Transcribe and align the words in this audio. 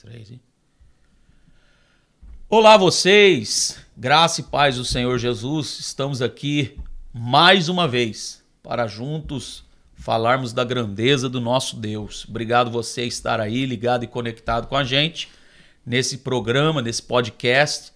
três, 0.00 0.30
hein? 0.30 0.40
Olá, 2.48 2.78
vocês! 2.78 3.78
Graça 3.94 4.40
e 4.40 4.44
paz 4.44 4.76
do 4.76 4.84
Senhor 4.84 5.18
Jesus, 5.18 5.78
estamos 5.78 6.22
aqui 6.22 6.78
mais 7.12 7.68
uma 7.68 7.86
vez 7.86 8.42
para 8.62 8.86
juntos 8.86 9.62
falarmos 9.94 10.54
da 10.54 10.64
grandeza 10.64 11.28
do 11.28 11.38
nosso 11.38 11.76
Deus. 11.76 12.24
Obrigado 12.26 12.70
você 12.70 13.04
estar 13.04 13.40
aí 13.40 13.66
ligado 13.66 14.02
e 14.02 14.06
conectado 14.06 14.68
com 14.68 14.76
a 14.76 14.84
gente 14.84 15.28
nesse 15.84 16.18
programa, 16.18 16.80
nesse 16.80 17.02
podcast 17.02 17.92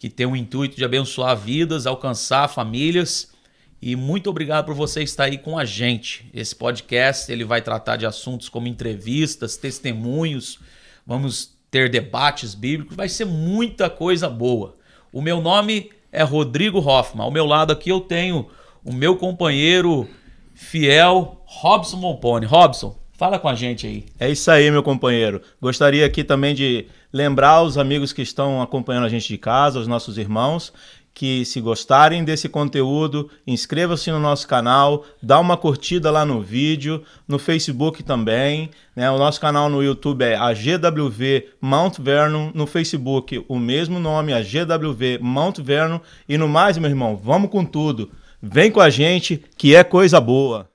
que 0.00 0.10
tem 0.10 0.26
o 0.26 0.34
intuito 0.34 0.76
de 0.76 0.84
abençoar 0.84 1.36
vidas, 1.36 1.86
alcançar 1.86 2.48
famílias. 2.48 3.32
E 3.80 3.94
muito 3.94 4.28
obrigado 4.28 4.64
por 4.64 4.74
você 4.74 5.00
estar 5.00 5.24
aí 5.24 5.38
com 5.38 5.56
a 5.56 5.64
gente. 5.64 6.28
Esse 6.34 6.56
podcast 6.56 7.30
ele 7.30 7.44
vai 7.44 7.62
tratar 7.62 7.96
de 7.96 8.04
assuntos 8.04 8.48
como 8.48 8.66
entrevistas, 8.66 9.56
testemunhos, 9.56 10.58
vamos 11.06 11.54
ter 11.70 11.88
debates 11.88 12.54
bíblicos, 12.54 12.96
vai 12.96 13.08
ser 13.08 13.24
muita 13.24 13.88
coisa 13.88 14.28
boa. 14.28 14.76
O 15.12 15.20
meu 15.22 15.40
nome 15.40 15.90
é 16.10 16.22
Rodrigo 16.22 16.78
Hoffman. 16.78 17.24
Ao 17.24 17.30
meu 17.30 17.46
lado 17.46 17.72
aqui 17.72 17.90
eu 17.90 18.00
tenho 18.00 18.48
o 18.84 18.92
meu 18.92 19.16
companheiro 19.16 20.08
fiel, 20.54 21.42
Robson 21.44 21.98
Mompone. 21.98 22.46
Robson, 22.46 22.96
fala 23.12 23.38
com 23.38 23.48
a 23.48 23.54
gente 23.54 23.86
aí. 23.86 24.06
É 24.18 24.30
isso 24.30 24.50
aí, 24.50 24.70
meu 24.70 24.82
companheiro. 24.82 25.42
Gostaria 25.60 26.04
aqui 26.04 26.24
também 26.24 26.54
de 26.54 26.86
lembrar 27.12 27.62
os 27.62 27.76
amigos 27.78 28.12
que 28.12 28.22
estão 28.22 28.60
acompanhando 28.62 29.04
a 29.04 29.08
gente 29.08 29.28
de 29.28 29.38
casa, 29.38 29.78
os 29.78 29.86
nossos 29.86 30.18
irmãos, 30.18 30.72
que 31.16 31.46
se 31.46 31.62
gostarem 31.62 32.22
desse 32.22 32.46
conteúdo, 32.46 33.30
inscreva-se 33.46 34.10
no 34.10 34.20
nosso 34.20 34.46
canal, 34.46 35.02
dá 35.22 35.40
uma 35.40 35.56
curtida 35.56 36.10
lá 36.10 36.26
no 36.26 36.42
vídeo, 36.42 37.02
no 37.26 37.38
Facebook 37.38 38.02
também, 38.02 38.68
né? 38.94 39.10
O 39.10 39.16
nosso 39.16 39.40
canal 39.40 39.70
no 39.70 39.82
YouTube 39.82 40.22
é 40.22 40.36
a 40.36 40.52
GWV 40.52 41.46
Mount 41.58 41.98
Vernon, 41.98 42.50
no 42.52 42.66
Facebook 42.66 43.42
o 43.48 43.58
mesmo 43.58 43.98
nome, 43.98 44.34
a 44.34 44.42
GWV 44.42 45.18
Mount 45.22 45.58
Vernon 45.58 46.00
e 46.28 46.36
no 46.36 46.46
mais, 46.46 46.76
meu 46.76 46.90
irmão, 46.90 47.16
vamos 47.16 47.50
com 47.50 47.64
tudo. 47.64 48.10
Vem 48.42 48.70
com 48.70 48.82
a 48.82 48.90
gente 48.90 49.42
que 49.56 49.74
é 49.74 49.82
coisa 49.82 50.20
boa. 50.20 50.68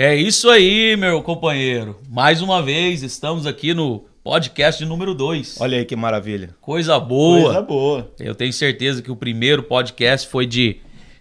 É 0.00 0.14
isso 0.14 0.48
aí, 0.48 0.96
meu 0.96 1.20
companheiro. 1.24 1.98
Mais 2.08 2.40
uma 2.40 2.62
vez, 2.62 3.02
estamos 3.02 3.48
aqui 3.48 3.74
no 3.74 4.04
podcast 4.22 4.84
número 4.84 5.12
2. 5.12 5.60
Olha 5.60 5.76
aí 5.76 5.84
que 5.84 5.96
maravilha. 5.96 6.54
Coisa 6.60 7.00
boa. 7.00 7.46
Coisa 7.46 7.62
boa. 7.62 8.12
Eu 8.20 8.32
tenho 8.32 8.52
certeza 8.52 9.02
que 9.02 9.10
o 9.10 9.16
primeiro 9.16 9.64
podcast 9.64 10.28
foi 10.28 10.46
de, 10.46 10.76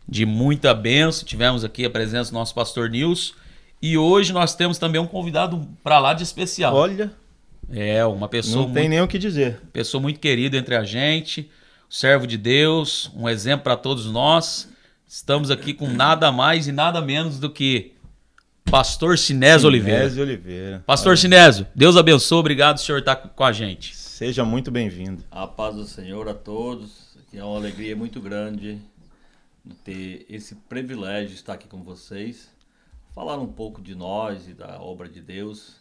de 0.08 0.28
muita 0.28 0.76
benção. 0.76 1.26
Tivemos 1.26 1.64
aqui 1.64 1.86
a 1.86 1.90
presença 1.90 2.30
do 2.30 2.36
nosso 2.36 2.54
pastor 2.54 2.88
Nils. 2.88 3.34
E 3.82 3.98
hoje 3.98 4.32
nós 4.32 4.54
temos 4.54 4.78
também 4.78 5.02
um 5.02 5.08
convidado 5.08 5.68
para 5.84 5.98
lá 5.98 6.14
de 6.14 6.22
especial. 6.22 6.76
Olha. 6.76 7.12
É, 7.72 8.06
uma 8.06 8.30
pessoa. 8.30 8.58
Não 8.58 8.64
muito, 8.66 8.76
tem 8.76 8.88
nem 8.88 9.02
o 9.02 9.08
que 9.08 9.18
dizer. 9.18 9.60
Pessoa 9.74 10.00
muito 10.00 10.20
querida 10.20 10.56
entre 10.56 10.76
a 10.76 10.84
gente, 10.84 11.50
servo 11.90 12.28
de 12.28 12.38
Deus, 12.38 13.10
um 13.16 13.28
exemplo 13.28 13.64
para 13.64 13.76
todos 13.76 14.06
nós. 14.06 14.70
Estamos 15.08 15.50
aqui 15.50 15.74
com 15.74 15.88
nada 15.88 16.32
mais 16.32 16.68
e 16.68 16.72
nada 16.72 17.02
menos 17.02 17.40
do 17.40 17.50
que 17.50 17.97
Pastor 18.70 19.18
Sinésio 19.18 19.68
Oliveira. 19.68 20.00
Sinésio 20.00 20.24
Oliveira. 20.24 20.84
Pastor 20.86 21.12
Olha. 21.12 21.18
Sinésio, 21.18 21.68
Deus 21.74 21.96
abençoe, 21.96 22.38
obrigado, 22.38 22.80
senhor 22.80 23.00
estar 23.00 23.16
com 23.16 23.44
a 23.44 23.52
gente. 23.52 23.96
Seja 23.96 24.44
muito 24.44 24.70
bem-vindo. 24.70 25.24
A 25.32 25.48
paz 25.48 25.76
do 25.76 25.86
Senhor 25.86 26.28
a 26.28 26.34
todos, 26.34 27.16
que 27.32 27.38
é 27.38 27.44
uma 27.44 27.56
alegria 27.56 27.96
muito 27.96 28.20
grande 28.20 28.78
ter 29.86 30.26
esse 30.30 30.56
privilégio 30.56 31.30
de 31.30 31.36
estar 31.36 31.54
aqui 31.54 31.68
com 31.68 31.82
vocês, 31.82 32.50
falar 33.16 33.38
um 33.38 33.48
pouco 33.48 33.82
de 33.82 33.96
nós 33.96 34.50
e 34.50 34.54
da 34.54 34.82
obra 34.82 35.08
de 35.08 35.22
Deus. 35.22 35.78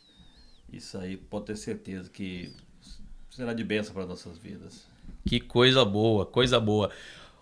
Isso 0.72 0.96
aí 0.96 1.16
pode 1.16 1.46
ter 1.46 1.56
certeza 1.56 2.08
que 2.08 2.52
será 3.30 3.52
de 3.52 3.64
bênção 3.64 3.94
para 3.94 4.06
nossas 4.06 4.38
vidas. 4.38 4.86
Que 5.26 5.40
coisa 5.40 5.84
boa, 5.84 6.24
coisa 6.24 6.60
boa. 6.60 6.90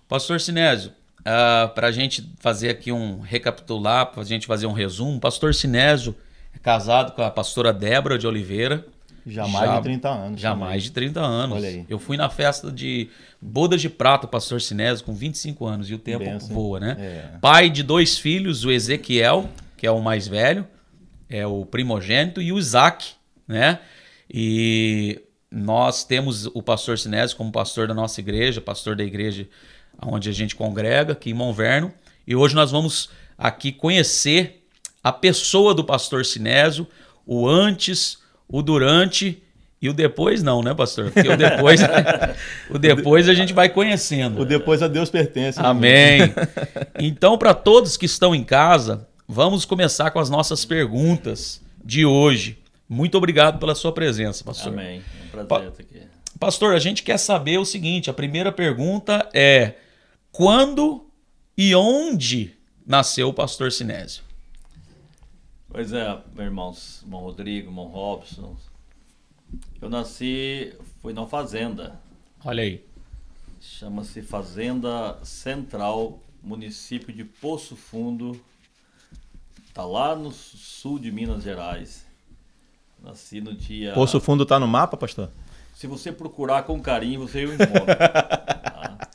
Pastor 0.09 0.41
Sinésio, 0.41 0.93
Uh, 1.25 1.65
ah, 1.65 1.73
para 1.75 1.87
a 1.87 1.93
gente 1.93 2.31
fazer 2.39 2.69
aqui 2.69 2.93
um 2.93 3.21
recapitular, 3.21 4.07
para 4.07 4.21
a 4.21 4.25
gente 4.25 4.47
fazer 4.47 4.67
um 4.67 4.73
resumo, 4.73 5.17
o 5.17 5.21
pastor 5.21 5.55
Sinésio 5.55 6.15
é 6.55 6.59
casado 6.59 7.13
com 7.13 7.23
a 7.23 7.31
pastora 7.31 7.73
Débora 7.73 8.19
de 8.19 8.27
Oliveira. 8.27 8.87
Já 9.27 9.49
mais 9.49 9.71
já, 9.71 9.77
de 9.77 9.83
30 9.85 10.09
anos. 10.09 10.41
Já 10.41 10.51
também. 10.51 10.69
mais 10.69 10.83
de 10.83 10.91
30 10.91 11.21
anos. 11.21 11.57
Olha 11.57 11.69
aí. 11.69 11.87
Eu 11.89 11.99
fui 11.99 12.17
na 12.19 12.29
festa 12.29 12.71
de 12.71 13.09
bodas 13.41 13.81
de 13.81 13.89
prata, 13.89 14.27
pastor 14.27 14.61
Sinésio, 14.61 15.05
com 15.05 15.15
25 15.15 15.67
anos, 15.67 15.91
e 15.91 15.95
o 15.95 15.99
tempo 15.99 16.25
Benção. 16.25 16.55
voa, 16.55 16.79
né? 16.79 16.97
É. 16.99 17.39
Pai 17.41 17.71
de 17.71 17.83
dois 17.83 18.19
filhos, 18.19 18.65
o 18.65 18.71
Ezequiel, 18.71 19.49
que 19.79 19.87
é 19.87 19.91
o 19.91 20.01
mais 20.01 20.29
velho, 20.29 20.67
é 21.29 21.47
o 21.47 21.65
primogênito, 21.65 22.43
e 22.43 22.53
o 22.53 22.59
Isaac, 22.59 23.13
né? 23.49 23.81
E 24.31 25.23
nós 25.51 26.05
temos 26.05 26.47
o 26.47 26.63
pastor 26.63 26.99
Sinésio 26.99 27.37
como 27.37 27.51
pastor 27.51 27.89
da 27.89 27.95
nossa 27.95 28.21
igreja, 28.21 28.61
pastor 28.61 28.95
da 28.95 29.05
igreja 29.05 29.49
onde 30.03 30.29
a 30.29 30.33
gente 30.33 30.55
congrega 30.55 31.13
aqui 31.13 31.31
em 31.31 31.35
Monverno. 31.35 31.93
E 32.27 32.35
hoje 32.35 32.55
nós 32.55 32.71
vamos 32.71 33.11
aqui 33.37 33.73
conhecer 33.73 34.65
a 35.03 35.13
pessoa 35.13 35.75
do 35.75 35.85
pastor 35.85 36.25
Sinésio, 36.25 36.87
o 37.27 37.49
antes, 37.49 38.19
o 38.49 38.63
durante 38.63 39.43
e 39.85 39.89
o 39.91 39.93
depois 39.93 40.43
não, 40.43 40.63
né, 40.63 40.73
pastor? 40.73 41.11
Porque 41.11 41.29
o 41.29 41.37
depois, 41.37 41.81
o 42.71 42.79
depois 42.79 43.29
a 43.29 43.35
gente 43.35 43.53
vai 43.53 43.69
conhecendo. 43.69 44.41
O 44.41 44.45
depois 44.47 44.83
a 44.83 44.89
Deus 44.89 45.11
pertence. 45.11 45.61
Né? 45.61 45.69
Amém. 45.69 46.21
Então, 46.99 47.37
para 47.37 47.53
todos 47.53 47.97
que 47.97 48.07
estão 48.07 48.35
em 48.35 48.45
casa, 48.45 49.07
vamos 49.29 49.65
começar 49.65 50.11
com 50.13 50.21
as 50.21 50.31
nossas 50.31 50.65
perguntas 50.65 51.61
de 51.85 52.07
hoje. 52.07 52.57
Muito 52.89 53.19
obrigado 53.19 53.59
pela 53.59 53.75
sua 53.75 53.93
presença, 53.93 54.45
pastor. 54.45 54.73
Amém. 54.73 55.03
É 55.21 55.27
um 55.27 55.29
prazer 55.29 55.49
pa 55.49 55.59
estar 55.65 55.83
aqui. 55.83 56.07
Pastor, 56.39 56.75
a 56.75 56.79
gente 56.79 57.03
quer 57.03 57.19
saber 57.19 57.59
o 57.59 57.65
seguinte: 57.65 58.09
a 58.09 58.15
primeira 58.15 58.53
pergunta 58.53 59.29
é 59.35 59.75
quando 60.35 61.07
e 61.57 61.77
onde 61.77 62.57
nasceu 62.85 63.29
o 63.29 63.33
pastor 63.33 63.71
Sinésio? 63.71 64.25
Pois 65.69 65.93
é, 65.93 66.21
meu 66.35 66.45
irmão, 66.45 66.75
irmão 67.03 67.21
Rodrigo, 67.21 67.69
irmão 67.69 67.87
Robson. 67.87 68.57
Eu 69.81 69.89
nasci, 69.89 70.75
fui 71.01 71.13
na 71.13 71.25
fazenda. 71.25 72.01
Olha 72.45 72.65
aí. 72.65 72.85
Chama-se 73.61 74.23
Fazenda 74.23 75.19
Central, 75.23 76.19
município 76.43 77.15
de 77.15 77.23
Poço 77.23 77.77
Fundo. 77.77 78.39
Tá 79.73 79.85
lá 79.85 80.17
no 80.17 80.33
sul 80.33 80.99
de 80.99 81.13
Minas 81.13 81.45
Gerais. 81.45 82.05
Nasci 83.01 83.41
no 83.41 83.55
dia. 83.55 83.93
Poço 83.93 84.21
Fundo 84.21 84.45
tá 84.45 84.59
no 84.59 84.67
mapa, 84.67 84.97
pastor? 84.97 85.31
Se 85.77 85.87
você 85.87 86.11
procurar 86.11 86.65
com 86.65 86.83
carinho, 86.83 87.21
você 87.21 87.45
o 87.45 87.55
encontra. 87.55 87.95
tá? 87.95 89.11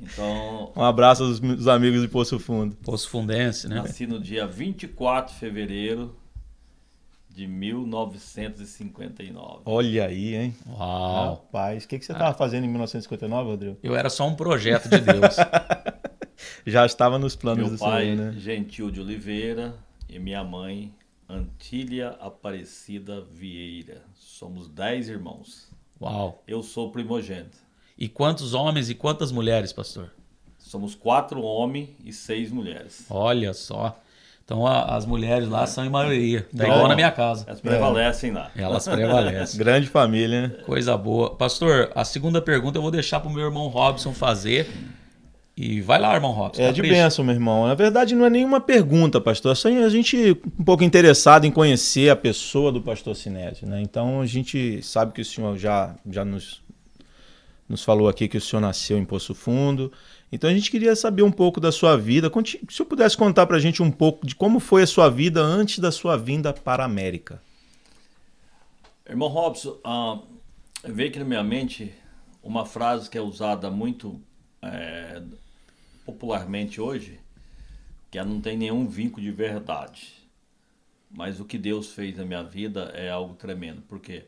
Então, 0.00 0.72
um 0.76 0.82
abraço 0.82 1.24
aos 1.24 1.66
amigos 1.66 2.02
de 2.02 2.08
Poço 2.08 2.38
Fundo. 2.38 2.76
Poço 2.76 3.08
Fundense, 3.08 3.68
né? 3.68 3.76
Nasci 3.76 4.06
no 4.06 4.20
dia 4.20 4.46
24 4.46 5.32
de 5.32 5.40
fevereiro 5.40 6.14
de 7.36 7.46
1959. 7.46 9.60
Olha 9.66 10.06
aí, 10.06 10.34
hein? 10.34 10.56
Uau! 10.66 11.34
Rapaz, 11.34 11.84
o 11.84 11.88
que, 11.88 11.98
que 11.98 12.06
você 12.06 12.12
estava 12.12 12.30
ah. 12.30 12.34
fazendo 12.34 12.64
em 12.64 12.68
1959, 12.68 13.50
Rodrigo? 13.50 13.76
Eu 13.82 13.94
era 13.94 14.08
só 14.08 14.26
um 14.26 14.34
projeto 14.34 14.88
de 14.88 15.00
Deus. 15.00 15.36
Já 16.64 16.86
estava 16.86 17.18
nos 17.18 17.36
planos 17.36 17.68
Meu 17.68 17.76
do 17.76 17.78
pai, 17.78 18.04
Senhor, 18.04 18.16
né? 18.16 18.32
Gentil 18.38 18.90
de 18.90 19.02
Oliveira, 19.02 19.74
e 20.08 20.18
minha 20.18 20.42
mãe, 20.42 20.94
Antília 21.28 22.16
Aparecida 22.20 23.20
Vieira. 23.20 24.00
Somos 24.14 24.66
dez 24.66 25.10
irmãos. 25.10 25.70
Uau! 26.00 26.42
Eu 26.46 26.62
sou 26.62 26.90
primogênito. 26.90 27.58
E 27.98 28.08
quantos 28.08 28.52
homens 28.52 28.90
e 28.90 28.94
quantas 28.94 29.32
mulheres, 29.32 29.72
pastor? 29.72 30.10
Somos 30.58 30.94
quatro 30.94 31.40
homens 31.42 31.90
e 32.04 32.12
seis 32.12 32.50
mulheres. 32.50 33.06
Olha 33.08 33.54
só. 33.54 33.98
Então 34.44 34.66
a, 34.66 34.96
as 34.96 35.06
mulheres 35.06 35.48
lá 35.48 35.62
é. 35.62 35.66
são 35.66 35.84
em 35.84 35.88
maioria. 35.88 36.46
Tá 36.56 36.64
igual 36.64 36.88
na 36.88 36.94
minha 36.94 37.10
casa. 37.10 37.44
Elas 37.48 37.60
prevalecem 37.60 38.30
é. 38.30 38.34
lá. 38.34 38.50
Elas 38.54 38.86
prevalecem. 38.86 39.58
Grande 39.58 39.86
família, 39.88 40.42
né? 40.42 40.48
Coisa 40.64 40.96
boa. 40.96 41.34
Pastor, 41.34 41.90
a 41.94 42.04
segunda 42.04 42.42
pergunta 42.42 42.78
eu 42.78 42.82
vou 42.82 42.90
deixar 42.90 43.18
para 43.18 43.30
o 43.30 43.32
meu 43.32 43.44
irmão 43.44 43.66
Robson 43.68 44.12
fazer. 44.12 44.68
E 45.56 45.80
vai 45.80 45.98
lá, 45.98 46.14
irmão 46.14 46.32
Robson. 46.32 46.62
É 46.62 46.70
de 46.70 46.82
bênção, 46.82 47.24
meu 47.24 47.34
irmão. 47.34 47.66
Na 47.66 47.74
verdade, 47.74 48.14
não 48.14 48.26
é 48.26 48.30
nenhuma 48.30 48.60
pergunta, 48.60 49.18
pastor. 49.20 49.52
É 49.52 49.54
só 49.54 49.68
a 49.68 49.88
gente 49.88 50.38
um 50.58 50.64
pouco 50.64 50.84
interessado 50.84 51.46
em 51.46 51.50
conhecer 51.50 52.10
a 52.10 52.16
pessoa 52.16 52.70
do 52.70 52.82
pastor 52.82 53.16
Sinésio, 53.16 53.66
né? 53.66 53.80
Então 53.80 54.20
a 54.20 54.26
gente 54.26 54.82
sabe 54.82 55.12
que 55.12 55.22
o 55.22 55.24
senhor 55.24 55.56
já, 55.56 55.96
já 56.08 56.26
nos 56.26 56.62
nos 57.68 57.82
falou 57.82 58.08
aqui 58.08 58.28
que 58.28 58.36
o 58.36 58.40
senhor 58.40 58.60
nasceu 58.60 58.96
em 58.96 59.04
Poço 59.04 59.34
Fundo. 59.34 59.92
Então 60.30 60.48
a 60.48 60.54
gente 60.54 60.70
queria 60.70 60.94
saber 60.94 61.22
um 61.22 61.30
pouco 61.30 61.60
da 61.60 61.72
sua 61.72 61.96
vida. 61.96 62.30
Se 62.44 62.58
o 62.68 62.72
senhor 62.72 62.88
pudesse 62.88 63.16
contar 63.16 63.46
para 63.46 63.56
a 63.56 63.60
gente 63.60 63.82
um 63.82 63.90
pouco 63.90 64.26
de 64.26 64.34
como 64.34 64.60
foi 64.60 64.82
a 64.82 64.86
sua 64.86 65.08
vida 65.08 65.40
antes 65.40 65.78
da 65.78 65.90
sua 65.90 66.16
vinda 66.16 66.52
para 66.52 66.82
a 66.82 66.86
América. 66.86 67.40
Irmão 69.08 69.28
Robson, 69.28 69.78
uh, 69.84 70.22
veio 70.84 71.08
aqui 71.08 71.18
na 71.18 71.24
minha 71.24 71.44
mente 71.44 71.92
uma 72.42 72.64
frase 72.64 73.10
que 73.10 73.18
é 73.18 73.20
usada 73.20 73.70
muito 73.70 74.20
é, 74.62 75.22
popularmente 76.04 76.80
hoje, 76.80 77.18
que 78.10 78.18
ela 78.18 78.28
não 78.28 78.40
tem 78.40 78.56
nenhum 78.56 78.86
vínculo 78.86 79.22
de 79.24 79.32
verdade. 79.32 80.14
Mas 81.10 81.40
o 81.40 81.44
que 81.44 81.58
Deus 81.58 81.92
fez 81.92 82.16
na 82.16 82.24
minha 82.24 82.42
vida 82.42 82.92
é 82.94 83.10
algo 83.10 83.34
tremendo. 83.34 83.82
Porque 83.88 84.24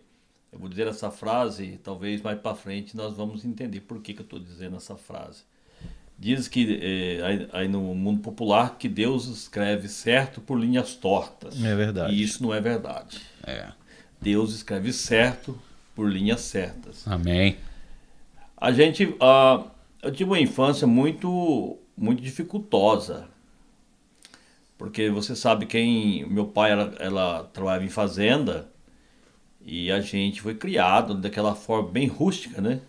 eu 0.52 0.58
vou 0.58 0.68
dizer 0.68 0.86
essa 0.86 1.10
frase, 1.10 1.78
talvez 1.82 2.22
mais 2.22 2.38
para 2.38 2.54
frente 2.54 2.96
nós 2.96 3.14
vamos 3.16 3.44
entender 3.44 3.80
por 3.80 4.00
que, 4.00 4.14
que 4.14 4.20
eu 4.20 4.24
estou 4.24 4.38
dizendo 4.38 4.76
essa 4.76 4.96
frase. 4.96 5.42
Diz 6.18 6.48
que 6.48 6.80
é, 6.82 7.48
aí 7.52 7.68
no 7.68 7.94
mundo 7.94 8.20
popular 8.20 8.76
que 8.76 8.88
Deus 8.88 9.26
escreve 9.26 9.88
certo 9.88 10.40
por 10.40 10.58
linhas 10.58 10.94
tortas. 10.94 11.62
É 11.62 11.76
verdade. 11.76 12.12
E 12.12 12.22
isso 12.22 12.42
não 12.42 12.52
é 12.52 12.60
verdade. 12.60 13.20
É. 13.44 13.68
Deus 14.20 14.52
escreve 14.52 14.92
certo 14.92 15.56
por 15.94 16.10
linhas 16.10 16.40
certas. 16.40 17.06
Amém. 17.06 17.56
A 18.56 18.72
gente, 18.72 19.16
eu 20.02 20.10
tive 20.10 20.30
uma 20.30 20.40
infância 20.40 20.86
muito, 20.86 21.78
muito 21.96 22.20
dificultosa, 22.20 23.28
porque 24.76 25.10
você 25.10 25.36
sabe 25.36 25.66
quem, 25.66 26.28
meu 26.28 26.46
pai 26.46 26.72
ela, 26.72 26.94
ela 26.98 27.44
trabalhava 27.52 27.84
em 27.84 27.88
fazenda 27.88 28.68
e 29.70 29.92
a 29.92 30.00
gente 30.00 30.40
foi 30.40 30.54
criado 30.54 31.14
daquela 31.14 31.54
forma 31.54 31.90
bem 31.90 32.06
rústica, 32.06 32.60
né? 32.60 32.80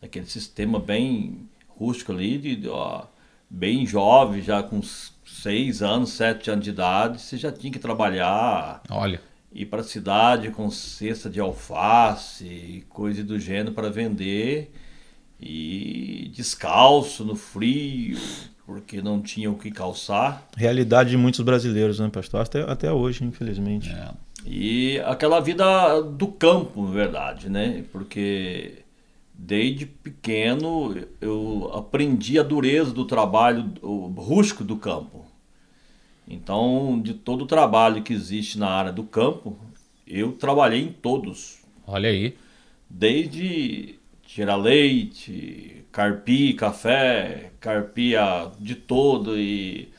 Daquele 0.00 0.26
sistema 0.26 0.78
bem 0.78 1.48
rústico 1.68 2.12
ali, 2.12 2.38
de, 2.38 2.68
ó, 2.68 3.04
bem 3.50 3.84
jovem, 3.84 4.40
já 4.40 4.62
com 4.62 4.80
seis 4.82 5.82
anos, 5.82 6.10
sete 6.10 6.50
anos 6.50 6.64
de 6.64 6.70
idade, 6.70 7.20
você 7.20 7.36
já 7.36 7.50
tinha 7.50 7.72
que 7.72 7.78
trabalhar. 7.78 8.82
Olha 8.88 9.20
ir 9.54 9.66
para 9.66 9.80
a 9.80 9.84
cidade 9.84 10.50
com 10.50 10.70
cesta 10.70 11.28
de 11.28 11.38
alface, 11.38 12.84
coisa 12.88 13.22
do 13.22 13.38
gênero 13.38 13.72
para 13.72 13.90
vender 13.90 14.72
e 15.38 16.30
descalço 16.34 17.24
no 17.24 17.36
frio, 17.36 18.18
porque 18.64 19.02
não 19.02 19.20
tinha 19.20 19.50
o 19.50 19.58
que 19.58 19.70
calçar. 19.70 20.46
Realidade 20.56 21.10
de 21.10 21.16
muitos 21.16 21.40
brasileiros, 21.40 21.98
né, 21.98 22.08
pastor? 22.08 22.40
Até, 22.40 22.62
até 22.62 22.92
hoje, 22.92 23.24
infelizmente. 23.24 23.90
É. 23.90 24.10
E 24.44 24.98
aquela 25.00 25.40
vida 25.40 26.00
do 26.00 26.28
campo, 26.28 26.82
na 26.82 26.90
verdade, 26.90 27.48
né? 27.48 27.84
Porque 27.92 28.82
desde 29.34 29.86
pequeno 29.86 30.96
eu 31.20 31.70
aprendi 31.74 32.38
a 32.38 32.42
dureza 32.42 32.92
do 32.92 33.04
trabalho 33.04 33.72
rústico 34.16 34.64
do 34.64 34.76
campo. 34.76 35.24
Então, 36.26 37.00
de 37.02 37.14
todo 37.14 37.42
o 37.42 37.46
trabalho 37.46 38.02
que 38.02 38.12
existe 38.12 38.58
na 38.58 38.68
área 38.68 38.92
do 38.92 39.02
campo, 39.02 39.56
eu 40.06 40.32
trabalhei 40.32 40.82
em 40.82 40.92
todos. 40.92 41.58
Olha 41.86 42.08
aí. 42.08 42.36
Desde 42.88 43.96
tirar 44.24 44.56
leite, 44.56 45.84
carpir 45.92 46.56
café, 46.56 47.52
carpia 47.60 48.50
de 48.58 48.74
todo 48.74 49.38
e 49.38 49.91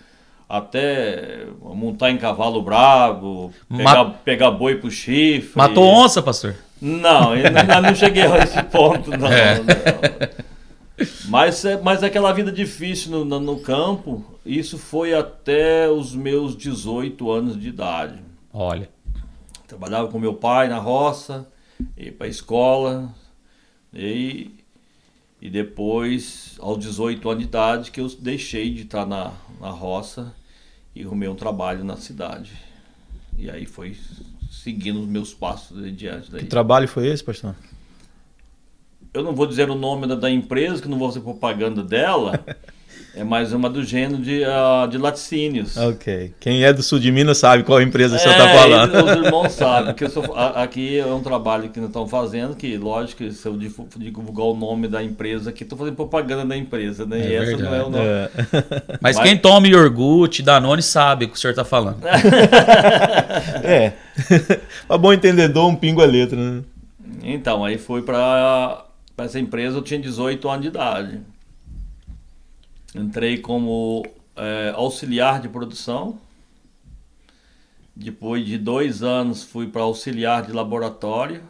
até 0.57 1.47
montar 1.59 2.11
em 2.11 2.17
cavalo 2.17 2.61
bravo, 2.61 3.51
pegar, 3.75 4.05
pegar 4.23 4.51
boi 4.51 4.75
pro 4.75 4.91
chifre. 4.91 5.57
Matou 5.57 5.83
onça, 5.83 6.21
pastor? 6.21 6.55
Não, 6.79 7.35
eu 7.35 7.49
não, 7.49 7.81
não 7.81 7.95
cheguei 7.95 8.21
a 8.21 8.37
esse 8.37 8.61
ponto, 8.63 9.09
não. 9.09 9.29
É. 9.33 9.57
não. 9.57 10.53
Mas, 11.27 11.65
é, 11.65 11.81
mas 11.81 12.03
aquela 12.03 12.31
vida 12.31 12.51
difícil 12.51 13.09
no, 13.11 13.25
no, 13.25 13.39
no, 13.39 13.59
campo, 13.61 14.23
isso 14.45 14.77
foi 14.77 15.15
até 15.15 15.89
os 15.89 16.13
meus 16.13 16.55
18 16.55 17.31
anos 17.31 17.59
de 17.59 17.69
idade. 17.69 18.19
Olha. 18.53 18.87
Trabalhava 19.67 20.07
com 20.09 20.19
meu 20.19 20.35
pai 20.35 20.69
na 20.69 20.77
roça, 20.77 21.47
ia 21.97 22.11
para 22.11 22.27
escola, 22.27 23.09
e, 23.91 24.51
e 25.41 25.49
depois, 25.49 26.57
aos 26.59 26.77
18 26.77 27.27
anos 27.27 27.41
de 27.41 27.49
idade, 27.49 27.91
que 27.91 27.99
eu 27.99 28.07
deixei 28.19 28.71
de 28.71 28.83
estar 28.83 29.07
na, 29.07 29.31
na 29.59 29.71
roça 29.71 30.31
e 30.95 31.03
arrumei 31.03 31.29
um 31.29 31.35
trabalho 31.35 31.83
na 31.83 31.97
cidade. 31.97 32.51
E 33.37 33.49
aí 33.49 33.65
foi 33.65 33.95
seguindo 34.51 35.01
os 35.01 35.07
meus 35.07 35.33
passos 35.33 35.83
adiante. 35.83 36.31
Daí. 36.31 36.41
Que 36.41 36.47
trabalho 36.47 36.87
foi 36.87 37.07
esse, 37.07 37.23
pastor? 37.23 37.55
eu 39.13 39.23
não 39.23 39.35
vou 39.35 39.45
dizer 39.45 39.69
o 39.69 39.75
nome 39.75 40.07
da, 40.07 40.15
da 40.15 40.29
empresa, 40.29 40.81
que 40.81 40.87
não 40.87 40.97
vou 40.97 41.07
fazer 41.07 41.21
propaganda 41.21 41.83
dela. 41.83 42.43
É 43.15 43.23
mais 43.23 43.53
uma 43.53 43.69
do 43.69 43.83
gênero 43.83 44.19
de, 44.19 44.41
uh, 44.41 44.87
de 44.87 44.97
laticínios. 44.97 45.77
Ok. 45.77 46.33
Quem 46.39 46.63
é 46.63 46.73
do 46.73 46.81
sul 46.81 46.97
de 46.97 47.11
Minas 47.11 47.37
sabe 47.37 47.61
qual 47.61 47.79
empresa 47.79 48.15
é, 48.15 48.19
você 48.19 48.27
está 48.27 48.49
falando. 48.49 49.05
Os 49.05 49.11
irmãos 49.23 49.51
sabem. 49.51 49.93
Que 49.93 50.09
sou, 50.09 50.33
a, 50.33 50.63
aqui 50.63 50.97
é 50.97 51.05
um 51.05 51.21
trabalho 51.21 51.69
que 51.69 51.79
nós 51.79 51.89
estamos 51.89 52.09
fazendo, 52.09 52.55
que 52.55 52.75
lógico, 52.75 53.29
se 53.29 53.45
eu 53.47 53.55
divulgar 53.55 54.47
o 54.47 54.55
nome 54.55 54.87
da 54.87 55.03
empresa 55.03 55.51
aqui, 55.51 55.61
estou 55.61 55.77
fazendo 55.77 55.95
propaganda 55.95 56.43
da 56.43 56.57
empresa, 56.57 57.05
né? 57.05 57.21
É 57.21 57.29
e 57.29 57.35
essa 57.35 57.57
não 57.57 57.75
é 57.75 57.83
o 57.83 57.89
nome. 57.89 58.03
É. 58.03 58.29
Mas, 58.99 59.15
Mas, 59.15 59.19
quem 59.19 59.37
toma 59.37 59.67
iogurte, 59.67 60.41
Danone, 60.41 60.81
sabe 60.81 61.25
o 61.25 61.29
que 61.29 61.35
o 61.35 61.39
senhor 61.39 61.51
está 61.51 61.63
falando. 61.63 61.99
é. 63.63 63.93
Para 64.87 64.97
bom 64.97 65.13
entendedor, 65.13 65.69
um 65.69 65.75
pingo 65.75 66.01
a 66.01 66.05
letra, 66.05 66.37
né? 66.37 66.63
Então, 67.23 67.63
aí 67.63 67.77
foi 67.77 68.01
para 68.01 68.85
para 69.15 69.25
essa 69.25 69.39
empresa 69.39 69.77
eu 69.77 69.83
tinha 69.83 69.99
18 69.99 70.49
anos 70.49 70.61
de 70.63 70.67
idade. 70.69 71.21
Entrei 72.95 73.39
como 73.39 74.05
é, 74.35 74.71
auxiliar 74.75 75.41
de 75.41 75.49
produção. 75.49 76.19
Depois 77.95 78.45
de 78.45 78.57
dois 78.57 79.03
anos 79.03 79.43
fui 79.43 79.67
para 79.67 79.81
auxiliar 79.81 80.45
de 80.45 80.51
laboratório. 80.51 81.43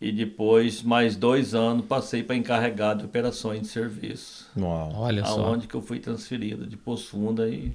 E 0.00 0.10
depois, 0.10 0.82
mais 0.82 1.14
dois 1.14 1.54
anos, 1.54 1.86
passei 1.86 2.24
para 2.24 2.34
encarregado 2.34 3.00
de 3.00 3.06
operações 3.06 3.62
de 3.62 3.68
serviço. 3.68 4.50
Uau. 4.58 4.92
Olha 4.96 5.24
só. 5.24 5.44
Aonde 5.44 5.68
que 5.68 5.76
eu 5.76 5.80
fui 5.80 6.00
transferido 6.00 6.66
de 6.66 6.76
Poço 6.76 7.10
Fundo 7.10 7.46
e 7.46 7.72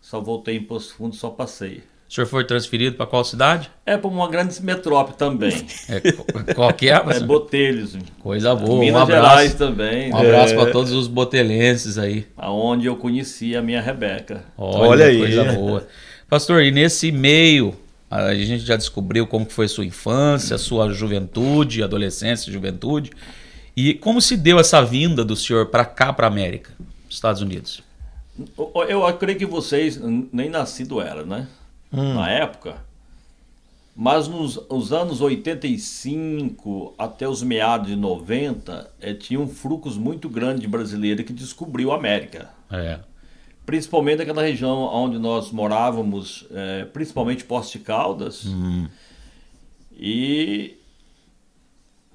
só 0.00 0.20
voltei 0.20 0.58
em 0.58 0.62
Poço 0.62 0.94
Fundo, 0.94 1.16
só 1.16 1.30
passei. 1.30 1.82
O 2.14 2.22
senhor 2.22 2.28
foi 2.28 2.44
transferido 2.44 2.94
para 2.94 3.06
qual 3.06 3.24
cidade? 3.24 3.68
É 3.84 3.96
para 3.96 4.06
uma 4.06 4.28
grande 4.28 4.62
metrópole 4.62 5.16
também. 5.16 5.66
É, 5.88 6.54
qual 6.54 6.72
que 6.72 6.88
é? 6.88 6.92
É 6.92 7.18
Botelhos. 7.18 7.96
Coisa 8.20 8.54
boa. 8.54 8.78
Minas 8.78 9.00
um 9.00 9.02
abraço, 9.02 9.30
Gerais 9.30 9.54
também. 9.54 10.12
Um 10.12 10.16
abraço 10.18 10.54
é. 10.54 10.56
para 10.56 10.70
todos 10.70 10.92
os 10.92 11.08
botelenses 11.08 11.98
aí. 11.98 12.24
Aonde 12.36 12.86
eu 12.86 12.94
conheci 12.94 13.56
a 13.56 13.62
minha 13.62 13.80
Rebeca. 13.80 14.44
Olha, 14.56 14.88
Olha 14.90 15.06
aí. 15.06 15.18
Coisa 15.18 15.52
boa. 15.54 15.88
Pastor, 16.30 16.62
e 16.62 16.70
nesse 16.70 17.10
meio, 17.10 17.74
a 18.08 18.32
gente 18.32 18.64
já 18.64 18.76
descobriu 18.76 19.26
como 19.26 19.46
foi 19.50 19.66
sua 19.66 19.84
infância, 19.84 20.56
sua 20.56 20.92
juventude, 20.92 21.82
adolescência, 21.82 22.52
juventude. 22.52 23.10
E 23.76 23.92
como 23.92 24.20
se 24.20 24.36
deu 24.36 24.60
essa 24.60 24.80
vinda 24.84 25.24
do 25.24 25.34
senhor 25.34 25.66
para 25.66 25.84
cá, 25.84 26.12
para 26.12 26.28
a 26.28 26.30
América, 26.30 26.70
Estados 27.10 27.42
Unidos? 27.42 27.82
Eu, 28.56 28.84
eu 28.88 29.12
creio 29.14 29.36
que 29.36 29.46
vocês 29.46 30.00
nem 30.32 30.48
nascido 30.48 31.00
eram, 31.00 31.26
né? 31.26 31.48
Hum. 32.00 32.14
na 32.14 32.30
época. 32.30 32.76
Mas 33.96 34.26
nos, 34.26 34.56
nos 34.68 34.92
anos 34.92 35.20
85 35.20 36.94
até 36.98 37.28
os 37.28 37.42
meados 37.42 37.86
de 37.86 37.96
90, 37.96 38.90
é, 39.00 39.14
tinha 39.14 39.38
um 39.38 39.46
fluxo 39.46 40.00
muito 40.00 40.28
grande 40.28 40.62
de 40.62 40.68
brasileiros 40.68 41.24
que 41.24 41.32
descobriu 41.32 41.92
a 41.92 41.96
América. 41.96 42.50
É. 42.70 42.98
Principalmente 43.64 44.18
naquela 44.18 44.42
região 44.42 44.76
onde 44.92 45.18
nós 45.18 45.52
morávamos, 45.52 46.44
é, 46.50 46.84
principalmente 46.86 47.44
Poste 47.44 47.78
Caldas. 47.78 48.44
Hum. 48.46 48.88
E, 49.92 50.76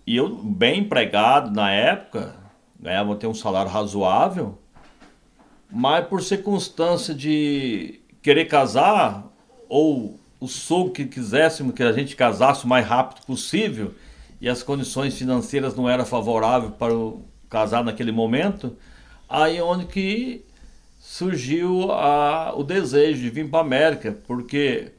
e 0.05 0.17
eu, 0.17 0.35
bem 0.35 0.81
empregado 0.81 1.49
na 1.49 1.71
época, 1.71 2.35
ganhava 2.77 3.13
até 3.13 3.25
um 3.25 3.33
salário 3.33 3.71
razoável, 3.71 4.59
mas 5.71 6.05
por 6.07 6.21
circunstância 6.21 7.15
de 7.15 8.01
querer 8.21 8.45
casar, 8.45 9.28
ou 9.69 10.19
o 10.39 10.47
sogro 10.47 10.91
que 10.91 11.05
quiséssemos 11.05 11.73
que 11.73 11.83
a 11.83 11.91
gente 11.91 12.15
casasse 12.15 12.65
o 12.65 12.67
mais 12.67 12.85
rápido 12.85 13.25
possível 13.25 13.93
e 14.41 14.49
as 14.49 14.63
condições 14.63 15.17
financeiras 15.17 15.75
não 15.75 15.89
eram 15.89 16.05
favoráveis 16.05 16.73
para 16.73 16.93
o 16.93 17.23
casar 17.49 17.83
naquele 17.83 18.11
momento, 18.11 18.75
aí 19.27 19.57
é 19.57 19.63
onde 19.63 19.85
que 19.85 20.45
surgiu 20.99 21.91
a, 21.91 22.53
o 22.55 22.63
desejo 22.63 23.21
de 23.21 23.29
vir 23.29 23.49
para 23.49 23.59
a 23.59 23.61
América, 23.61 24.17
porque 24.27 24.91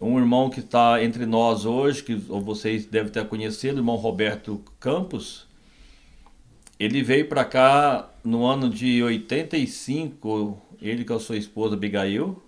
um 0.00 0.18
irmão 0.18 0.50
que 0.50 0.60
está 0.60 1.02
entre 1.02 1.24
nós 1.26 1.64
hoje, 1.64 2.02
que 2.02 2.14
vocês 2.14 2.86
devem 2.86 3.12
ter 3.12 3.26
conhecido, 3.26 3.76
o 3.76 3.78
irmão 3.80 3.96
Roberto 3.96 4.60
Campos, 4.80 5.46
ele 6.78 7.02
veio 7.02 7.28
para 7.28 7.44
cá 7.44 8.10
no 8.24 8.44
ano 8.44 8.68
de 8.68 9.02
85, 9.02 10.58
ele 10.82 11.04
com 11.04 11.14
a 11.14 11.20
sua 11.20 11.36
esposa 11.36 11.74
Abigail, 11.74 12.42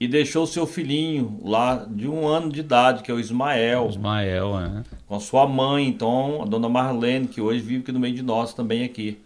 e 0.00 0.08
deixou 0.08 0.46
seu 0.46 0.66
filhinho 0.66 1.38
lá 1.44 1.86
de 1.88 2.08
um 2.08 2.26
ano 2.26 2.50
de 2.50 2.60
idade, 2.60 3.02
que 3.02 3.10
é 3.10 3.14
o 3.14 3.20
Ismael. 3.20 3.88
Ismael, 3.90 4.58
é. 4.58 4.82
Com 5.06 5.14
a 5.14 5.20
sua 5.20 5.46
mãe, 5.46 5.86
então, 5.86 6.40
a 6.40 6.46
dona 6.46 6.70
Marlene, 6.70 7.28
que 7.28 7.38
hoje 7.38 7.60
vive 7.60 7.82
aqui 7.82 7.92
no 7.92 8.00
meio 8.00 8.14
de 8.14 8.22
nós 8.22 8.54
também 8.54 8.82
aqui. 8.82 9.20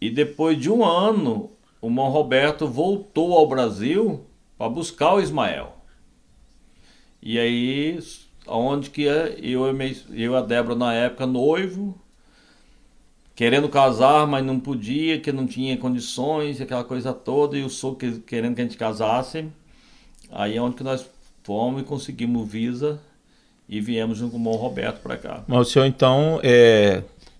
E 0.00 0.10
depois 0.10 0.60
de 0.60 0.68
um 0.68 0.84
ano, 0.84 1.48
o 1.80 1.86
irmão 1.86 2.08
Roberto 2.08 2.66
voltou 2.66 3.34
ao 3.38 3.46
Brasil 3.46 4.26
para 4.58 4.68
buscar 4.68 5.14
o 5.14 5.20
Ismael. 5.20 5.76
E 7.22 7.38
aí 7.38 8.00
onde 8.48 8.90
que 8.90 9.06
é, 9.06 9.38
eu, 9.40 9.64
eu 9.64 10.32
e 10.32 10.36
a 10.36 10.40
Débora 10.40 10.74
na 10.74 10.92
época 10.92 11.24
noivo, 11.24 11.94
querendo 13.34 13.68
casar, 13.68 14.26
mas 14.26 14.44
não 14.44 14.58
podia, 14.60 15.18
que 15.20 15.32
não 15.32 15.46
tinha 15.46 15.76
condições, 15.76 16.60
aquela 16.60 16.84
coisa 16.84 17.12
toda, 17.12 17.56
e 17.56 17.62
o 17.62 17.70
sogro 17.70 18.20
querendo 18.20 18.54
que 18.54 18.60
a 18.60 18.64
gente 18.64 18.76
casasse. 18.76 19.46
Aí 20.30 20.56
é 20.56 20.62
onde 20.62 20.76
que 20.76 20.84
nós 20.84 21.06
fomos 21.42 21.82
e 21.82 21.84
conseguimos 21.84 22.48
visa 22.48 23.00
e 23.68 23.80
viemos 23.80 24.20
com 24.20 24.26
o 24.26 24.38
Bom 24.38 24.56
Roberto 24.56 25.00
para 25.00 25.16
cá. 25.16 25.44
Mas 25.46 25.68
o 25.68 25.70
senhor 25.70 25.86
então 25.86 26.40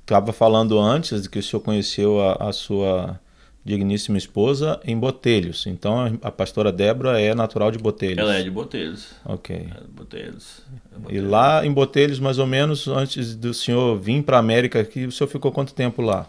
estava 0.03 0.31
é, 0.31 0.33
falando 0.33 0.79
antes 0.79 1.23
de 1.23 1.29
que 1.29 1.39
o 1.39 1.43
senhor 1.43 1.61
conheceu 1.61 2.21
a, 2.21 2.49
a 2.49 2.53
sua 2.53 3.21
digníssima 3.65 4.19
esposa 4.19 4.81
em 4.85 4.99
Botelhos. 4.99 5.67
Então 5.67 6.19
a 6.23 6.31
pastora 6.31 6.73
Débora 6.73 7.21
é 7.21 7.35
natural 7.35 7.71
de 7.71 7.79
Botelhos. 7.79 8.19
Ela 8.19 8.37
é 8.37 8.43
de 8.43 8.51
Botelhos. 8.51 9.11
Ok. 9.25 9.55
É 9.57 9.81
de 9.81 9.89
Botelhos. 9.89 10.63
É 10.93 10.99
Botelhos. 10.99 11.25
E 11.25 11.27
lá 11.27 11.65
em 11.65 11.73
Botelhos, 11.73 12.19
mais 12.19 12.39
ou 12.39 12.47
menos 12.47 12.89
antes 12.89 13.35
do 13.37 13.55
senhor 13.55 13.99
vir 13.99 14.23
para 14.23 14.37
a 14.37 14.41
América, 14.41 14.81
aqui, 14.81 15.07
o 15.07 15.13
senhor 15.13 15.29
ficou 15.29 15.53
quanto 15.53 15.75
tempo 15.75 16.03
lá? 16.03 16.27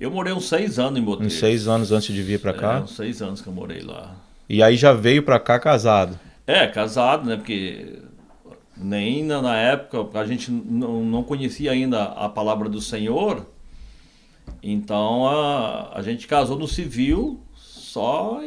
Eu 0.00 0.10
morei 0.10 0.32
uns 0.32 0.48
seis 0.48 0.78
anos 0.78 0.98
em 0.98 1.02
Botelhos. 1.02 1.32
Uns 1.32 1.38
seis 1.38 1.68
anos 1.68 1.92
antes 1.92 2.14
de 2.14 2.22
vir 2.22 2.40
para 2.40 2.52
cá? 2.52 2.78
É, 2.78 2.80
uns 2.80 2.96
seis 2.96 3.22
anos 3.22 3.40
que 3.40 3.46
eu 3.46 3.52
morei 3.52 3.82
lá. 3.82 4.16
E 4.48 4.62
aí 4.62 4.76
já 4.76 4.92
veio 4.92 5.22
para 5.22 5.38
cá 5.38 5.60
casado? 5.60 6.18
É, 6.46 6.66
casado, 6.66 7.28
né? 7.28 7.36
Porque 7.36 8.00
nem 8.76 9.22
na 9.22 9.56
época 9.56 10.18
a 10.18 10.26
gente 10.26 10.50
não, 10.50 11.04
não 11.04 11.22
conhecia 11.22 11.70
ainda 11.70 12.02
a 12.04 12.28
palavra 12.28 12.68
do 12.68 12.80
Senhor. 12.80 13.46
Então 14.62 15.26
a, 15.26 15.98
a 15.98 16.02
gente 16.02 16.26
casou 16.26 16.58
no 16.58 16.68
civil 16.68 17.40
só 17.56 18.40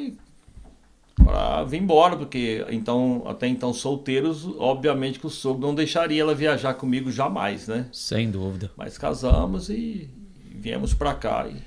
para 1.15 1.63
vir 1.63 1.81
embora, 1.81 2.15
porque 2.15 2.65
então 2.69 3.23
até 3.25 3.47
então 3.47 3.73
solteiros, 3.73 4.47
obviamente 4.57 5.19
que 5.19 5.27
o 5.27 5.29
sogro 5.29 5.67
não 5.67 5.75
deixaria 5.75 6.21
ela 6.21 6.35
viajar 6.35 6.73
comigo 6.75 7.11
jamais, 7.11 7.67
né? 7.67 7.87
Sem 7.91 8.29
dúvida. 8.29 8.71
Mas 8.77 8.97
casamos 8.97 9.69
e 9.69 10.09
viemos 10.53 10.93
para 10.93 11.13
cá 11.13 11.47
e 11.47 11.57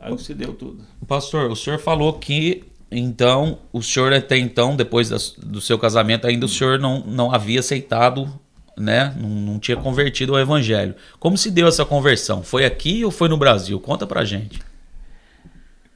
aí 0.00 0.18
se 0.18 0.34
deu 0.34 0.52
tudo. 0.52 0.84
Pastor, 1.06 1.50
o 1.50 1.56
senhor 1.56 1.78
falou 1.78 2.12
que 2.14 2.64
então 2.90 3.58
o 3.72 3.82
senhor 3.82 4.12
até 4.12 4.36
então, 4.36 4.76
depois 4.76 5.08
do 5.38 5.60
seu 5.60 5.78
casamento, 5.78 6.26
ainda 6.26 6.46
o 6.46 6.48
senhor 6.48 6.78
não, 6.78 7.00
não 7.00 7.32
havia 7.32 7.60
aceitado 7.60 8.32
né? 8.76 9.14
Não, 9.16 9.28
não, 9.28 9.58
tinha 9.58 9.76
convertido 9.76 10.34
ao 10.34 10.40
evangelho. 10.40 10.94
Como 11.18 11.38
se 11.38 11.50
deu 11.50 11.66
essa 11.66 11.84
conversão? 11.84 12.42
Foi 12.42 12.64
aqui 12.64 13.04
ou 13.04 13.10
foi 13.10 13.28
no 13.28 13.36
Brasil? 13.36 13.80
Conta 13.80 14.06
pra 14.06 14.24
gente. 14.24 14.60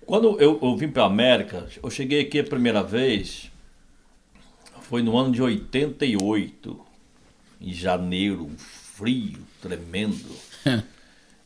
Quando 0.07 0.41
eu, 0.41 0.59
eu 0.61 0.77
vim 0.77 0.89
para 0.89 1.05
América, 1.05 1.67
eu 1.81 1.91
cheguei 1.91 2.23
aqui 2.23 2.41
a 2.41 2.45
primeira 2.45 2.83
vez, 2.83 3.51
foi 4.81 5.03
no 5.03 5.17
ano 5.17 5.31
de 5.31 5.41
88, 5.41 6.81
em 7.61 7.73
janeiro, 7.73 8.47
um 8.47 8.59
frio 8.59 9.39
tremendo. 9.63 10.27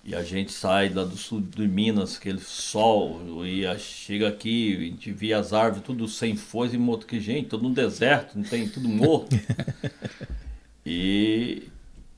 e 0.02 0.14
a 0.14 0.22
gente 0.22 0.50
sai 0.50 0.88
lá 0.88 1.04
do 1.04 1.16
sul 1.16 1.42
de 1.42 1.68
Minas, 1.68 2.16
aquele 2.16 2.40
sol, 2.40 3.44
e 3.44 3.66
chega 3.78 4.28
aqui, 4.28 4.76
a 4.76 4.80
gente 4.80 5.12
via 5.12 5.38
as 5.38 5.52
árvores 5.52 5.84
tudo 5.84 6.08
sem 6.08 6.36
folhas 6.36 6.72
e 6.72 6.78
morto 6.78 7.06
que 7.06 7.20
gente, 7.20 7.48
todo 7.48 7.68
no 7.68 7.74
deserto, 7.74 8.34
não 8.34 8.44
tem 8.44 8.66
tudo 8.66 8.88
morto. 8.88 9.36
E 10.84 11.68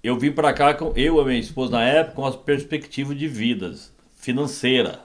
eu 0.03 0.19
vim 0.19 0.33
para 0.33 0.53
cá, 0.53 0.75
com, 0.75 0.93
eu 0.97 1.21
e 1.21 1.25
minha 1.25 1.39
esposa 1.39 1.73
na 1.73 1.85
época, 1.85 2.17
com 2.17 2.27
as 2.27 2.37
perspectivas 2.37 3.17
de 3.19 3.29
vidas 3.29 3.93
financeira. 4.17 5.01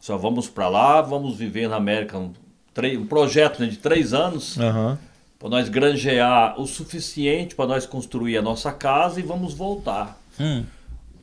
Só 0.00 0.16
vamos 0.16 0.48
para 0.48 0.68
lá, 0.68 1.00
vamos 1.00 1.36
viver 1.36 1.68
na 1.68 1.76
América 1.76 2.18
um, 2.18 2.32
um 2.98 3.06
projeto 3.06 3.60
né, 3.60 3.66
de 3.66 3.76
três 3.76 4.12
anos 4.12 4.56
uhum. 4.56 4.96
para 5.38 5.48
nós 5.48 5.68
granjear 5.68 6.60
o 6.60 6.66
suficiente 6.66 7.54
para 7.54 7.66
nós 7.66 7.86
construir 7.86 8.36
a 8.36 8.42
nossa 8.42 8.72
casa 8.72 9.20
e 9.20 9.22
vamos 9.22 9.54
voltar. 9.54 10.20
Hum. 10.38 10.64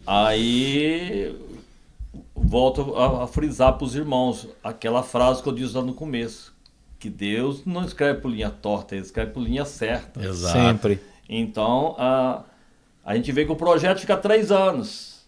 Aí 0.06 1.34
volto 2.36 2.96
a, 2.96 3.24
a 3.24 3.28
frisar 3.28 3.74
para 3.74 3.86
os 3.86 3.96
irmãos 3.96 4.48
aquela 4.64 5.04
frase 5.04 5.42
que 5.42 5.48
eu 5.48 5.54
disse 5.54 5.76
lá 5.76 5.82
no 5.82 5.94
começo, 5.94 6.54
que 7.00 7.10
Deus 7.10 7.66
não 7.66 7.86
escreve 7.86 8.20
por 8.20 8.30
linha 8.30 8.50
torta, 8.50 8.96
ele 8.96 9.06
escreve 9.06 9.32
por 9.32 9.42
linha 9.42 9.66
certa. 9.66 10.22
Exato. 10.22 10.58
Sempre. 10.58 11.00
Então, 11.28 11.96
a, 11.98 12.44
a 13.04 13.16
gente 13.16 13.32
vê 13.32 13.46
que 13.46 13.52
o 13.52 13.56
projeto 13.56 14.00
fica 14.00 14.18
três 14.18 14.52
anos. 14.52 15.26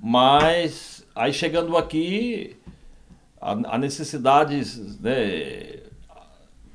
Mas 0.00 1.04
aí 1.14 1.32
chegando 1.32 1.76
aqui, 1.76 2.56
a, 3.40 3.74
a 3.74 3.78
necessidade 3.78 4.62
né, 5.00 5.80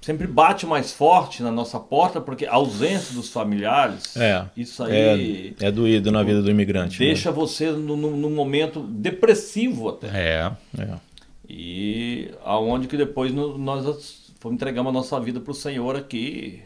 sempre 0.01 0.27
bate 0.27 0.65
mais 0.65 0.91
forte 0.91 1.41
na 1.41 1.51
nossa 1.51 1.79
porta, 1.79 2.19
porque 2.19 2.45
a 2.45 2.55
ausência 2.55 3.15
dos 3.15 3.29
familiares, 3.29 4.17
é, 4.17 4.45
isso 4.55 4.83
aí. 4.83 5.55
É, 5.61 5.67
é 5.67 5.71
doído 5.71 6.11
na 6.11 6.23
vida 6.23 6.41
do 6.41 6.51
imigrante. 6.51 6.99
Né? 6.99 7.05
Deixa 7.07 7.29
né? 7.29 7.35
você 7.35 7.71
num, 7.71 8.29
momento 8.29 8.81
depressivo 8.81 9.89
até. 9.89 10.07
É, 10.07 10.51
é. 10.77 10.95
E 11.47 12.31
aonde 12.43 12.87
que 12.87 12.97
depois 12.97 13.33
nós 13.33 14.33
entregamos 14.45 14.89
a 14.89 14.93
nossa 14.93 15.19
vida 15.19 15.39
para 15.39 15.51
o 15.51 15.55
Senhor 15.55 15.95
aqui 15.95 16.61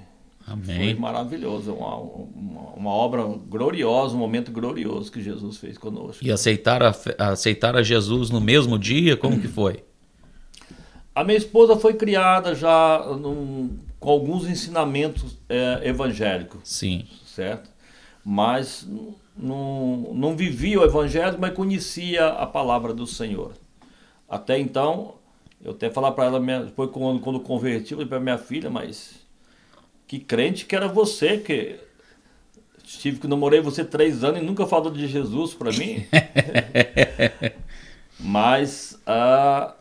Amém. 0.47 0.93
Foi 0.93 0.93
maravilhoso, 0.93 1.73
uma, 1.73 1.97
uma, 1.97 2.61
uma, 2.71 2.89
obra 2.89 3.21
gloriosa, 3.23 4.15
um 4.15 4.19
momento 4.19 4.49
glorioso 4.49 5.11
que 5.11 5.21
Jesus 5.21 5.57
fez 5.57 5.77
conosco. 5.77 6.23
E 6.23 6.31
aceitar 6.31 6.81
a, 6.81 6.95
aceitar 7.19 7.75
a 7.75 7.83
Jesus 7.83 8.29
no 8.29 8.39
mesmo 8.39 8.79
dia, 8.79 9.17
como 9.17 9.41
que 9.41 9.47
foi? 9.49 9.83
A 11.13 11.21
minha 11.21 11.37
esposa 11.37 11.75
foi 11.75 11.95
criada 11.95 12.55
já 12.55 13.05
num, 13.19 13.77
com 13.99 14.09
alguns 14.09 14.47
ensinamentos 14.47 15.37
é, 15.49 15.81
evangélicos. 15.83 16.61
Sim. 16.63 17.05
Certo? 17.25 17.69
Mas 18.23 18.87
não, 19.35 20.13
não 20.13 20.35
vivia 20.37 20.79
o 20.79 20.83
evangelho, 20.85 21.37
mas 21.37 21.53
conhecia 21.53 22.27
a 22.27 22.45
palavra 22.45 22.93
do 22.93 23.05
Senhor. 23.05 23.51
Até 24.29 24.57
então, 24.57 25.15
eu 25.61 25.71
até 25.71 25.89
falar 25.89 26.13
para 26.13 26.25
ela, 26.25 26.39
depois 26.63 26.89
quando, 26.89 27.19
quando 27.19 27.39
converti, 27.41 27.91
eu 27.91 27.97
falei 27.97 28.07
para 28.07 28.19
minha 28.21 28.37
filha, 28.37 28.69
mas 28.69 29.26
que 30.07 30.19
crente 30.19 30.65
que 30.65 30.75
era 30.75 30.87
você, 30.87 31.37
que 31.37 31.75
tive 32.83 33.19
que 33.19 33.27
namorei 33.27 33.59
você 33.59 33.83
três 33.83 34.23
anos 34.23 34.41
e 34.41 34.43
nunca 34.43 34.65
falou 34.65 34.89
de 34.89 35.07
Jesus 35.07 35.53
para 35.53 35.71
mim. 35.71 36.05
Mas 38.19 38.99
uh, 39.05 39.73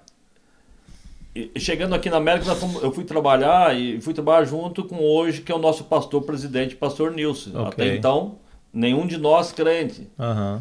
chegando 1.57 1.95
aqui 1.95 2.11
na 2.11 2.17
América, 2.17 2.55
fomos, 2.57 2.83
eu 2.83 2.93
fui 2.93 3.05
trabalhar 3.05 3.79
e 3.79 4.01
fui 4.01 4.13
trabalhar 4.13 4.45
junto 4.45 4.85
com 4.85 4.99
hoje, 5.01 5.41
que 5.41 5.53
é 5.53 5.55
o 5.55 5.59
nosso 5.59 5.85
pastor 5.85 6.23
presidente, 6.23 6.75
pastor 6.75 7.13
Nilson. 7.13 7.51
Okay. 7.51 7.63
Até 7.87 7.97
então, 7.97 8.39
nenhum 8.73 9.07
de 9.07 9.17
nós 9.17 9.53
crente. 9.53 10.09
Uhum. 10.19 10.61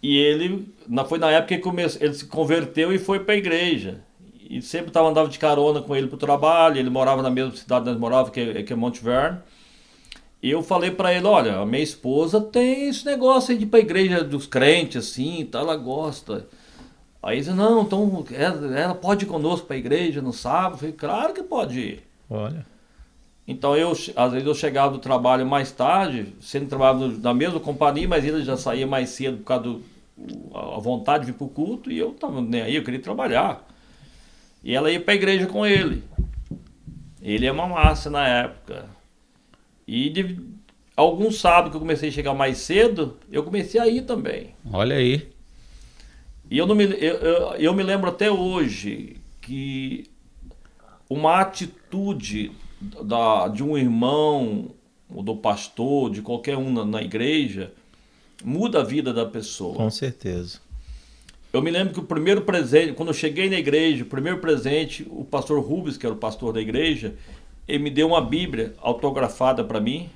E 0.00 0.16
ele, 0.16 0.72
foi 1.08 1.18
na 1.18 1.30
época 1.30 1.58
que 1.58 1.68
ele, 1.68 1.82
ele 2.00 2.14
se 2.14 2.26
converteu 2.26 2.92
e 2.92 2.98
foi 2.98 3.20
para 3.20 3.34
a 3.34 3.36
igreja 3.36 4.00
e 4.52 4.60
sempre 4.60 4.90
tava, 4.90 5.08
andava 5.08 5.30
de 5.30 5.38
carona 5.38 5.80
com 5.80 5.96
ele 5.96 6.08
pro 6.08 6.18
trabalho, 6.18 6.76
ele 6.76 6.90
morava 6.90 7.22
na 7.22 7.30
mesma 7.30 7.56
cidade 7.56 7.86
nós 7.86 7.96
morávamos, 7.96 8.30
que, 8.30 8.40
é, 8.40 8.62
que 8.62 8.70
é 8.70 8.76
Monte 8.76 9.02
Verne. 9.02 9.38
E 10.42 10.50
eu 10.50 10.62
falei 10.62 10.90
para 10.90 11.14
ele, 11.14 11.26
olha, 11.26 11.56
a 11.56 11.64
minha 11.64 11.82
esposa 11.82 12.38
tem 12.38 12.88
esse 12.88 13.06
negócio 13.06 13.52
aí 13.52 13.56
de 13.56 13.64
ir 13.64 13.68
pra 13.68 13.78
igreja 13.78 14.22
dos 14.22 14.46
crentes, 14.46 15.08
assim, 15.08 15.48
tá, 15.50 15.60
ela 15.60 15.74
gosta. 15.74 16.46
Aí 17.22 17.36
ele 17.36 17.44
disse, 17.44 17.56
não, 17.56 17.80
então 17.80 18.26
ela, 18.30 18.78
ela 18.78 18.94
pode 18.94 19.24
ir 19.24 19.28
conosco 19.28 19.66
pra 19.66 19.74
igreja 19.74 20.20
no 20.20 20.34
sábado? 20.34 20.74
Eu 20.74 20.78
falei, 20.78 20.94
claro 20.94 21.32
que 21.32 21.42
pode 21.42 21.80
ir. 21.80 22.02
Olha. 22.28 22.66
Então 23.48 23.74
eu, 23.74 23.92
às 23.92 24.32
vezes 24.32 24.46
eu 24.46 24.54
chegava 24.54 24.92
do 24.92 24.98
trabalho 24.98 25.46
mais 25.46 25.72
tarde, 25.72 26.34
sendo 26.42 26.66
trabalhava 26.68 27.08
na 27.08 27.32
mesma 27.32 27.58
companhia, 27.58 28.06
mas 28.06 28.22
ele 28.22 28.44
já 28.44 28.58
saía 28.58 28.86
mais 28.86 29.08
cedo 29.08 29.38
por 29.38 29.44
causa 29.44 29.62
do, 29.62 29.82
a 30.54 30.78
vontade 30.78 31.24
de 31.24 31.32
vir 31.32 31.38
pro 31.38 31.48
culto 31.48 31.90
e 31.90 31.98
eu 31.98 32.10
tava 32.12 32.42
nem 32.42 32.60
aí, 32.60 32.76
eu 32.76 32.84
queria 32.84 33.00
trabalhar. 33.00 33.71
E 34.62 34.74
ela 34.74 34.90
ia 34.90 35.00
para 35.00 35.12
a 35.12 35.16
igreja 35.16 35.46
com 35.46 35.66
ele. 35.66 36.02
Ele 37.20 37.46
é 37.46 37.52
uma 37.52 37.66
massa 37.66 38.10
na 38.10 38.26
época. 38.26 38.88
E 39.86 40.08
de, 40.10 40.38
alguns 40.96 41.40
sábados 41.40 41.70
que 41.70 41.76
eu 41.76 41.80
comecei 41.80 42.08
a 42.08 42.12
chegar 42.12 42.34
mais 42.34 42.58
cedo, 42.58 43.16
eu 43.30 43.42
comecei 43.42 43.80
a 43.80 43.86
ir 43.86 44.02
também. 44.02 44.54
Olha 44.70 44.96
aí. 44.96 45.28
E 46.50 46.58
eu, 46.58 46.66
não 46.66 46.74
me, 46.74 46.84
eu, 46.84 47.14
eu, 47.16 47.52
eu 47.54 47.74
me 47.74 47.82
lembro 47.82 48.10
até 48.10 48.30
hoje 48.30 49.16
que 49.40 50.04
uma 51.08 51.40
atitude 51.40 52.52
da, 53.04 53.48
de 53.48 53.62
um 53.62 53.76
irmão, 53.76 54.70
ou 55.08 55.22
do 55.22 55.36
pastor, 55.36 56.10
de 56.10 56.22
qualquer 56.22 56.56
um 56.56 56.72
na, 56.72 56.84
na 56.84 57.02
igreja, 57.02 57.72
muda 58.44 58.80
a 58.80 58.84
vida 58.84 59.12
da 59.12 59.24
pessoa. 59.24 59.74
Com 59.74 59.90
certeza. 59.90 60.60
Eu 61.52 61.60
me 61.60 61.70
lembro 61.70 61.92
que 61.92 62.00
o 62.00 62.04
primeiro 62.04 62.42
presente, 62.42 62.94
quando 62.94 63.08
eu 63.08 63.14
cheguei 63.14 63.50
na 63.50 63.56
igreja, 63.56 64.04
o 64.04 64.06
primeiro 64.06 64.38
presente, 64.38 65.06
o 65.10 65.24
pastor 65.24 65.60
Rubens, 65.62 65.98
que 65.98 66.06
era 66.06 66.14
o 66.14 66.18
pastor 66.18 66.54
da 66.54 66.60
igreja, 66.60 67.14
ele 67.68 67.78
me 67.78 67.90
deu 67.90 68.08
uma 68.08 68.20
Bíblia 68.22 68.74
autografada 68.80 69.62
para 69.62 69.80
mim. 69.80 70.08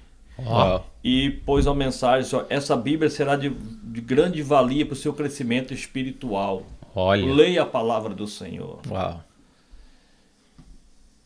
E 1.05 1.31
pôs 1.45 1.66
uma 1.66 1.75
mensagem: 1.75 2.40
essa 2.49 2.76
Bíblia 2.76 3.11
será 3.11 3.37
de, 3.37 3.50
de 3.50 4.00
grande 4.00 4.43
valia 4.43 4.85
para 4.85 4.95
o 4.95 4.97
seu 4.97 5.12
crescimento 5.12 5.73
espiritual. 5.75 6.62
Olha. 6.95 7.26
Leia 7.35 7.62
a 7.62 7.66
palavra 7.66 8.14
do 8.14 8.26
Senhor. 8.26 8.81
Uau. 8.90 9.23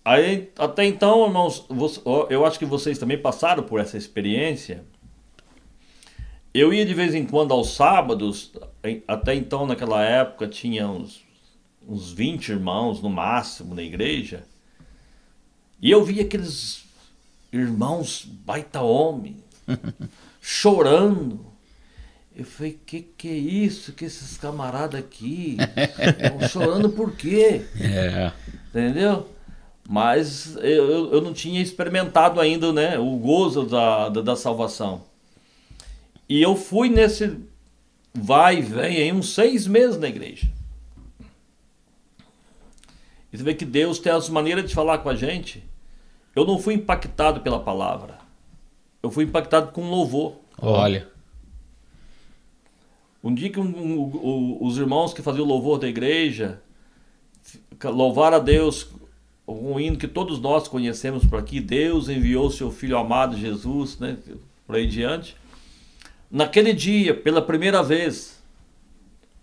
Aí, 0.04 0.50
até 0.58 0.84
então, 0.86 1.24
irmãos, 1.26 1.66
eu 2.30 2.44
acho 2.44 2.58
que 2.58 2.64
vocês 2.64 2.98
também 2.98 3.18
passaram 3.18 3.62
por 3.62 3.78
essa 3.78 3.96
experiência. 3.96 4.84
Eu 6.52 6.74
ia 6.74 6.84
de 6.84 6.94
vez 6.94 7.14
em 7.14 7.24
quando 7.24 7.52
aos 7.52 7.74
sábados, 7.74 8.52
até 9.06 9.34
então, 9.34 9.66
naquela 9.66 10.02
época, 10.02 10.48
tinha 10.48 10.88
uns, 10.88 11.22
uns 11.86 12.10
20 12.12 12.48
irmãos 12.48 13.00
no 13.00 13.08
máximo 13.08 13.74
na 13.74 13.82
igreja. 13.82 14.42
E 15.80 15.90
eu 15.90 16.04
via 16.04 16.22
aqueles 16.22 16.84
irmãos 17.52 18.26
baita 18.44 18.82
homem, 18.82 19.36
chorando. 20.42 21.46
Eu 22.34 22.44
falei, 22.44 22.78
que 22.84 23.02
que 23.02 23.28
é 23.28 23.36
isso 23.36 23.92
que 23.92 24.04
esses 24.04 24.36
camaradas 24.36 25.00
aqui 25.00 25.56
estão 25.58 26.40
chorando 26.48 26.90
por 26.90 27.12
quê? 27.12 27.64
É. 27.78 28.32
Entendeu? 28.68 29.28
Mas 29.88 30.56
eu, 30.56 31.12
eu 31.12 31.20
não 31.20 31.32
tinha 31.32 31.60
experimentado 31.60 32.40
ainda 32.40 32.72
né, 32.72 32.98
o 32.98 33.16
gozo 33.16 33.64
da, 33.66 34.08
da, 34.08 34.20
da 34.20 34.36
salvação. 34.36 35.09
E 36.30 36.40
eu 36.40 36.54
fui 36.54 36.88
nesse 36.88 37.40
vai 38.14 38.58
e 38.58 38.62
vem 38.62 38.98
aí 38.98 39.12
uns 39.12 39.34
seis 39.34 39.66
meses 39.66 39.98
na 39.98 40.06
igreja. 40.06 40.48
E 43.32 43.36
você 43.36 43.42
vê 43.42 43.52
que 43.52 43.64
Deus 43.64 43.98
tem 43.98 44.12
as 44.12 44.28
maneiras 44.28 44.68
de 44.68 44.72
falar 44.72 44.98
com 44.98 45.08
a 45.08 45.16
gente. 45.16 45.68
Eu 46.34 46.44
não 46.44 46.56
fui 46.56 46.74
impactado 46.74 47.40
pela 47.40 47.58
palavra. 47.58 48.16
Eu 49.02 49.10
fui 49.10 49.24
impactado 49.24 49.72
com 49.72 49.90
louvor. 49.90 50.36
Olha. 50.56 51.08
Um 53.24 53.34
dia 53.34 53.50
que 53.50 53.58
um, 53.58 53.64
um, 53.66 54.58
os 54.60 54.78
irmãos 54.78 55.12
que 55.12 55.22
faziam 55.22 55.44
o 55.44 55.48
louvor 55.48 55.80
da 55.80 55.88
igreja 55.88 56.62
louvaram 57.82 58.36
a 58.36 58.40
Deus 58.40 58.88
um 59.48 59.80
hino 59.80 59.96
que 59.96 60.06
todos 60.06 60.38
nós 60.40 60.68
conhecemos 60.68 61.24
por 61.24 61.40
aqui, 61.40 61.58
Deus 61.58 62.08
enviou 62.08 62.52
seu 62.52 62.70
Filho 62.70 62.96
amado 62.96 63.36
Jesus, 63.36 63.98
né, 63.98 64.16
por 64.64 64.76
aí 64.76 64.86
diante. 64.86 65.39
Naquele 66.30 66.72
dia, 66.72 67.14
pela 67.14 67.42
primeira 67.42 67.82
vez, 67.82 68.40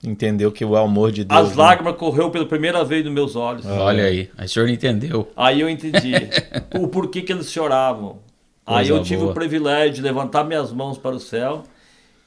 entendeu 0.04 0.52
que 0.52 0.64
o 0.64 0.76
amor 0.76 1.12
de 1.12 1.24
Deus. 1.24 1.42
As 1.42 1.50
né? 1.50 1.64
lágrimas 1.64 1.98
correu 1.98 2.30
pela 2.30 2.46
primeira 2.46 2.84
vez 2.84 3.04
nos 3.04 3.14
meus 3.14 3.36
olhos. 3.36 3.66
Olha 3.66 4.06
aí, 4.06 4.30
aí 4.38 4.46
o 4.46 4.50
senhor 4.50 4.70
entendeu. 4.70 5.30
Aí 5.36 5.60
eu 5.60 5.70
entendi 5.70 6.14
o 6.80 6.88
porquê 6.88 7.22
que 7.22 7.32
eles 7.32 7.52
choravam. 7.52 8.20
Coisa 8.64 8.82
aí 8.82 8.90
eu 8.90 9.02
tive 9.02 9.22
boa. 9.22 9.32
o 9.32 9.34
privilégio 9.34 9.96
de 9.96 10.02
levantar 10.02 10.44
minhas 10.44 10.72
mãos 10.72 10.98
para 10.98 11.16
o 11.16 11.20
céu 11.20 11.64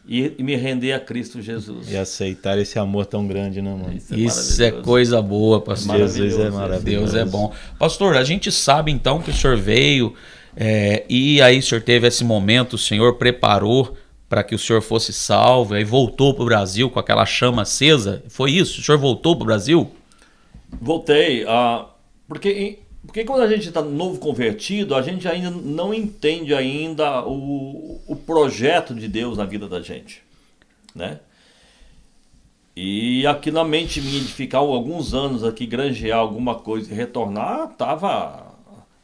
e, 0.07 0.35
e, 0.39 0.43
me 0.43 0.57
render 0.57 0.93
a 0.93 1.01
Cristo 1.01 1.41
Jesus. 1.41 1.91
E 1.91 1.97
aceitar 1.97 2.59
esse 2.59 2.79
amor 2.79 3.07
tão 3.07 3.27
grande, 3.27 3.61
né, 3.61 3.71
mano? 3.71 3.93
Isso 3.95 4.15
é, 4.15 4.17
Isso 4.17 4.63
é 4.63 4.71
coisa 4.71 5.21
boa, 5.21 5.61
pastor. 5.61 5.97
Jesus 5.99 6.39
é 6.39 6.51
maravilhoso. 6.51 7.13
Deus 7.13 7.15
é 7.15 7.31
bom. 7.31 7.53
Pastor, 7.79 8.17
a 8.17 8.25
gente 8.25 8.51
sabe 8.51 8.91
então 8.91 9.21
que 9.21 9.31
o 9.31 9.35
senhor 9.35 9.57
veio 9.57 10.15
é, 10.57 11.05
e 11.09 11.41
aí 11.41 11.59
o 11.59 11.63
senhor 11.63 11.83
teve 11.83 12.07
esse 12.07 12.25
momento, 12.25 12.75
o 12.75 12.79
senhor 12.79 13.17
preparou 13.17 13.95
para 14.31 14.45
que 14.45 14.55
o 14.55 14.59
senhor 14.59 14.81
fosse 14.81 15.13
salvo, 15.13 15.75
aí 15.75 15.83
voltou 15.83 16.33
para 16.33 16.45
o 16.45 16.47
Brasil 16.47 16.89
com 16.89 17.01
aquela 17.01 17.27
chama 17.27 17.63
acesa. 17.63 18.23
Foi 18.29 18.53
isso? 18.53 18.81
O 18.81 18.85
senhor 18.85 18.97
voltou 18.97 19.35
para 19.35 19.43
o 19.43 19.47
Brasil? 19.47 19.91
Voltei. 20.81 21.43
Uh, 21.43 21.87
porque 22.29 22.79
porque 23.05 23.25
quando 23.25 23.43
a 23.43 23.49
gente 23.49 23.67
está 23.67 23.83
novo 23.83 24.21
convertido, 24.21 24.95
a 24.95 25.03
gente 25.03 25.27
ainda 25.27 25.51
não 25.51 25.93
entende 25.93 26.55
ainda 26.55 27.27
o, 27.27 28.01
o 28.07 28.15
projeto 28.15 28.95
de 28.95 29.09
Deus 29.09 29.37
na 29.37 29.45
vida 29.45 29.67
da 29.67 29.81
gente, 29.81 30.23
né? 30.95 31.19
E 32.77 33.27
aqui 33.27 33.51
na 33.51 33.65
mente 33.65 34.01
minha 34.01 34.21
de 34.21 34.33
ficar 34.33 34.59
alguns 34.59 35.13
anos 35.13 35.43
aqui, 35.43 35.67
granjear 35.67 36.19
alguma 36.19 36.55
coisa 36.55 36.93
e 36.93 36.95
retornar, 36.95 37.71
estava 37.73 38.55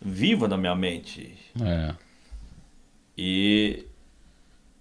viva 0.01 0.47
na 0.47 0.57
minha 0.57 0.75
mente. 0.77 1.35
É. 1.61 1.95
E 3.19 3.86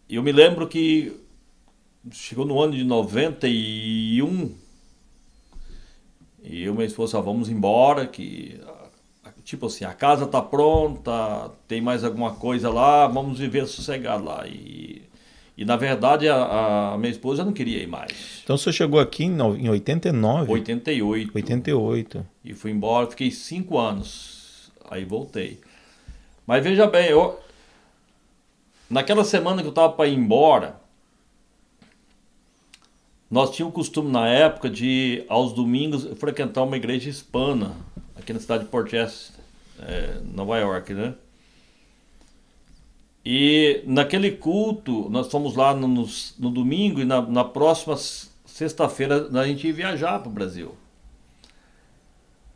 eu 0.10 0.22
me 0.22 0.32
lembro 0.32 0.68
que 0.68 1.20
chegou 2.12 2.46
no 2.46 2.60
ano 2.62 2.74
de 2.74 2.84
91 2.84 4.56
e 6.44 6.64
eu 6.64 6.74
e 6.74 6.76
minha 6.76 6.86
esposa, 6.86 7.20
vamos 7.20 7.50
embora, 7.50 8.06
que 8.06 8.60
tipo 9.44 9.68
assim, 9.68 9.86
a 9.86 9.94
casa 9.94 10.26
tá 10.26 10.42
pronta, 10.42 11.52
tem 11.68 11.80
mais 11.80 12.04
alguma 12.04 12.34
coisa 12.34 12.70
lá, 12.70 13.08
vamos 13.08 13.40
viver 13.40 13.66
sossegado 13.68 14.26
lá. 14.26 14.46
E, 14.48 15.04
e 15.58 15.64
na 15.64 15.76
verdade 15.76 16.28
a, 16.28 16.94
a 16.94 16.98
minha 16.98 17.12
esposa 17.12 17.46
não 17.46 17.54
queria 17.54 17.82
ir 17.82 17.88
mais. 17.88 18.42
Então 18.44 18.58
você 18.58 18.74
chegou 18.74 19.00
aqui 19.00 19.24
em, 19.24 19.38
em 19.38 19.70
89? 19.70 20.52
88. 20.52 21.32
88. 21.36 22.26
E 22.44 22.54
fui 22.54 22.72
embora, 22.72 23.08
fiquei 23.08 23.32
cinco 23.32 23.78
anos. 23.78 24.72
Aí 24.90 25.06
voltei. 25.06 25.60
Mas 26.46 26.64
veja 26.64 26.86
bem, 26.86 27.10
eu, 27.10 27.40
naquela 28.90 29.24
semana 29.24 29.62
que 29.62 29.68
eu 29.68 29.74
tava 29.74 29.94
para 29.94 30.08
ir 30.08 30.16
embora, 30.16 30.80
nós 33.30 33.52
tínhamos 33.52 33.74
o 33.74 33.76
costume 33.76 34.12
na 34.12 34.28
época 34.28 34.70
de, 34.70 35.26
aos 35.28 35.54
domingos, 35.54 36.08
frequentar 36.18 36.64
uma 36.64 36.78
igreja 36.78 37.10
hispana 37.10 37.76
aqui 38.16 38.32
na 38.32 38.40
cidade 38.40 38.64
de 38.64 38.70
Port 38.70 38.90
Chester, 38.90 39.36
é, 39.80 40.20
Nova 40.34 40.58
York, 40.58 40.94
né? 40.94 41.16
E 43.26 43.82
naquele 43.88 44.32
culto, 44.32 45.10
nós 45.10 45.32
fomos 45.32 45.56
lá 45.56 45.74
no, 45.74 45.88
no, 45.88 46.08
no 46.38 46.52
domingo 46.52 47.02
e 47.02 47.06
na, 47.06 47.22
na 47.24 47.44
próxima 47.44 47.98
sexta-feira 48.46 49.28
a 49.34 49.48
gente 49.48 49.66
ia 49.66 49.74
viajar 49.74 50.20
para 50.20 50.30
o 50.30 50.32
Brasil. 50.32 50.76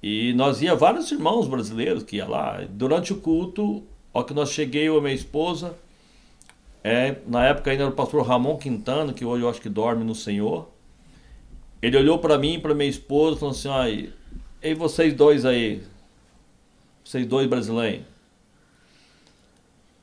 E 0.01 0.31
nós 0.33 0.61
ia 0.61 0.75
vários 0.75 1.11
irmãos 1.11 1.47
brasileiros 1.47 2.03
que 2.03 2.17
ia 2.17 2.27
lá. 2.27 2.63
Durante 2.69 3.11
o 3.11 3.17
culto, 3.19 3.83
ao 4.13 4.23
que 4.23 4.33
nós 4.33 4.51
cheguei, 4.51 4.87
eu 4.87 4.97
e 4.99 5.01
minha 5.01 5.13
esposa, 5.13 5.75
é, 6.83 7.17
na 7.27 7.45
época 7.45 7.71
ainda 7.71 7.83
era 7.83 7.91
o 7.91 7.95
pastor 7.95 8.25
Ramon 8.25 8.57
Quintana, 8.57 9.13
que 9.13 9.25
hoje 9.25 9.43
eu 9.43 9.49
acho 9.49 9.61
que 9.61 9.69
dorme 9.69 10.03
no 10.03 10.15
Senhor. 10.15 10.69
Ele 11.81 11.97
olhou 11.97 12.19
para 12.19 12.37
mim 12.37 12.55
e 12.55 12.59
para 12.59 12.73
minha 12.73 12.89
esposa 12.89 13.35
e 13.35 13.39
falou 13.39 13.55
assim: 13.55 13.69
ah, 13.69 13.89
e 14.61 14.73
vocês 14.73 15.13
dois 15.13 15.45
aí, 15.45 15.81
vocês 17.03 17.25
dois 17.25 17.47
brasileiros, 17.47 18.05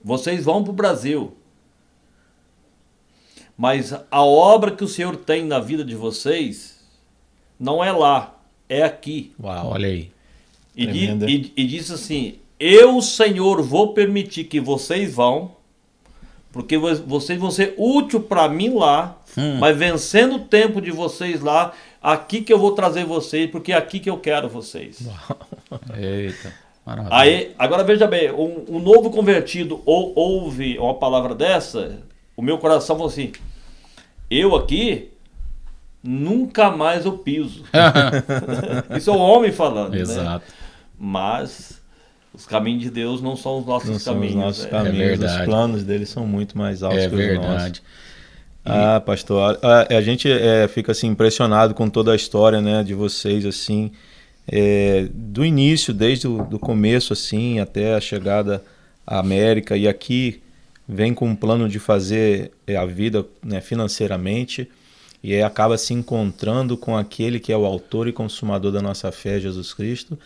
vocês 0.02 0.44
vão 0.44 0.62
para 0.62 0.70
o 0.70 0.74
Brasil. 0.74 1.36
Mas 3.56 3.94
a 4.10 4.22
obra 4.22 4.70
que 4.70 4.84
o 4.84 4.88
Senhor 4.88 5.16
tem 5.16 5.44
na 5.44 5.58
vida 5.58 5.82
de 5.82 5.94
vocês 5.94 6.86
não 7.58 7.82
é 7.82 7.90
lá, 7.90 8.38
é 8.68 8.82
aqui. 8.82 9.32
Uau, 9.42 9.72
olha 9.72 9.88
aí. 9.88 10.10
E, 10.76 10.84
e, 10.84 11.52
e 11.56 11.66
disse 11.66 11.92
assim: 11.94 12.38
Eu, 12.60 13.00
Senhor, 13.00 13.62
vou 13.62 13.94
permitir 13.94 14.44
que 14.44 14.60
vocês 14.60 15.14
vão, 15.14 15.55
porque 16.56 16.78
vocês 16.78 17.38
vão 17.38 17.50
ser 17.50 17.74
útil 17.76 18.18
para 18.18 18.48
mim 18.48 18.74
lá, 18.74 19.18
hum. 19.36 19.58
mas 19.58 19.76
vencendo 19.76 20.36
o 20.36 20.40
tempo 20.40 20.80
de 20.80 20.90
vocês 20.90 21.42
lá, 21.42 21.72
aqui 22.02 22.40
que 22.40 22.50
eu 22.50 22.58
vou 22.58 22.72
trazer 22.72 23.04
vocês, 23.04 23.50
porque 23.50 23.72
é 23.72 23.76
aqui 23.76 24.00
que 24.00 24.08
eu 24.08 24.16
quero 24.16 24.48
vocês. 24.48 25.06
Eita. 25.94 26.52
Maravilha. 26.86 27.14
Aí, 27.14 27.54
agora 27.58 27.84
veja 27.84 28.06
bem, 28.06 28.32
um, 28.32 28.64
um, 28.68 28.78
novo 28.78 29.10
convertido 29.10 29.82
ou 29.84 30.12
ouve 30.16 30.78
uma 30.78 30.94
palavra 30.94 31.34
dessa, 31.34 31.98
o 32.34 32.40
meu 32.40 32.56
coração 32.56 32.96
falou 32.96 33.10
assim: 33.10 33.32
eu 34.30 34.56
aqui 34.56 35.10
nunca 36.02 36.70
mais 36.70 37.04
eu 37.04 37.18
piso. 37.18 37.64
Isso 38.96 39.10
é 39.10 39.12
o 39.12 39.18
homem 39.18 39.52
falando. 39.52 39.92
Né? 39.92 40.00
Exato. 40.00 40.46
Né? 40.46 40.54
Mas 40.98 41.82
os 42.36 42.44
caminhos 42.44 42.82
de 42.82 42.90
Deus 42.90 43.22
não 43.22 43.36
são 43.36 43.58
os 43.58 43.66
nossos 43.66 43.88
não 43.88 43.98
caminhos. 43.98 44.32
São 44.32 44.40
os 44.40 44.46
nossos 44.46 44.64
é. 44.66 44.68
caminhos, 44.68 45.22
é 45.22 45.26
os 45.26 45.44
planos 45.44 45.84
dele 45.84 46.04
são 46.04 46.26
muito 46.26 46.56
mais 46.56 46.82
altos 46.82 47.02
é 47.02 47.08
que 47.08 47.14
os 47.14 47.20
verdade. 47.20 47.48
nossos. 47.48 47.82
Ah, 48.68 49.00
pastor, 49.00 49.58
a, 49.62 49.96
a 49.96 50.02
gente 50.02 50.30
é, 50.30 50.66
fica 50.68 50.92
assim 50.92 51.06
impressionado 51.06 51.72
com 51.72 51.88
toda 51.88 52.12
a 52.12 52.16
história, 52.16 52.60
né, 52.60 52.82
de 52.82 52.94
vocês 52.94 53.46
assim, 53.46 53.92
é, 54.46 55.06
do 55.12 55.44
início, 55.44 55.94
desde 55.94 56.26
o 56.26 56.44
do 56.44 56.58
começo 56.58 57.12
assim 57.12 57.60
até 57.60 57.94
a 57.94 58.00
chegada 58.00 58.62
à 59.06 59.20
América 59.20 59.76
e 59.76 59.86
aqui 59.88 60.42
vem 60.88 61.14
com 61.14 61.28
um 61.28 61.36
plano 61.36 61.68
de 61.68 61.78
fazer 61.78 62.50
é, 62.66 62.76
a 62.76 62.84
vida 62.84 63.24
né, 63.42 63.60
financeiramente 63.60 64.68
e 65.22 65.32
aí 65.32 65.42
acaba 65.42 65.78
se 65.78 65.94
encontrando 65.94 66.76
com 66.76 66.96
aquele 66.96 67.40
que 67.40 67.52
é 67.52 67.56
o 67.56 67.64
autor 67.64 68.06
e 68.08 68.12
consumador 68.12 68.70
da 68.70 68.82
nossa 68.82 69.10
fé, 69.10 69.40
Jesus 69.40 69.72
Cristo, 69.72 70.18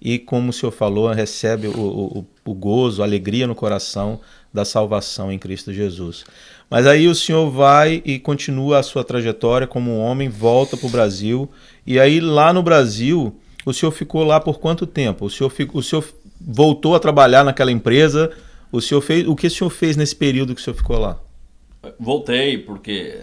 e 0.00 0.18
como 0.18 0.50
o 0.50 0.52
senhor 0.52 0.72
falou, 0.72 1.10
recebe 1.10 1.66
o, 1.66 1.72
o, 1.72 2.26
o 2.44 2.54
gozo, 2.54 3.02
a 3.02 3.04
alegria 3.04 3.46
no 3.46 3.54
coração 3.54 4.20
da 4.52 4.64
salvação 4.64 5.30
em 5.30 5.38
Cristo 5.38 5.72
Jesus. 5.72 6.24
Mas 6.70 6.86
aí 6.86 7.08
o 7.08 7.14
senhor 7.14 7.50
vai 7.50 8.02
e 8.04 8.18
continua 8.18 8.78
a 8.78 8.82
sua 8.82 9.02
trajetória 9.02 9.66
como 9.66 9.90
um 9.90 9.98
homem, 9.98 10.28
volta 10.28 10.76
para 10.76 10.86
o 10.86 10.90
Brasil. 10.90 11.50
E 11.86 11.98
aí 11.98 12.20
lá 12.20 12.52
no 12.52 12.62
Brasil, 12.62 13.36
o 13.66 13.72
senhor 13.72 13.90
ficou 13.90 14.22
lá 14.22 14.40
por 14.40 14.58
quanto 14.60 14.86
tempo? 14.86 15.26
O 15.26 15.30
senhor, 15.30 15.52
o 15.72 15.82
senhor 15.82 16.04
voltou 16.40 16.94
a 16.94 17.00
trabalhar 17.00 17.44
naquela 17.44 17.72
empresa? 17.72 18.30
O 18.70 18.80
senhor 18.80 19.00
fez, 19.00 19.26
o 19.26 19.34
que 19.34 19.46
o 19.46 19.50
senhor 19.50 19.70
fez 19.70 19.96
nesse 19.96 20.14
período 20.14 20.54
que 20.54 20.60
o 20.60 20.64
senhor 20.64 20.76
ficou 20.76 20.98
lá? 20.98 21.18
Voltei 21.98 22.58
porque 22.58 23.18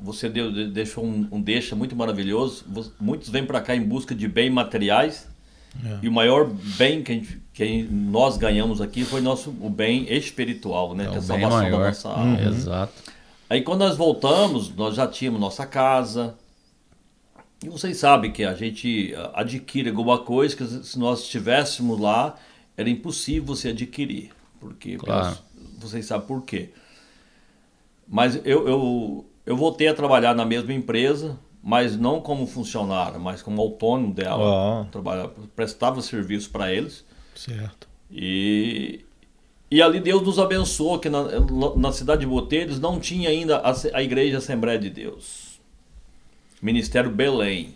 você 0.00 0.28
deu, 0.28 0.70
deixou 0.70 1.04
um, 1.04 1.28
um 1.30 1.42
deixa 1.42 1.76
muito 1.76 1.94
maravilhoso. 1.94 2.64
Muitos 2.98 3.28
vêm 3.28 3.44
para 3.44 3.60
cá 3.60 3.76
em 3.76 3.82
busca 3.82 4.14
de 4.14 4.26
bens 4.26 4.50
materiais 4.50 5.27
É. 5.84 5.98
E 6.02 6.08
o 6.08 6.12
maior 6.12 6.48
bem 6.76 7.02
que, 7.02 7.14
gente, 7.14 7.40
que, 7.52 7.82
nós 7.90 8.36
ganhamos 8.36 8.80
aqui 8.80 9.04
foi 9.04 9.20
nosso, 9.20 9.50
o 9.60 9.70
bem 9.70 10.12
espiritual, 10.12 10.94
né? 10.94 11.04
É 11.04 11.08
que 11.08 11.14
é 11.14 11.18
a 11.18 11.22
salvação 11.22 11.58
maior. 11.58 11.80
da 11.80 11.86
nossa 11.86 12.08
alma. 12.08 12.38
Uhum. 12.38 12.48
Exato. 12.48 12.92
Aí 13.48 13.62
quando 13.62 13.80
nós 13.80 13.96
voltamos, 13.96 14.74
nós 14.74 14.94
já 14.94 15.06
tínhamos 15.06 15.40
nossa 15.40 15.66
casa. 15.66 16.34
E 17.62 17.68
vocês 17.68 17.96
sabem 17.96 18.30
que 18.30 18.44
a 18.44 18.54
gente 18.54 19.14
adquire 19.34 19.88
alguma 19.88 20.18
coisa 20.18 20.56
que 20.56 20.64
se 20.66 20.98
nós 20.98 21.22
estivéssemos 21.22 21.98
lá, 21.98 22.36
era 22.76 22.88
impossível 22.88 23.44
você 23.44 23.70
adquirir. 23.70 24.30
Porque 24.60 24.96
claro. 24.96 25.36
vocês 25.78 26.06
sabem 26.06 26.26
por 26.26 26.42
quê. 26.42 26.70
Mas 28.06 28.36
eu, 28.44 28.68
eu, 28.68 29.26
eu 29.44 29.56
voltei 29.56 29.88
a 29.88 29.94
trabalhar 29.94 30.34
na 30.34 30.44
mesma 30.44 30.72
empresa, 30.72 31.38
mas 31.62 31.96
não 31.96 32.20
como 32.20 32.46
funcionário, 32.46 33.20
mas 33.20 33.42
como 33.42 33.60
autônomo 33.60 34.14
dela. 34.14 34.82
Oh. 34.82 34.84
Trabalhava, 34.86 35.34
prestava 35.54 36.00
serviço 36.00 36.50
para 36.50 36.72
eles. 36.72 37.04
Certo. 37.34 37.88
E, 38.10 39.04
e 39.70 39.82
ali 39.82 40.00
Deus 40.00 40.22
nos 40.22 40.38
abençoou, 40.38 40.98
que 40.98 41.08
na, 41.08 41.24
na 41.76 41.92
cidade 41.92 42.20
de 42.20 42.26
Boteiros 42.26 42.80
não 42.80 42.98
tinha 42.98 43.28
ainda 43.28 43.58
a, 43.58 43.72
a 43.94 44.02
Igreja 44.02 44.38
Assembleia 44.38 44.78
de 44.78 44.90
Deus. 44.90 45.60
Ministério 46.60 47.10
Belém. 47.10 47.74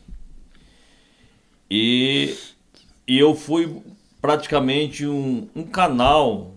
E, 1.70 2.36
e 3.06 3.18
eu 3.18 3.34
fui 3.34 3.82
praticamente 4.20 5.06
um, 5.06 5.48
um 5.54 5.64
canal 5.64 6.52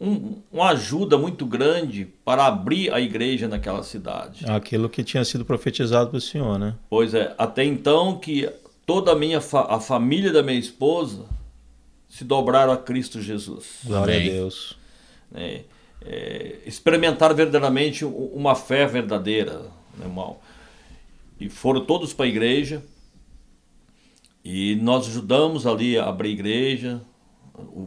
um, 0.00 0.40
uma 0.50 0.70
ajuda 0.70 1.18
muito 1.18 1.44
grande 1.44 2.06
para 2.24 2.46
abrir 2.46 2.92
a 2.92 3.00
igreja 3.00 3.46
naquela 3.46 3.82
cidade. 3.82 4.44
Aquilo 4.50 4.88
que 4.88 5.04
tinha 5.04 5.24
sido 5.24 5.44
profetizado 5.44 6.08
para 6.08 6.16
o 6.16 6.20
senhor, 6.20 6.58
né? 6.58 6.74
Pois 6.88 7.12
é, 7.12 7.34
até 7.36 7.62
então 7.62 8.18
que 8.18 8.50
toda 8.86 9.12
a 9.12 9.14
minha 9.14 9.40
fa 9.40 9.66
a 9.68 9.78
família 9.78 10.32
da 10.32 10.42
minha 10.42 10.58
esposa 10.58 11.26
se 12.08 12.24
dobraram 12.24 12.72
a 12.72 12.78
Cristo 12.78 13.20
Jesus. 13.20 13.80
Glória 13.84 14.16
Amém. 14.16 14.28
a 14.28 14.32
Deus. 14.32 14.78
É, 15.34 15.60
é, 16.02 16.56
experimentaram 16.64 17.36
verdadeiramente 17.36 18.04
uma 18.04 18.54
fé 18.54 18.86
verdadeira, 18.86 19.60
né, 19.96 20.06
irmão. 20.06 20.38
E 21.38 21.48
foram 21.48 21.84
todos 21.84 22.12
para 22.12 22.24
a 22.24 22.28
igreja. 22.28 22.82
E 24.42 24.76
nós 24.76 25.06
ajudamos 25.06 25.66
ali 25.66 25.98
a 25.98 26.06
abrir 26.06 26.30
igreja, 26.30 27.02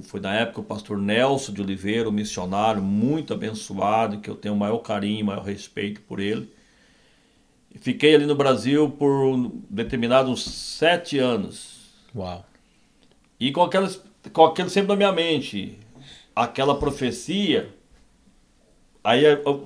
foi 0.03 0.19
na 0.19 0.33
época 0.33 0.61
o 0.61 0.63
pastor 0.63 0.97
Nelson 0.97 1.53
de 1.53 1.61
Oliveira, 1.61 2.09
um 2.09 2.11
missionário 2.11 2.81
muito 2.81 3.33
abençoado, 3.33 4.19
que 4.19 4.29
eu 4.29 4.35
tenho 4.35 4.53
o 4.53 4.57
maior 4.57 4.79
carinho, 4.79 5.25
maior 5.25 5.43
respeito 5.43 6.01
por 6.01 6.19
ele. 6.19 6.49
Fiquei 7.79 8.15
ali 8.15 8.25
no 8.25 8.35
Brasil 8.35 8.89
por 8.89 9.51
determinados 9.69 10.43
sete 10.43 11.17
anos. 11.17 11.91
Uau! 12.15 12.45
E 13.39 13.51
com, 13.51 13.63
aquelas, 13.63 14.01
com 14.31 14.45
aquilo 14.45 14.69
sempre 14.69 14.89
na 14.89 14.95
minha 14.95 15.11
mente, 15.11 15.77
aquela 16.35 16.75
profecia, 16.75 17.73
aí 19.03 19.23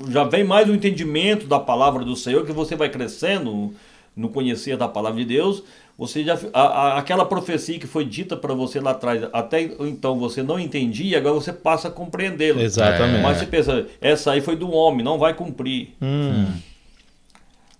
já 0.09 0.23
vem 0.23 0.43
mais 0.43 0.69
o 0.69 0.73
entendimento 0.73 1.45
da 1.47 1.59
palavra 1.59 2.03
do 2.03 2.15
Senhor, 2.15 2.45
que 2.45 2.51
você 2.51 2.75
vai 2.75 2.89
crescendo 2.89 3.73
no 4.17 4.29
conhecer 4.29 4.75
da 4.75 4.87
palavra 4.87 5.19
de 5.19 5.25
Deus, 5.25 5.63
você 5.95 6.23
já 6.23 6.37
a, 6.51 6.61
a, 6.61 6.97
aquela 6.97 7.23
profecia 7.23 7.77
que 7.77 7.85
foi 7.85 8.03
dita 8.03 8.35
para 8.35 8.53
você 8.53 8.79
lá 8.79 8.91
atrás, 8.91 9.23
até 9.31 9.61
então 9.61 10.17
você 10.17 10.41
não 10.41 10.59
entendia, 10.59 11.19
agora 11.19 11.35
você 11.35 11.53
passa 11.53 11.87
a 11.87 11.91
compreendê-la. 11.91 12.61
Exatamente. 12.61 13.21
Mas 13.21 13.37
você 13.37 13.45
pensa, 13.45 13.85
essa 14.01 14.31
aí 14.31 14.41
foi 14.41 14.55
do 14.55 14.71
homem, 14.71 15.05
não 15.05 15.19
vai 15.19 15.35
cumprir. 15.35 15.95
Hum. 16.01 16.51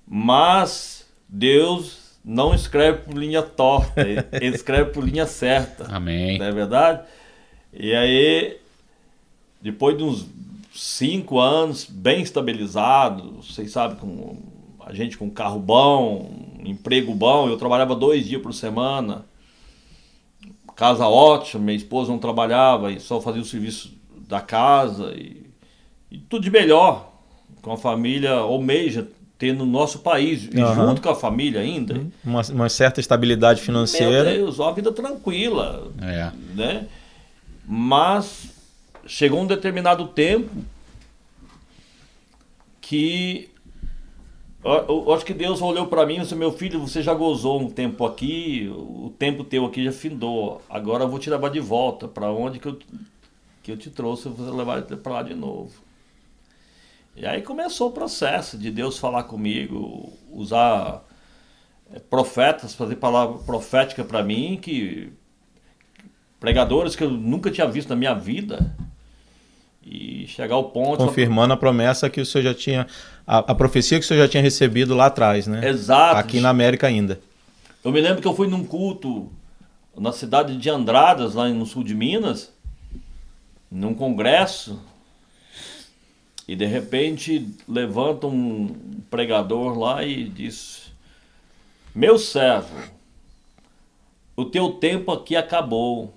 Mas 0.07 1.05
Deus 1.27 2.13
não 2.23 2.53
escreve 2.53 2.99
por 2.99 3.17
linha 3.17 3.41
torta, 3.41 4.01
ele 4.01 4.55
escreve 4.55 4.91
por 4.91 5.03
linha 5.03 5.25
certa. 5.25 5.85
Amém. 5.89 6.37
Não 6.37 6.45
é 6.45 6.51
verdade? 6.51 7.01
E 7.73 7.93
aí, 7.93 8.57
depois 9.61 9.97
de 9.97 10.03
uns 10.03 10.27
cinco 10.73 11.39
anos 11.39 11.85
bem 11.85 12.21
estabilizado, 12.21 13.41
vocês 13.41 13.71
sabem, 13.71 13.97
com 13.97 14.37
a 14.87 14.93
gente 14.93 15.17
com 15.17 15.29
carro 15.29 15.59
bom, 15.59 16.31
emprego 16.63 17.13
bom, 17.13 17.49
eu 17.49 17.57
trabalhava 17.57 17.93
dois 17.93 18.25
dias 18.25 18.41
por 18.41 18.53
semana, 18.53 19.25
casa 20.75 21.07
ótima, 21.07 21.65
minha 21.65 21.75
esposa 21.75 22.09
não 22.09 22.19
trabalhava 22.19 22.91
e 22.91 22.99
só 22.99 23.19
fazia 23.19 23.41
o 23.41 23.45
serviço 23.45 23.93
da 24.29 24.39
casa 24.39 25.13
e, 25.13 25.45
e 26.09 26.17
tudo 26.17 26.43
de 26.43 26.49
melhor, 26.49 27.11
com 27.61 27.73
a 27.73 27.77
família 27.77 28.31
almeja 28.31 29.05
ter 29.37 29.53
no 29.53 29.65
nosso 29.65 29.99
país, 29.99 30.45
e 30.45 30.57
junto 30.73 31.01
com 31.01 31.09
a 31.09 31.15
família 31.15 31.61
ainda. 31.61 31.95
Uhum. 31.95 32.11
Uma, 32.23 32.41
uma, 32.41 32.69
certa 32.69 32.99
estabilidade 32.99 33.61
financeira. 33.61 34.31
Meu 34.31 34.45
Deus, 34.45 34.57
uma 34.57 34.73
vida 34.73 34.91
tranquila. 34.91 35.91
É. 36.01 36.31
Né? 36.55 36.87
Mas 37.67 38.49
chegou 39.05 39.41
um 39.41 39.45
determinado 39.45 40.07
tempo 40.07 40.49
que 42.81 43.51
eu, 44.67 45.13
acho 45.13 45.25
que 45.25 45.33
Deus 45.33 45.61
olhou 45.61 45.87
para 45.87 46.05
mim 46.05 46.17
e 46.17 46.19
disse: 46.21 46.35
Meu 46.35 46.51
filho, 46.51 46.79
você 46.79 47.01
já 47.01 47.13
gozou 47.13 47.61
um 47.61 47.69
tempo 47.69 48.05
aqui, 48.05 48.67
o 48.69 49.13
tempo 49.17 49.43
teu 49.43 49.65
aqui 49.65 49.83
já 49.83 49.91
findou. 49.91 50.61
Agora 50.69 51.03
eu 51.03 51.09
vou 51.09 51.19
te 51.19 51.29
levar 51.29 51.49
de 51.49 51.59
volta. 51.59 52.07
Para 52.07 52.31
onde 52.31 52.59
que 52.59 52.67
eu, 52.67 52.79
que 53.63 53.71
eu 53.71 53.77
te 53.77 53.89
trouxe, 53.89 54.25
eu 54.25 54.33
vou 54.33 54.55
levar 54.55 54.81
para 54.83 55.13
lá 55.13 55.23
de 55.23 55.33
novo. 55.33 55.71
E 57.15 57.25
aí 57.25 57.41
começou 57.41 57.89
o 57.89 57.93
processo 57.93 58.57
de 58.57 58.69
Deus 58.69 58.97
falar 58.99 59.23
comigo, 59.23 60.13
usar 60.31 61.03
eh, 61.91 61.99
profetas, 61.99 62.75
fazer 62.75 62.97
palavra 62.97 63.39
profética 63.39 64.03
para 64.03 64.21
mim, 64.21 64.59
que 64.61 65.11
pregadores 66.39 66.95
que 66.95 67.03
eu 67.03 67.09
nunca 67.09 67.49
tinha 67.49 67.67
visto 67.67 67.89
na 67.89 67.95
minha 67.95 68.13
vida 68.13 68.75
e 69.89 70.27
chegar 70.27 70.55
ao 70.55 70.65
ponto. 70.65 70.97
Confirmando 70.97 71.53
a 71.53 71.57
promessa 71.57 72.09
que 72.09 72.19
o 72.19 72.25
senhor 72.25 72.43
já 72.43 72.53
tinha. 72.53 72.87
A, 73.25 73.39
a, 73.39 73.55
profecia 73.55 73.97
que 73.97 74.03
o 74.03 74.07
senhor 74.07 74.23
já 74.23 74.27
tinha 74.27 74.43
recebido 74.43 74.93
lá 74.93 75.05
atrás, 75.05 75.47
né? 75.47 75.67
Exato. 75.67 76.17
Aqui 76.17 76.39
na 76.39 76.49
América 76.49 76.87
ainda. 76.87 77.19
Eu 77.83 77.91
me 77.91 78.01
lembro 78.01 78.21
que 78.21 78.27
eu 78.27 78.35
fui 78.35 78.47
num 78.47 78.65
culto 78.65 79.31
na 79.97 80.11
cidade 80.11 80.57
de 80.57 80.69
Andradas, 80.69 81.33
lá 81.33 81.47
no 81.47 81.65
sul 81.65 81.83
de 81.83 81.95
Minas, 81.95 82.51
num 83.71 83.93
congresso, 83.93 84.79
e 86.47 86.55
de 86.55 86.65
repente 86.65 87.47
levanta 87.67 88.27
um 88.27 88.75
pregador 89.09 89.77
lá 89.77 90.03
e 90.03 90.27
diz: 90.27 90.91
Meu 91.95 92.17
servo, 92.17 92.77
o 94.35 94.45
teu 94.45 94.71
tempo 94.73 95.11
aqui 95.11 95.35
acabou 95.35 96.13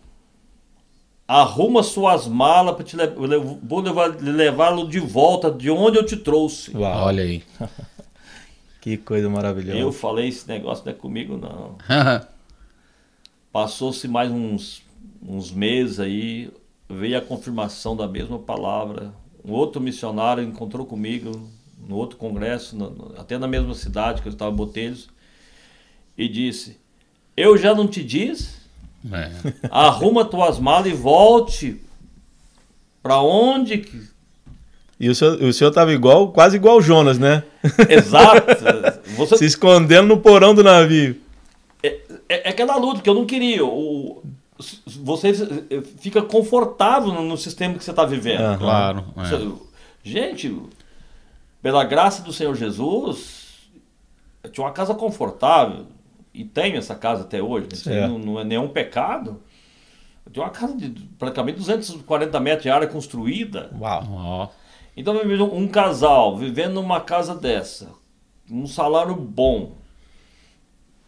arruma 1.31 1.85
suas 1.85 2.27
malas 2.27 2.75
para 2.75 2.85
te 2.85 2.97
levar, 2.97 3.15
vou 3.63 3.81
levá-lo 4.21 4.89
de 4.89 4.99
volta 4.99 5.49
de 5.49 5.71
onde 5.71 5.97
eu 5.97 6.05
te 6.05 6.17
trouxe. 6.17 6.77
Uau. 6.77 7.05
Olha 7.07 7.23
aí. 7.23 7.45
que 8.81 8.97
coisa 8.97 9.31
maravilhosa. 9.31 9.79
Eu 9.79 9.93
falei 9.93 10.27
esse 10.27 10.49
negócio 10.49 10.85
não 10.85 10.93
é 10.93 10.95
comigo 10.95 11.37
não. 11.37 11.77
Passou-se 13.53 14.09
mais 14.09 14.29
uns, 14.29 14.83
uns 15.23 15.53
meses 15.53 16.01
aí, 16.01 16.51
veio 16.89 17.17
a 17.17 17.21
confirmação 17.21 17.95
da 17.95 18.09
mesma 18.09 18.41
palavra. 18.41 19.15
Um 19.45 19.53
outro 19.53 19.81
missionário 19.81 20.43
encontrou 20.43 20.85
comigo 20.85 21.49
no 21.79 21.95
outro 21.95 22.17
congresso, 22.19 22.77
no, 22.77 23.15
até 23.17 23.39
na 23.39 23.47
mesma 23.47 23.75
cidade 23.75 24.21
que 24.21 24.27
eu 24.27 24.33
estava 24.33 24.51
em 24.51 24.57
Botelhos, 24.57 25.09
e 26.19 26.29
disse: 26.29 26.77
Eu 27.37 27.57
já 27.57 27.73
não 27.73 27.87
te 27.87 28.03
disse 28.03 28.60
é. 29.13 29.31
Arruma 29.71 30.25
tuas 30.25 30.59
malas 30.59 30.87
e 30.87 30.95
volte 30.95 31.81
para 33.03 33.21
onde 33.21 33.79
que. 33.79 34.11
E 34.99 35.09
o 35.09 35.15
senhor, 35.15 35.43
o 35.43 35.53
senhor 35.53 35.71
tava 35.71 35.93
igual, 35.93 36.31
quase 36.31 36.57
igual 36.57 36.77
o 36.77 36.83
Jonas, 36.83 37.19
né? 37.19 37.43
Exato. 37.89 38.47
Você... 39.17 39.39
Se 39.39 39.47
escondendo 39.47 40.09
no 40.09 40.19
porão 40.19 40.55
do 40.55 40.63
navio. 40.63 41.19
É, 41.83 41.89
é, 42.29 42.49
é 42.49 42.49
aquela 42.51 42.77
luta 42.77 43.01
que 43.01 43.09
eu 43.09 43.15
não 43.15 43.25
queria. 43.25 43.65
O, 43.65 44.23
você 45.03 45.33
fica 45.99 46.21
confortável 46.23 47.13
no 47.13 47.37
sistema 47.37 47.75
que 47.75 47.83
você 47.83 47.91
está 47.91 48.05
vivendo. 48.05 48.43
Uhum. 48.43 48.59
Claro. 48.59 49.05
É. 49.17 49.71
Gente, 50.03 50.55
pela 51.63 51.83
graça 51.85 52.23
do 52.23 52.33
Senhor 52.33 52.55
Jesus, 52.55 53.71
eu 54.43 54.51
tinha 54.51 54.67
uma 54.67 54.73
casa 54.73 54.95
confortável 54.95 55.87
e 56.33 56.45
tenho 56.45 56.77
essa 56.77 56.95
casa 56.95 57.23
até 57.23 57.43
hoje, 57.43 57.69
né? 57.87 58.07
não, 58.07 58.19
não, 58.19 58.41
é 58.41 58.45
nenhum 58.45 58.69
pecado. 58.69 59.43
Eu 60.25 60.33
tenho 60.33 60.47
uma 60.47 60.53
casa 60.53 60.77
de 60.77 60.91
praticamente 61.19 61.59
240 61.59 62.41
metros 62.41 62.63
de 62.63 62.71
área 62.71 62.87
construída. 62.87 63.71
Uau! 63.79 64.53
Então, 64.97 65.15
um 65.53 65.69
casal 65.69 66.37
vivendo 66.37 66.75
numa 66.75 67.01
casa 67.01 67.35
dessa, 67.35 67.91
um 68.51 68.67
salário 68.67 69.15
bom, 69.15 69.73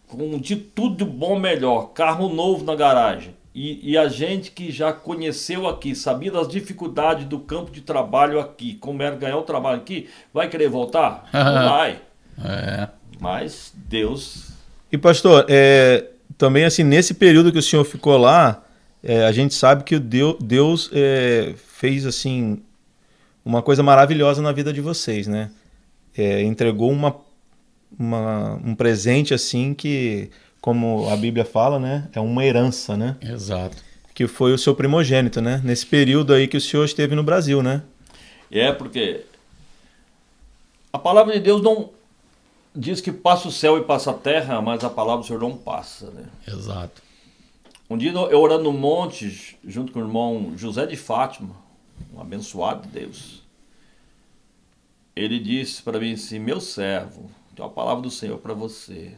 com 0.08 0.38
de 0.38 0.56
tudo 0.56 0.96
de 0.96 1.04
bom 1.04 1.38
melhor, 1.38 1.92
carro 1.92 2.28
novo 2.28 2.64
na 2.64 2.74
garagem, 2.74 3.34
e, 3.54 3.92
e, 3.92 3.98
a 3.98 4.08
gente 4.08 4.50
que 4.50 4.72
já 4.72 4.94
conheceu 4.94 5.68
aqui, 5.68 5.94
sabia 5.94 6.32
das 6.32 6.48
dificuldades 6.48 7.26
do 7.26 7.38
campo 7.38 7.70
de 7.70 7.82
trabalho 7.82 8.40
aqui, 8.40 8.76
como 8.76 9.02
era 9.02 9.14
ganhar 9.14 9.36
o 9.36 9.42
trabalho 9.42 9.76
aqui, 9.76 10.08
vai 10.32 10.48
querer 10.48 10.70
voltar? 10.70 11.28
Não 11.34 11.68
vai. 11.68 12.00
É. 12.42 12.88
Mas 13.20 13.70
Deus 13.76 14.51
e 14.92 14.98
pastor, 14.98 15.46
é, 15.48 16.04
também, 16.36 16.64
assim, 16.64 16.84
nesse 16.84 17.14
período 17.14 17.50
que 17.50 17.58
o 17.58 17.62
senhor 17.62 17.82
ficou 17.82 18.18
lá, 18.18 18.62
é, 19.02 19.24
a 19.24 19.32
gente 19.32 19.54
sabe 19.54 19.84
que 19.84 19.96
o 19.96 20.00
Deus, 20.00 20.36
Deus 20.38 20.90
é, 20.92 21.54
fez, 21.56 22.04
assim, 22.04 22.62
uma 23.42 23.62
coisa 23.62 23.82
maravilhosa 23.82 24.42
na 24.42 24.52
vida 24.52 24.70
de 24.70 24.82
vocês, 24.82 25.26
né? 25.26 25.50
É, 26.14 26.42
entregou 26.42 26.90
uma, 26.90 27.16
uma, 27.98 28.60
um 28.62 28.74
presente, 28.74 29.32
assim, 29.32 29.72
que, 29.72 30.30
como 30.60 31.08
a 31.08 31.16
Bíblia 31.16 31.46
fala, 31.46 31.78
né? 31.80 32.08
É 32.12 32.20
uma 32.20 32.44
herança, 32.44 32.94
né? 32.94 33.16
Exato. 33.22 33.78
Que 34.14 34.26
foi 34.26 34.52
o 34.52 34.58
seu 34.58 34.74
primogênito, 34.74 35.40
né? 35.40 35.60
Nesse 35.64 35.86
período 35.86 36.34
aí 36.34 36.46
que 36.46 36.58
o 36.58 36.60
senhor 36.60 36.84
esteve 36.84 37.14
no 37.14 37.22
Brasil, 37.22 37.62
né? 37.62 37.82
É, 38.50 38.70
porque 38.70 39.22
a 40.92 40.98
palavra 40.98 41.32
de 41.32 41.40
Deus 41.40 41.62
não 41.62 41.88
diz 42.74 43.00
que 43.00 43.12
passa 43.12 43.48
o 43.48 43.52
céu 43.52 43.78
e 43.78 43.84
passa 43.84 44.10
a 44.10 44.14
terra, 44.14 44.60
mas 44.60 44.82
a 44.84 44.90
palavra 44.90 45.22
do 45.22 45.26
Senhor 45.26 45.40
não 45.40 45.56
passa, 45.56 46.10
né? 46.10 46.26
Exato. 46.46 47.02
Um 47.88 47.96
dia 47.96 48.10
eu 48.12 48.40
orando 48.40 48.64
no 48.64 48.72
monte, 48.72 49.58
junto 49.64 49.92
com 49.92 50.00
o 50.00 50.02
irmão 50.02 50.54
José 50.56 50.86
de 50.86 50.96
Fátima, 50.96 51.54
um 52.14 52.20
abençoado 52.20 52.86
de 52.86 53.00
Deus, 53.00 53.42
ele 55.14 55.38
disse 55.38 55.82
para 55.82 56.00
mim 56.00 56.14
assim: 56.14 56.38
Meu 56.38 56.60
servo, 56.60 57.30
tem 57.54 57.64
uma 57.64 57.70
palavra 57.70 58.02
do 58.02 58.10
Senhor 58.10 58.38
para 58.38 58.54
você. 58.54 59.14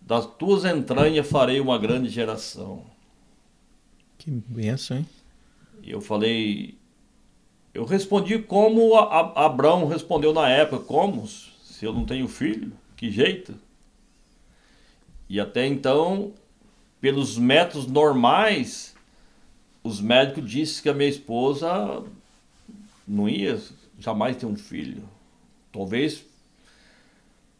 Das 0.00 0.26
tuas 0.26 0.64
entranhas 0.64 1.26
farei 1.26 1.60
uma 1.60 1.78
grande 1.78 2.08
geração. 2.08 2.84
Que 4.18 4.30
benção, 4.30 4.98
hein? 4.98 5.06
E 5.82 5.90
eu 5.90 6.00
falei, 6.00 6.78
eu 7.74 7.84
respondi 7.84 8.38
como 8.38 8.94
a, 8.94 9.02
a, 9.02 9.46
Abraão 9.46 9.86
respondeu 9.86 10.32
na 10.32 10.48
época: 10.48 10.84
Como? 10.84 11.28
Se 11.74 11.84
eu 11.84 11.92
não 11.92 12.04
tenho 12.04 12.28
filho? 12.28 12.72
Que 12.96 13.10
jeito? 13.10 13.52
E 15.28 15.40
até 15.40 15.66
então, 15.66 16.32
pelos 17.00 17.36
métodos 17.36 17.88
normais, 17.88 18.94
os 19.82 20.00
médicos 20.00 20.48
disseram 20.48 20.82
que 20.84 20.88
a 20.88 20.94
minha 20.94 21.08
esposa 21.08 22.04
não 23.08 23.28
ia 23.28 23.60
jamais 23.98 24.36
ter 24.36 24.46
um 24.46 24.54
filho. 24.54 25.02
Talvez 25.72 26.24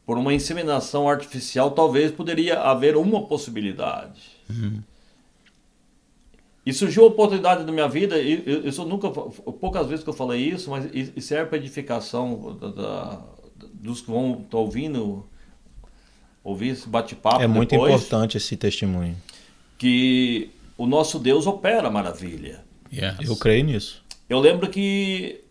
por 0.07 0.17
uma 0.17 0.33
inseminação 0.33 1.09
artificial, 1.09 1.73
talvez 1.73 2.13
poderia 2.13 2.61
haver 2.61 2.97
uma 2.97 3.27
possibilidade. 3.27 4.31
Uhum. 4.49 4.81
E 6.65 6.73
surgiu 6.73 7.03
a 7.03 7.09
oportunidade 7.09 7.65
na 7.65 7.73
minha 7.73 7.89
vida, 7.89 8.17
e 8.21 8.45
eu, 8.47 8.63
eu 8.63 8.85
nunca, 8.85 9.11
poucas 9.11 9.89
vezes 9.89 10.05
que 10.05 10.11
eu 10.11 10.15
falei 10.15 10.41
isso, 10.41 10.71
mas 10.71 10.89
isso 10.95 11.21
serve 11.21 11.47
para 11.47 11.59
edificação 11.59 12.57
da, 12.61 12.69
da, 12.69 13.34
dos 13.85 14.01
que 14.01 14.11
vão 14.11 14.41
estar 14.43 14.57
ouvindo, 14.57 15.27
ouvir 16.43 16.69
esse 16.69 16.89
bate-papo. 16.89 17.43
É 17.43 17.47
muito 17.47 17.71
depois, 17.71 17.95
importante 17.95 18.39
esse 18.39 18.57
testemunho. 18.57 19.15
Que 19.77 20.51
o 20.79 20.87
nosso 20.87 21.19
Deus 21.19 21.47
opera 21.47 21.91
maravilha. 21.91 22.65
Yes. 22.91 23.29
Eu 23.29 23.37
creio 23.37 23.63
nisso. 23.65 24.03
Eu 24.27 24.41
lembro 24.41 24.71
que 24.71 25.45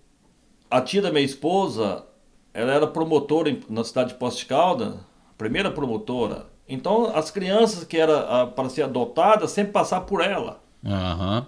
a 0.70 0.82
tia 0.82 1.00
da 1.00 1.12
minha 1.12 1.24
esposa, 1.24 2.04
ela 2.52 2.74
era 2.74 2.88
promotora 2.88 3.56
na 3.70 3.84
cidade 3.84 4.14
de 4.14 4.16
Poste 4.16 4.48
Calda, 4.48 4.98
primeira 5.38 5.70
promotora. 5.70 6.48
Então 6.68 7.16
as 7.16 7.30
crianças 7.30 7.84
que 7.84 7.98
eram 7.98 8.50
para 8.52 8.68
ser 8.68 8.82
adotadas 8.82 9.52
sempre 9.52 9.74
passavam 9.74 10.08
por 10.08 10.22
ela. 10.22 10.60
Uhum. 10.84 11.46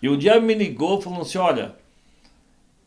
E 0.00 0.08
um 0.08 0.16
dia 0.16 0.40
me 0.40 0.54
ligou 0.54 1.02
falando 1.02 1.20
assim: 1.20 1.36
olha, 1.36 1.74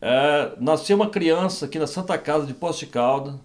é, 0.02 0.54
nasceu 0.60 0.96
uma 0.96 1.10
criança 1.10 1.66
aqui 1.66 1.80
na 1.80 1.88
Santa 1.88 2.18
Casa 2.18 2.46
de 2.46 2.54
Poste 2.54 2.86
Calda. 2.86 3.40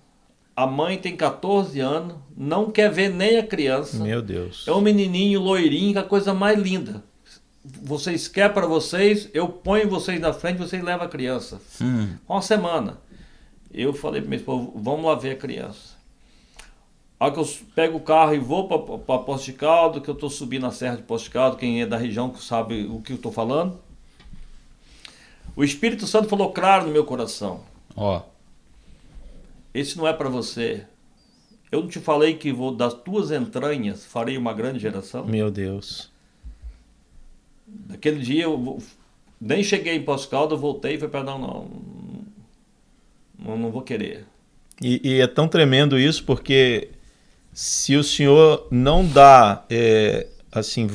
A 0.54 0.66
mãe 0.66 0.98
tem 0.98 1.16
14 1.16 1.80
anos, 1.80 2.16
não 2.36 2.70
quer 2.70 2.90
ver 2.90 3.08
nem 3.08 3.38
a 3.38 3.46
criança. 3.46 3.96
Meu 4.02 4.20
Deus. 4.20 4.66
É 4.68 4.72
um 4.72 4.82
menininho 4.82 5.40
loirinho, 5.40 5.92
que 5.92 5.98
é 5.98 6.02
a 6.02 6.04
coisa 6.04 6.34
mais 6.34 6.58
linda. 6.58 7.02
Vocês 7.64 8.28
querem 8.28 8.52
para 8.52 8.66
vocês, 8.66 9.30
eu 9.32 9.48
ponho 9.48 9.88
vocês 9.88 10.20
na 10.20 10.32
frente, 10.32 10.58
vocês 10.58 10.82
levam 10.82 11.06
a 11.06 11.08
criança. 11.08 11.60
Hum. 11.80 12.16
Uma 12.28 12.42
semana. 12.42 12.98
Eu 13.72 13.94
falei 13.94 14.20
para 14.20 14.28
minha 14.28 14.40
esposa, 14.40 14.70
vamos 14.74 15.06
lá 15.06 15.14
ver 15.14 15.30
a 15.30 15.36
criança. 15.36 15.96
Aí 17.18 17.30
que 17.30 17.38
eu 17.38 17.48
pego 17.74 17.98
o 17.98 18.00
carro 18.00 18.34
e 18.34 18.38
vou 18.38 18.66
para 18.66 19.18
Posto 19.20 19.46
de 19.46 19.52
Caldo, 19.54 20.00
que 20.00 20.10
eu 20.10 20.14
estou 20.14 20.28
subindo 20.28 20.66
a 20.66 20.70
Serra 20.72 20.96
de 20.96 21.02
Posto 21.02 21.26
de 21.26 21.30
Caldo, 21.30 21.56
quem 21.56 21.80
é 21.80 21.86
da 21.86 21.96
região 21.96 22.34
sabe 22.34 22.84
o 22.84 23.00
que 23.00 23.12
eu 23.12 23.16
estou 23.16 23.32
falando. 23.32 23.78
O 25.54 25.62
Espírito 25.62 26.06
Santo 26.06 26.28
falou 26.28 26.52
claro 26.52 26.86
no 26.86 26.92
meu 26.92 27.04
coração. 27.04 27.60
Ó. 27.94 28.22
Esse 29.74 29.96
não 29.96 30.06
é 30.06 30.12
para 30.12 30.28
você. 30.28 30.86
Eu 31.70 31.80
não 31.80 31.88
te 31.88 31.98
falei 31.98 32.34
que 32.34 32.52
vou 32.52 32.74
das 32.74 32.92
tuas 32.92 33.30
entranhas 33.30 34.04
farei 34.04 34.36
uma 34.36 34.52
grande 34.52 34.78
geração? 34.78 35.24
Meu 35.24 35.50
Deus. 35.50 36.10
Naquele 37.88 38.20
dia 38.20 38.44
eu 38.44 38.78
nem 39.40 39.62
cheguei 39.62 39.96
em 39.96 40.04
Caldo, 40.30 40.54
eu 40.54 40.58
voltei 40.58 40.94
e 40.94 40.98
falei 40.98 41.10
para 41.10 41.24
não, 41.24 41.38
não, 41.38 41.70
não, 43.38 43.56
não 43.56 43.70
vou 43.70 43.82
querer. 43.82 44.26
E, 44.80 45.00
e, 45.02 45.20
é 45.20 45.26
tão 45.26 45.48
tremendo 45.48 45.98
isso 45.98 46.24
porque 46.24 46.90
se 47.52 47.96
o 47.96 48.04
senhor 48.04 48.66
não 48.70 49.06
dá 49.06 49.64
é, 49.70 50.26
assim 50.50 50.86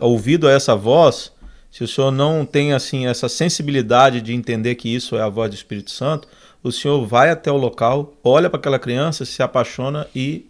ouvido 0.00 0.46
a 0.46 0.52
essa 0.52 0.76
voz, 0.76 1.32
se 1.70 1.84
o 1.84 1.88
senhor 1.88 2.10
não 2.10 2.44
tem 2.44 2.72
assim 2.72 3.06
essa 3.06 3.28
sensibilidade 3.28 4.20
de 4.20 4.34
entender 4.34 4.74
que 4.74 4.92
isso 4.92 5.16
é 5.16 5.22
a 5.22 5.28
voz 5.28 5.50
do 5.50 5.54
Espírito 5.54 5.90
Santo, 5.90 6.28
o 6.62 6.70
senhor 6.70 7.06
vai 7.06 7.30
até 7.30 7.50
o 7.50 7.56
local, 7.56 8.12
olha 8.22 8.50
para 8.50 8.58
aquela 8.58 8.78
criança, 8.78 9.24
se 9.24 9.42
apaixona 9.42 10.06
e 10.14 10.46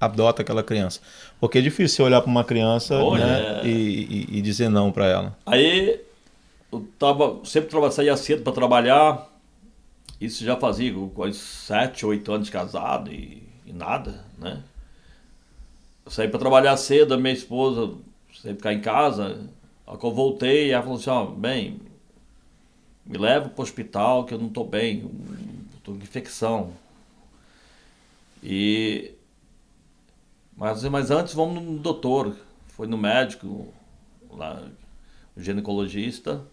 adota 0.00 0.42
aquela 0.42 0.62
criança. 0.62 1.00
Porque 1.40 1.58
é 1.58 1.60
difícil 1.60 1.96
você 1.96 2.02
olhar 2.02 2.20
para 2.20 2.30
uma 2.30 2.44
criança 2.44 2.96
né, 3.14 3.62
e, 3.64 3.68
e, 3.68 4.38
e, 4.38 4.42
dizer 4.42 4.68
não 4.68 4.92
para 4.92 5.06
ela. 5.06 5.36
Aí 5.44 6.00
eu 6.70 6.86
tava, 6.98 7.40
sempre 7.44 7.70
saía 7.90 8.16
cedo 8.16 8.42
para 8.42 8.52
trabalhar. 8.52 9.26
Isso 10.20 10.44
já 10.44 10.56
fazia 10.56 10.92
quase 11.14 11.38
sete, 11.38 12.04
oito 12.06 12.32
anos 12.32 12.46
de 12.46 12.52
casado 12.52 13.12
e 13.12 13.48
e 13.68 13.72
nada, 13.72 14.24
né? 14.38 14.62
Eu 16.04 16.10
saí 16.10 16.26
para 16.26 16.38
trabalhar 16.38 16.76
cedo, 16.78 17.12
a 17.12 17.18
minha 17.18 17.34
esposa 17.34 17.92
sempre 18.32 18.56
ficar 18.56 18.72
em 18.72 18.80
casa. 18.80 19.46
Que 19.96 20.04
eu 20.04 20.12
voltei, 20.12 20.70
ela 20.70 20.82
falou 20.82 20.98
assim: 20.98 21.10
ó, 21.10 21.24
bem, 21.26 21.80
me 23.06 23.16
leva 23.16 23.48
para 23.48 23.60
o 23.60 23.62
hospital 23.62 24.24
que 24.24 24.34
eu 24.34 24.38
não 24.38 24.48
estou 24.48 24.66
bem, 24.66 25.10
estou 25.76 25.94
com 25.94 26.02
infecção. 26.02 26.72
E. 28.42 29.12
Mas, 30.56 30.82
mas 30.84 31.10
antes 31.10 31.34
vamos 31.34 31.62
no 31.62 31.78
doutor. 31.78 32.36
Foi 32.68 32.86
no 32.86 32.98
médico, 32.98 33.72
lá, 34.30 34.62
o 35.36 35.42
ginecologista. 35.42 36.44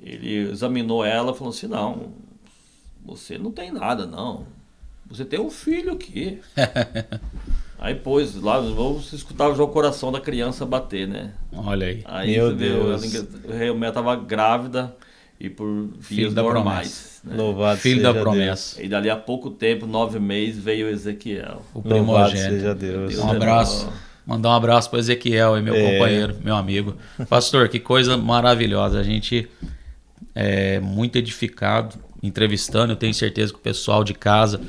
Ele 0.00 0.50
examinou 0.50 1.04
ela 1.04 1.32
e 1.32 1.34
falou 1.36 1.52
assim: 1.52 1.66
não, 1.66 2.12
você 3.04 3.38
não 3.38 3.52
tem 3.52 3.70
nada, 3.70 4.06
não 4.06 4.46
você 5.08 5.24
tem 5.24 5.40
um 5.40 5.50
filho 5.50 5.92
aqui. 5.92 6.40
aí, 7.78 7.94
pois, 7.94 8.34
lá 8.34 8.58
você 8.60 9.16
escutava 9.16 9.62
o 9.62 9.68
coração 9.68 10.10
da 10.10 10.20
criança 10.20 10.64
bater, 10.64 11.06
né? 11.06 11.32
Olha 11.52 11.86
aí. 11.86 12.02
Aí 12.04 12.32
Meu 12.32 12.54
Deus. 12.54 13.14
Ela, 13.44 13.64
ela 13.64 13.92
tava 13.92 14.16
grávida 14.16 14.94
e 15.38 15.50
por 15.50 15.88
filho 16.00 16.30
da 16.30 16.42
normais. 16.42 17.20
Né? 17.22 17.36
Louvado 17.36 17.78
filho 17.78 18.00
seja 18.00 18.12
da 18.12 18.20
promessa. 18.20 18.76
Deus. 18.76 18.86
E 18.86 18.88
dali 18.88 19.10
a 19.10 19.16
pouco 19.16 19.50
tempo, 19.50 19.86
nove 19.86 20.18
meses, 20.18 20.62
veio 20.62 20.88
Ezequiel. 20.88 21.62
O 21.74 21.82
primogênito. 21.82 22.50
seja 22.50 22.74
Deus. 22.74 23.18
Um 23.18 23.30
abraço. 23.30 23.92
Mandar 24.26 24.50
um 24.50 24.52
abraço 24.52 24.88
para 24.88 24.98
Ezequiel, 24.98 25.60
meu 25.60 25.74
é. 25.74 25.92
companheiro, 25.92 26.36
meu 26.42 26.56
amigo. 26.56 26.96
Pastor, 27.28 27.68
que 27.68 27.78
coisa 27.78 28.16
maravilhosa. 28.16 28.98
A 28.98 29.02
gente 29.02 29.48
é 30.34 30.80
muito 30.80 31.16
edificado 31.16 31.96
entrevistando. 32.26 32.92
Eu 32.92 32.96
tenho 32.96 33.14
certeza 33.14 33.52
que 33.52 33.58
o 33.58 33.62
pessoal 33.62 34.02
de 34.02 34.14
casa 34.14 34.60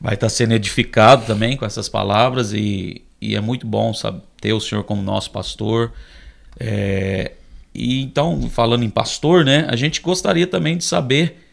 vai 0.00 0.14
estar 0.14 0.28
sendo 0.28 0.52
edificado 0.52 1.24
também 1.26 1.56
com 1.56 1.64
essas 1.64 1.88
palavras 1.88 2.52
e, 2.52 3.02
e 3.20 3.36
é 3.36 3.40
muito 3.40 3.66
bom 3.66 3.94
sabe, 3.94 4.20
ter 4.40 4.52
o 4.52 4.60
Senhor 4.60 4.82
como 4.82 5.02
nosso 5.02 5.30
pastor. 5.30 5.92
É, 6.58 7.32
e 7.74 8.02
então, 8.02 8.50
falando 8.50 8.82
em 8.82 8.90
pastor, 8.90 9.44
né, 9.44 9.66
a 9.68 9.76
gente 9.76 10.00
gostaria 10.00 10.46
também 10.46 10.76
de 10.76 10.84
saber 10.84 11.46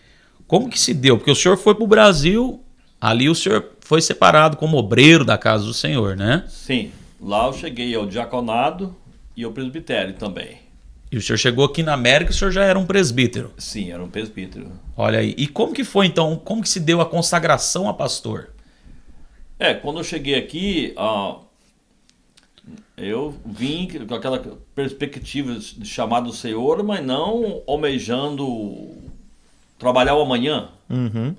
como 0.48 0.70
que 0.70 0.80
se 0.80 0.94
deu, 0.94 1.18
porque 1.18 1.32
o 1.32 1.36
Senhor 1.36 1.58
foi 1.58 1.76
para 1.76 1.84
o 1.84 1.88
Brasil, 1.88 2.64
ali 3.00 3.30
o 3.30 3.36
Senhor 3.36 3.72
foi 3.82 4.02
separado 4.02 4.58
como 4.58 4.78
obreiro 4.78 5.24
da 5.24 5.38
casa 5.38 5.64
do 5.64 5.74
Senhor, 5.74 6.18
né? 6.18 6.44
Sim, 6.48 6.92
lá 7.22 7.46
eu 7.46 7.54
cheguei 7.54 7.94
ao 7.94 8.06
diaconado 8.06 8.96
e 9.38 9.44
ao 9.44 9.52
presbitério 9.52 10.14
também. 10.16 10.69
E 11.12 11.18
o 11.18 11.22
senhor 11.22 11.38
chegou 11.38 11.66
aqui 11.66 11.82
na 11.82 11.94
América, 11.94 12.32
o 12.32 12.34
senhor 12.34 12.52
já 12.52 12.64
era 12.64 12.78
um 12.78 12.86
presbítero. 12.86 13.52
Sim, 13.58 13.92
era 13.92 14.04
um 14.04 14.10
presbítero. 14.10 14.72
Olha 14.96 15.20
aí. 15.20 15.34
E 15.38 15.48
como 15.48 15.74
que 15.74 15.84
foi 15.84 16.06
então? 16.06 16.36
Como 16.36 16.62
que 16.62 16.70
se 16.70 16.80
deu 16.80 17.02
a 17.02 17.06
consagração 17.06 17.90
a 17.90 17.94
pastor? 17.94 18.50
É, 19.58 19.74
quando 19.74 20.00
eu 20.00 20.04
cheguei 20.04 20.36
aqui, 20.36 20.94
uh, 20.98 21.44
eu 22.96 23.36
vim 23.44 23.88
com 24.08 24.14
aquela 24.14 24.40
perspectiva 24.76 25.56
de 25.56 25.86
chamar 25.86 26.20
do 26.20 26.32
Senhor, 26.32 26.84
mas 26.84 27.04
não 27.04 27.64
almejando 27.68 28.96
trabalhar 29.80 30.16
o 30.16 30.22
amanhã. 30.22 30.70
Uhum. 30.90 31.36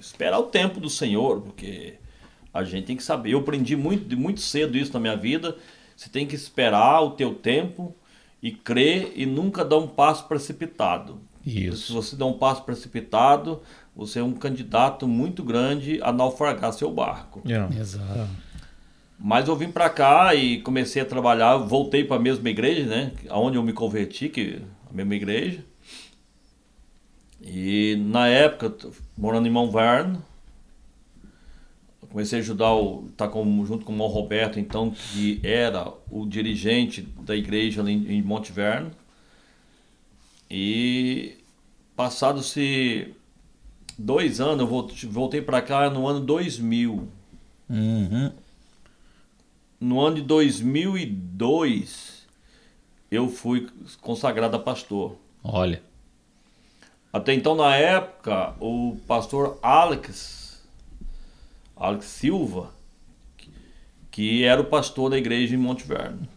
Esperar 0.00 0.38
o 0.40 0.44
tempo 0.44 0.80
do 0.80 0.90
Senhor, 0.90 1.40
porque 1.42 1.94
A 2.52 2.64
gente 2.64 2.86
tem 2.86 2.96
que 2.96 3.02
saber. 3.02 3.32
Eu 3.32 3.38
aprendi 3.38 3.76
muito, 3.76 4.14
muito 4.18 4.40
cedo 4.40 4.76
isso 4.76 4.92
na 4.92 5.00
minha 5.00 5.16
vida. 5.16 5.56
Você 5.96 6.10
tem 6.10 6.26
que 6.26 6.34
esperar 6.34 7.00
o 7.00 7.12
teu 7.12 7.34
tempo 7.34 7.94
e 8.42 8.50
crer 8.50 9.12
e 9.14 9.24
nunca 9.24 9.64
dar 9.64 9.78
um 9.78 9.86
passo 9.86 10.26
precipitado. 10.26 11.20
Isso. 11.46 11.86
Se 11.86 11.92
você 11.92 12.16
dá 12.16 12.26
um 12.26 12.32
passo 12.32 12.62
precipitado, 12.64 13.62
você 13.94 14.18
é 14.18 14.22
um 14.22 14.32
candidato 14.32 15.06
muito 15.06 15.42
grande 15.42 16.00
a 16.02 16.12
naufragar 16.12 16.72
seu 16.72 16.90
barco. 16.90 17.42
Yeah. 17.46 17.74
Exato. 17.76 18.28
Mas 19.18 19.46
eu 19.46 19.54
vim 19.54 19.70
para 19.70 19.88
cá 19.88 20.34
e 20.34 20.60
comecei 20.62 21.00
a 21.00 21.04
trabalhar, 21.04 21.56
voltei 21.56 22.02
para 22.02 22.16
a 22.16 22.20
mesma 22.20 22.50
igreja, 22.50 22.86
né? 22.86 23.12
Onde 23.30 23.56
eu 23.56 23.62
me 23.62 23.72
converti, 23.72 24.28
que 24.28 24.60
a 24.90 24.92
mesma 24.92 25.14
igreja. 25.14 25.64
E 27.40 27.96
na 28.06 28.26
época, 28.26 28.74
morando 29.16 29.46
em 29.46 29.50
Mount 29.50 29.72
Vernon, 29.72 30.16
comecei 32.12 32.38
a 32.38 32.42
ajudar, 32.42 32.72
o, 32.74 33.08
tá 33.16 33.26
com, 33.26 33.64
junto 33.66 33.84
com 33.84 33.92
o 33.92 33.94
irmão 33.94 34.06
Roberto, 34.06 34.60
então, 34.60 34.90
que 34.90 35.40
era 35.42 35.90
o 36.10 36.26
dirigente 36.26 37.02
da 37.20 37.34
igreja 37.34 37.80
ali 37.80 37.92
em, 37.92 38.18
em 38.18 38.22
Monte 38.22 38.52
Vernon. 38.52 38.90
E 40.50 41.36
passados-se 41.96 43.14
dois 43.98 44.40
anos, 44.40 44.60
eu 44.60 44.66
volt- 44.66 45.04
voltei 45.06 45.40
para 45.40 45.62
cá 45.62 45.88
no 45.90 46.06
ano 46.06 46.20
2000. 46.20 47.08
Uhum. 47.70 48.32
No 49.80 50.00
ano 50.00 50.16
de 50.16 50.22
2002, 50.22 52.26
eu 53.10 53.28
fui 53.28 53.68
consagrado 54.00 54.56
a 54.56 54.60
pastor. 54.60 55.16
Olha. 55.42 55.82
Até 57.12 57.34
então, 57.34 57.54
na 57.54 57.76
época, 57.76 58.54
o 58.60 58.96
pastor 59.06 59.58
Alex, 59.62 60.41
Alex 61.82 62.04
Silva, 62.06 62.70
que 64.10 64.44
era 64.44 64.60
o 64.60 64.64
pastor 64.64 65.10
da 65.10 65.18
igreja 65.18 65.54
em 65.54 65.58
Monte 65.58 65.84
Verno. 65.84 66.28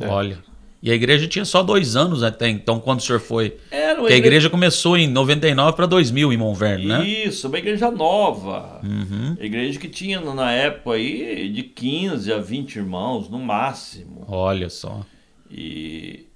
Olha. 0.00 0.38
E 0.80 0.90
a 0.90 0.94
igreja 0.94 1.26
tinha 1.26 1.44
só 1.44 1.62
dois 1.62 1.96
anos 1.96 2.22
até 2.22 2.48
então, 2.48 2.78
quando 2.78 3.00
o 3.00 3.02
senhor 3.02 3.18
foi. 3.18 3.56
Era 3.70 3.96
Porque 3.96 4.14
a 4.14 4.16
igreja 4.16 4.48
começou 4.48 4.96
em 4.96 5.08
99 5.08 5.76
para 5.76 5.86
2000 5.86 6.32
em 6.32 6.36
Monverno, 6.36 6.86
né? 6.86 7.06
Isso, 7.06 7.48
uma 7.48 7.58
igreja 7.58 7.90
nova. 7.90 8.80
Uhum. 8.84 9.36
Igreja 9.40 9.78
que 9.78 9.88
tinha 9.88 10.20
na 10.20 10.52
época 10.52 10.92
aí 10.92 11.48
de 11.48 11.64
15 11.64 12.32
a 12.32 12.38
20 12.38 12.76
irmãos, 12.76 13.28
no 13.28 13.40
máximo. 13.40 14.24
Olha 14.28 14.70
só. 14.70 15.04
E, 15.50 16.26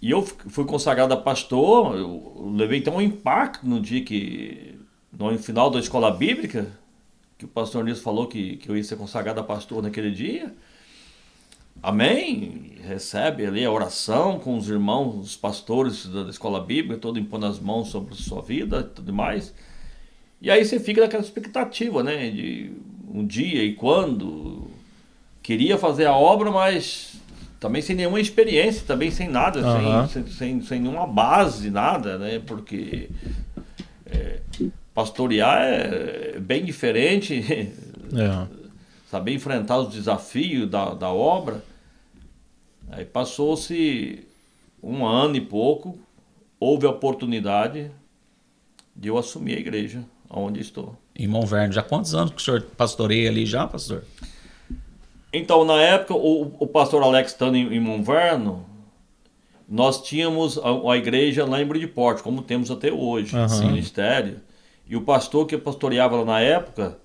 e 0.00 0.10
eu 0.10 0.22
fui 0.22 0.64
consagrado 0.64 1.12
a 1.12 1.16
pastor, 1.16 1.94
eu 1.96 2.50
levei 2.56 2.78
então 2.78 2.96
um 2.96 3.00
impacto 3.02 3.66
no 3.66 3.78
dia 3.78 4.02
que, 4.02 4.74
no 5.16 5.38
final 5.38 5.70
da 5.70 5.78
escola 5.78 6.10
bíblica, 6.10 6.66
que 7.42 7.46
o 7.46 7.48
pastor 7.48 7.82
Nilson 7.82 8.02
falou 8.02 8.28
que, 8.28 8.56
que 8.56 8.68
eu 8.68 8.76
ia 8.76 8.84
ser 8.84 8.96
consagrado 8.96 9.40
a 9.40 9.42
pastor 9.42 9.82
naquele 9.82 10.12
dia. 10.12 10.54
Amém? 11.82 12.74
Recebe 12.86 13.44
ali 13.44 13.64
a 13.64 13.70
oração 13.70 14.38
com 14.38 14.56
os 14.56 14.68
irmãos, 14.68 15.16
os 15.16 15.36
pastores 15.36 16.06
da 16.06 16.22
escola 16.30 16.60
bíblica, 16.60 17.00
todo 17.00 17.18
impondo 17.18 17.46
as 17.46 17.58
mãos 17.58 17.88
sobre 17.88 18.14
a 18.14 18.16
sua 18.16 18.40
vida 18.40 18.80
e 18.80 18.94
tudo 18.94 19.12
mais. 19.12 19.52
E 20.40 20.50
aí 20.52 20.64
você 20.64 20.78
fica 20.78 21.00
naquela 21.00 21.22
expectativa, 21.22 22.02
né? 22.04 22.30
De 22.30 22.70
um 23.12 23.26
dia 23.26 23.64
e 23.64 23.74
quando. 23.74 24.70
Queria 25.42 25.76
fazer 25.76 26.06
a 26.06 26.14
obra, 26.14 26.52
mas 26.52 27.16
também 27.58 27.82
sem 27.82 27.96
nenhuma 27.96 28.20
experiência, 28.20 28.84
também 28.86 29.10
sem 29.10 29.28
nada, 29.28 29.58
Aham. 29.58 30.06
sem, 30.06 30.22
sem, 30.22 30.32
sem, 30.32 30.62
sem 30.62 30.80
nenhuma 30.80 31.08
base, 31.08 31.68
nada, 31.70 32.16
né? 32.18 32.40
Porque 32.46 33.08
é, 34.06 34.38
pastorear 34.94 35.62
é 35.62 36.38
bem 36.38 36.64
diferente, 36.64 37.42
É. 38.14 38.46
saber 39.10 39.32
enfrentar 39.32 39.78
os 39.78 39.94
desafios 39.94 40.68
da, 40.68 40.92
da 40.92 41.10
obra. 41.10 41.64
Aí 42.90 43.06
passou-se 43.06 44.26
um 44.82 45.06
ano 45.06 45.36
e 45.36 45.40
pouco, 45.40 45.98
houve 46.60 46.86
a 46.86 46.90
oportunidade 46.90 47.90
de 48.94 49.08
eu 49.08 49.16
assumir 49.16 49.56
a 49.56 49.60
igreja 49.60 50.04
onde 50.28 50.60
estou. 50.60 50.94
Em 51.16 51.26
Monverno. 51.26 51.72
Já 51.72 51.82
quantos 51.82 52.14
anos 52.14 52.32
que 52.32 52.36
o 52.36 52.40
senhor 52.40 52.62
pastoreia 52.76 53.30
ali 53.30 53.46
já, 53.46 53.66
pastor? 53.66 54.04
Então, 55.32 55.64
na 55.64 55.80
época, 55.80 56.14
o, 56.14 56.54
o 56.58 56.66
pastor 56.66 57.02
Alex 57.02 57.32
estando 57.32 57.56
em, 57.56 57.72
em 57.74 57.80
Monverno, 57.80 58.66
nós 59.66 60.02
tínhamos 60.02 60.58
a, 60.58 60.92
a 60.92 60.96
igreja 60.98 61.46
lá 61.46 61.62
em 61.62 61.66
Bridgeport, 61.66 62.20
como 62.22 62.42
temos 62.42 62.70
até 62.70 62.92
hoje, 62.92 63.34
esse 63.38 63.64
ministério. 63.64 64.40
E 64.86 64.96
o 64.96 65.02
pastor 65.02 65.46
que 65.46 65.56
pastoreava 65.56 66.16
lá 66.16 66.24
na 66.24 66.40
época, 66.40 66.98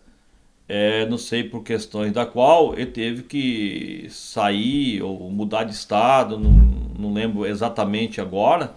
é, 0.68 1.06
não 1.06 1.18
sei 1.18 1.44
por 1.44 1.64
questões 1.64 2.12
da 2.12 2.26
qual, 2.26 2.74
ele 2.74 2.92
teve 2.92 3.24
que 3.24 4.08
sair 4.10 5.02
ou 5.02 5.30
mudar 5.32 5.64
de 5.64 5.74
estado, 5.74 6.38
não, 6.38 6.52
não 6.98 7.14
lembro 7.14 7.46
exatamente 7.46 8.20
agora. 8.20 8.76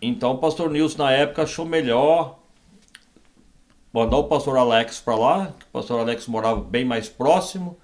Então, 0.00 0.32
o 0.32 0.38
pastor 0.38 0.70
Nilson, 0.70 0.98
na 0.98 1.12
época, 1.12 1.42
achou 1.42 1.66
melhor 1.66 2.38
mandar 3.92 4.18
o 4.18 4.24
pastor 4.24 4.56
Alex 4.56 5.00
para 5.00 5.16
lá, 5.16 5.46
que 5.58 5.64
o 5.64 5.68
pastor 5.72 6.00
Alex 6.00 6.26
morava 6.26 6.60
bem 6.60 6.84
mais 6.84 7.08
próximo, 7.08 7.78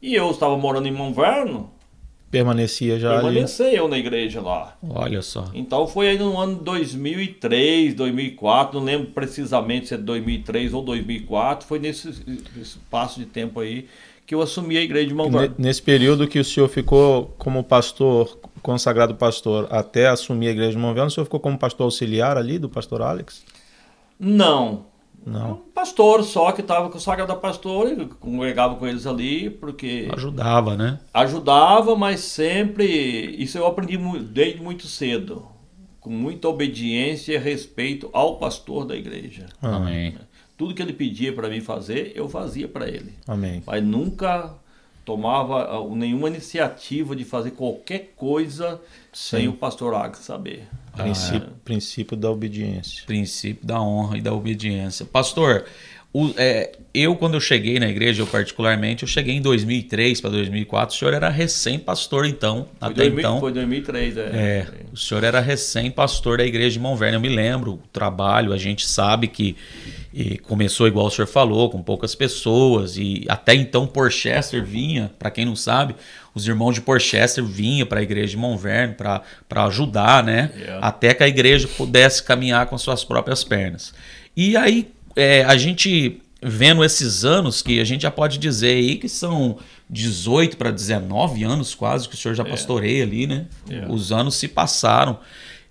e 0.00 0.14
eu 0.14 0.30
estava 0.30 0.56
morando 0.56 0.86
em 0.86 0.92
Monverno, 0.92 1.70
Permanecia 2.30 2.98
já 2.98 3.12
ali. 3.12 3.22
permaneci 3.22 3.62
eu 3.62 3.88
na 3.88 3.98
igreja 3.98 4.40
lá. 4.40 4.76
Olha 4.82 5.22
só. 5.22 5.46
Então 5.54 5.86
foi 5.86 6.08
aí 6.08 6.18
no 6.18 6.38
ano 6.38 6.56
2003, 6.56 7.94
2004, 7.94 8.78
não 8.78 8.84
lembro 8.84 9.08
precisamente 9.12 9.88
se 9.88 9.94
é 9.94 9.96
2003 9.96 10.74
ou 10.74 10.82
2004, 10.82 11.66
foi 11.66 11.78
nesse 11.78 12.08
esse 12.08 12.22
espaço 12.60 13.18
de 13.18 13.26
tempo 13.26 13.60
aí 13.60 13.86
que 14.26 14.34
eu 14.34 14.42
assumi 14.42 14.76
a 14.76 14.82
igreja 14.82 15.06
de 15.06 15.14
Monverno. 15.14 15.54
Nesse 15.56 15.80
período 15.80 16.28
que 16.28 16.38
o 16.38 16.44
senhor 16.44 16.68
ficou 16.68 17.34
como 17.38 17.64
pastor, 17.64 18.38
consagrado 18.60 19.14
pastor, 19.14 19.66
até 19.70 20.06
assumir 20.06 20.48
a 20.48 20.50
igreja 20.50 20.72
de 20.72 20.76
Monverno, 20.78 21.08
o 21.08 21.10
senhor 21.10 21.24
ficou 21.24 21.40
como 21.40 21.56
pastor 21.58 21.84
auxiliar 21.84 22.36
ali 22.36 22.58
do 22.58 22.68
pastor 22.68 23.00
Alex? 23.00 23.42
Não, 24.20 24.84
Não. 25.26 25.52
um 25.52 25.56
pastor 25.56 26.24
só 26.24 26.52
que 26.52 26.60
estava 26.62 26.88
consagrado 26.88 27.32
a 27.32 27.36
pastor 27.36 27.92
e 27.92 28.06
congregava 28.06 28.76
com 28.76 28.86
eles 28.86 29.06
ali, 29.06 29.50
porque 29.50 30.08
Ajudava, 30.12 30.76
né? 30.76 30.98
ajudava, 31.12 31.94
mas 31.94 32.20
sempre. 32.20 32.86
Isso 33.38 33.58
eu 33.58 33.66
aprendi 33.66 33.98
desde 34.22 34.62
muito 34.62 34.86
cedo. 34.86 35.46
Com 36.00 36.10
muita 36.10 36.48
obediência 36.48 37.34
e 37.34 37.38
respeito 37.38 38.08
ao 38.12 38.36
pastor 38.36 38.86
da 38.86 38.96
igreja. 38.96 39.46
Amém. 39.60 40.16
Tudo 40.56 40.74
que 40.74 40.80
ele 40.82 40.92
pedia 40.92 41.32
para 41.32 41.48
mim 41.48 41.60
fazer, 41.60 42.12
eu 42.14 42.28
fazia 42.28 42.66
para 42.66 42.88
ele. 42.88 43.12
Amém. 43.26 43.62
Mas 43.66 43.82
nunca 43.82 44.54
tomava 45.04 45.64
ah, 45.64 45.94
nenhuma 45.94 46.28
iniciativa 46.28 47.16
de 47.16 47.24
fazer 47.24 47.52
qualquer 47.52 48.12
coisa 48.14 48.80
sem 49.12 49.42
Sim. 49.42 49.48
o 49.48 49.52
pastor 49.54 49.94
Alex 49.94 50.18
saber. 50.18 50.68
Princípio, 51.02 51.48
princípio 51.64 52.16
da 52.16 52.30
obediência. 52.30 53.02
Princípio 53.06 53.66
da 53.66 53.80
honra 53.80 54.18
e 54.18 54.20
da 54.20 54.32
obediência. 54.32 55.04
Pastor, 55.06 55.64
o- 56.12 56.32
é, 56.36 56.72
eu 56.94 57.14
quando 57.16 57.34
eu 57.34 57.40
cheguei 57.40 57.78
na 57.78 57.88
igreja, 57.88 58.22
eu 58.22 58.26
particularmente, 58.26 59.02
eu 59.02 59.08
cheguei 59.08 59.34
em 59.34 59.42
2003 59.42 60.20
para 60.20 60.30
2004, 60.30 60.94
o 60.94 60.98
senhor 60.98 61.14
era 61.14 61.28
recém-pastor 61.28 62.26
então, 62.26 62.66
Foi, 62.80 62.88
até 62.90 63.02
2000 63.02 63.18
então. 63.20 63.40
foi 63.40 63.52
2003, 63.52 64.16
é. 64.16 64.20
É, 64.22 64.66
o 64.92 64.96
senhor 64.96 65.22
era 65.24 65.40
recém-pastor 65.40 66.38
da 66.38 66.44
igreja 66.46 66.70
de 66.72 66.78
Monverno. 66.80 67.16
Eu 67.16 67.20
me 67.20 67.28
lembro 67.28 67.72
o 67.74 67.78
trabalho, 67.92 68.52
a 68.52 68.56
gente 68.58 68.86
sabe 68.86 69.28
que 69.28 69.54
e 70.12 70.38
começou 70.38 70.86
igual 70.86 71.06
o 71.06 71.10
senhor 71.10 71.26
falou, 71.26 71.68
com 71.70 71.82
poucas 71.82 72.14
pessoas, 72.14 72.96
e 72.96 73.24
até 73.28 73.54
então 73.54 73.86
Porchester 73.86 74.64
vinha, 74.64 75.10
para 75.18 75.30
quem 75.30 75.44
não 75.44 75.54
sabe, 75.54 75.94
os 76.34 76.46
irmãos 76.46 76.74
de 76.74 76.80
Porchester 76.80 77.44
vinham 77.44 77.86
para 77.86 78.00
a 78.00 78.02
igreja 78.02 78.30
de 78.30 78.36
Monverno 78.36 78.94
para 78.94 79.64
ajudar, 79.64 80.24
né? 80.24 80.50
Yeah. 80.56 80.86
Até 80.86 81.12
que 81.12 81.22
a 81.22 81.28
igreja 81.28 81.68
pudesse 81.68 82.22
caminhar 82.22 82.66
com 82.66 82.78
suas 82.78 83.04
próprias 83.04 83.44
pernas. 83.44 83.92
E 84.36 84.56
aí, 84.56 84.88
é, 85.14 85.44
a 85.44 85.56
gente 85.56 86.20
vendo 86.40 86.84
esses 86.84 87.24
anos, 87.24 87.60
que 87.60 87.80
a 87.80 87.84
gente 87.84 88.02
já 88.02 88.10
pode 88.10 88.38
dizer 88.38 88.76
aí 88.76 88.96
que 88.96 89.08
são 89.08 89.58
18 89.90 90.56
para 90.56 90.70
19 90.70 91.42
anos 91.42 91.74
quase 91.74 92.08
que 92.08 92.14
o 92.14 92.18
senhor 92.18 92.34
já 92.34 92.44
pastoreia 92.44 93.02
ali, 93.02 93.26
né? 93.26 93.46
Yeah. 93.68 93.92
Os 93.92 94.12
anos 94.12 94.36
se 94.36 94.48
passaram. 94.48 95.18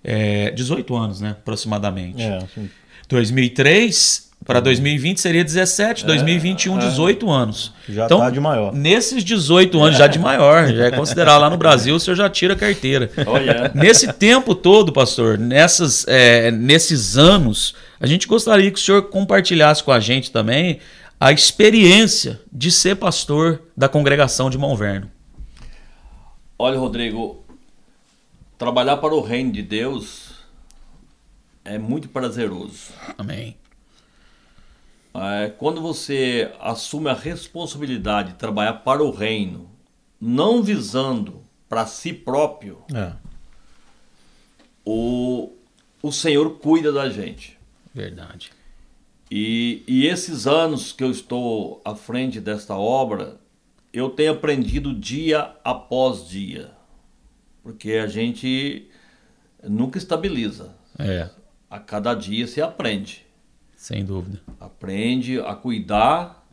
É, 0.04 0.50
18 0.52 0.94
anos, 0.94 1.20
né? 1.20 1.30
Aproximadamente. 1.30 2.22
É, 2.22 2.36
assim, 2.36 2.70
2003 3.08 4.27
para 4.48 4.60
2020 4.60 5.20
seria 5.20 5.44
17, 5.44 6.06
2021 6.06 6.78
18 6.78 7.30
anos. 7.30 7.70
já 7.86 8.06
Então, 8.06 8.20
tá 8.20 8.30
de 8.30 8.40
maior. 8.40 8.72
Nesses 8.72 9.22
18 9.22 9.78
anos 9.78 9.98
já 9.98 10.06
de 10.06 10.18
maior, 10.18 10.72
já 10.72 10.86
é 10.86 10.90
considerado 10.90 11.42
lá 11.42 11.50
no 11.50 11.58
Brasil, 11.58 11.94
o 11.94 12.00
senhor 12.00 12.16
já 12.16 12.30
tira 12.30 12.54
a 12.54 12.56
carteira. 12.56 13.10
Olha, 13.26 13.70
Nesse 13.74 14.10
tempo 14.10 14.54
todo, 14.54 14.90
pastor, 14.90 15.36
nessas, 15.36 16.06
é, 16.08 16.50
nesses 16.50 17.18
anos, 17.18 17.74
a 18.00 18.06
gente 18.06 18.26
gostaria 18.26 18.70
que 18.70 18.78
o 18.78 18.82
senhor 18.82 19.02
compartilhasse 19.10 19.84
com 19.84 19.92
a 19.92 20.00
gente 20.00 20.32
também 20.32 20.78
a 21.20 21.30
experiência 21.30 22.40
de 22.50 22.70
ser 22.70 22.96
pastor 22.96 23.60
da 23.76 23.86
congregação 23.86 24.48
de 24.48 24.56
Monverno. 24.56 25.10
olha, 26.58 26.78
Rodrigo, 26.78 27.44
trabalhar 28.56 28.96
para 28.96 29.14
o 29.14 29.20
reino 29.20 29.52
de 29.52 29.62
Deus 29.62 30.30
é 31.66 31.76
muito 31.76 32.08
prazeroso. 32.08 32.94
Amém. 33.18 33.54
É, 35.14 35.48
quando 35.50 35.80
você 35.80 36.52
assume 36.60 37.08
a 37.08 37.14
responsabilidade 37.14 38.32
de 38.32 38.38
trabalhar 38.38 38.74
para 38.74 39.02
o 39.02 39.10
reino, 39.10 39.68
não 40.20 40.62
visando 40.62 41.42
para 41.68 41.86
si 41.86 42.12
próprio, 42.12 42.82
É. 42.94 43.12
o, 44.84 45.52
o 46.02 46.12
Senhor 46.12 46.58
cuida 46.58 46.92
da 46.92 47.08
gente. 47.10 47.58
Verdade. 47.94 48.50
E, 49.30 49.82
e 49.86 50.06
esses 50.06 50.46
anos 50.46 50.92
que 50.92 51.04
eu 51.04 51.10
estou 51.10 51.82
à 51.84 51.94
frente 51.94 52.40
desta 52.40 52.74
obra, 52.74 53.38
eu 53.92 54.08
tenho 54.10 54.32
aprendido 54.32 54.94
dia 54.94 55.52
após 55.64 56.26
dia. 56.28 56.70
Porque 57.62 57.92
a 57.92 58.06
gente 58.06 58.88
nunca 59.62 59.98
estabiliza. 59.98 60.74
É, 60.98 61.28
A 61.68 61.78
cada 61.78 62.14
dia 62.14 62.46
se 62.46 62.62
aprende. 62.62 63.26
Sem 63.78 64.04
dúvida. 64.04 64.40
Aprende 64.58 65.38
a 65.38 65.54
cuidar 65.54 66.44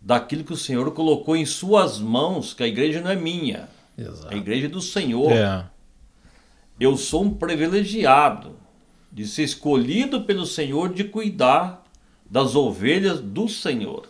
daquilo 0.00 0.42
que 0.42 0.54
o 0.54 0.56
Senhor 0.56 0.90
colocou 0.92 1.36
em 1.36 1.44
suas 1.44 2.00
mãos, 2.00 2.54
que 2.54 2.62
a 2.62 2.66
igreja 2.66 3.02
não 3.02 3.10
é 3.10 3.14
minha. 3.14 3.68
A 3.96 4.00
Exato. 4.00 4.34
igreja 4.34 4.66
é 4.66 4.70
do 4.70 4.80
Senhor. 4.80 5.30
É. 5.30 5.66
Eu 6.80 6.96
sou 6.96 7.24
um 7.24 7.34
privilegiado 7.34 8.56
de 9.12 9.26
ser 9.26 9.42
escolhido 9.42 10.22
pelo 10.22 10.46
Senhor 10.46 10.94
de 10.94 11.04
cuidar 11.04 11.84
das 12.28 12.54
ovelhas 12.54 13.20
do 13.20 13.46
Senhor. 13.46 14.08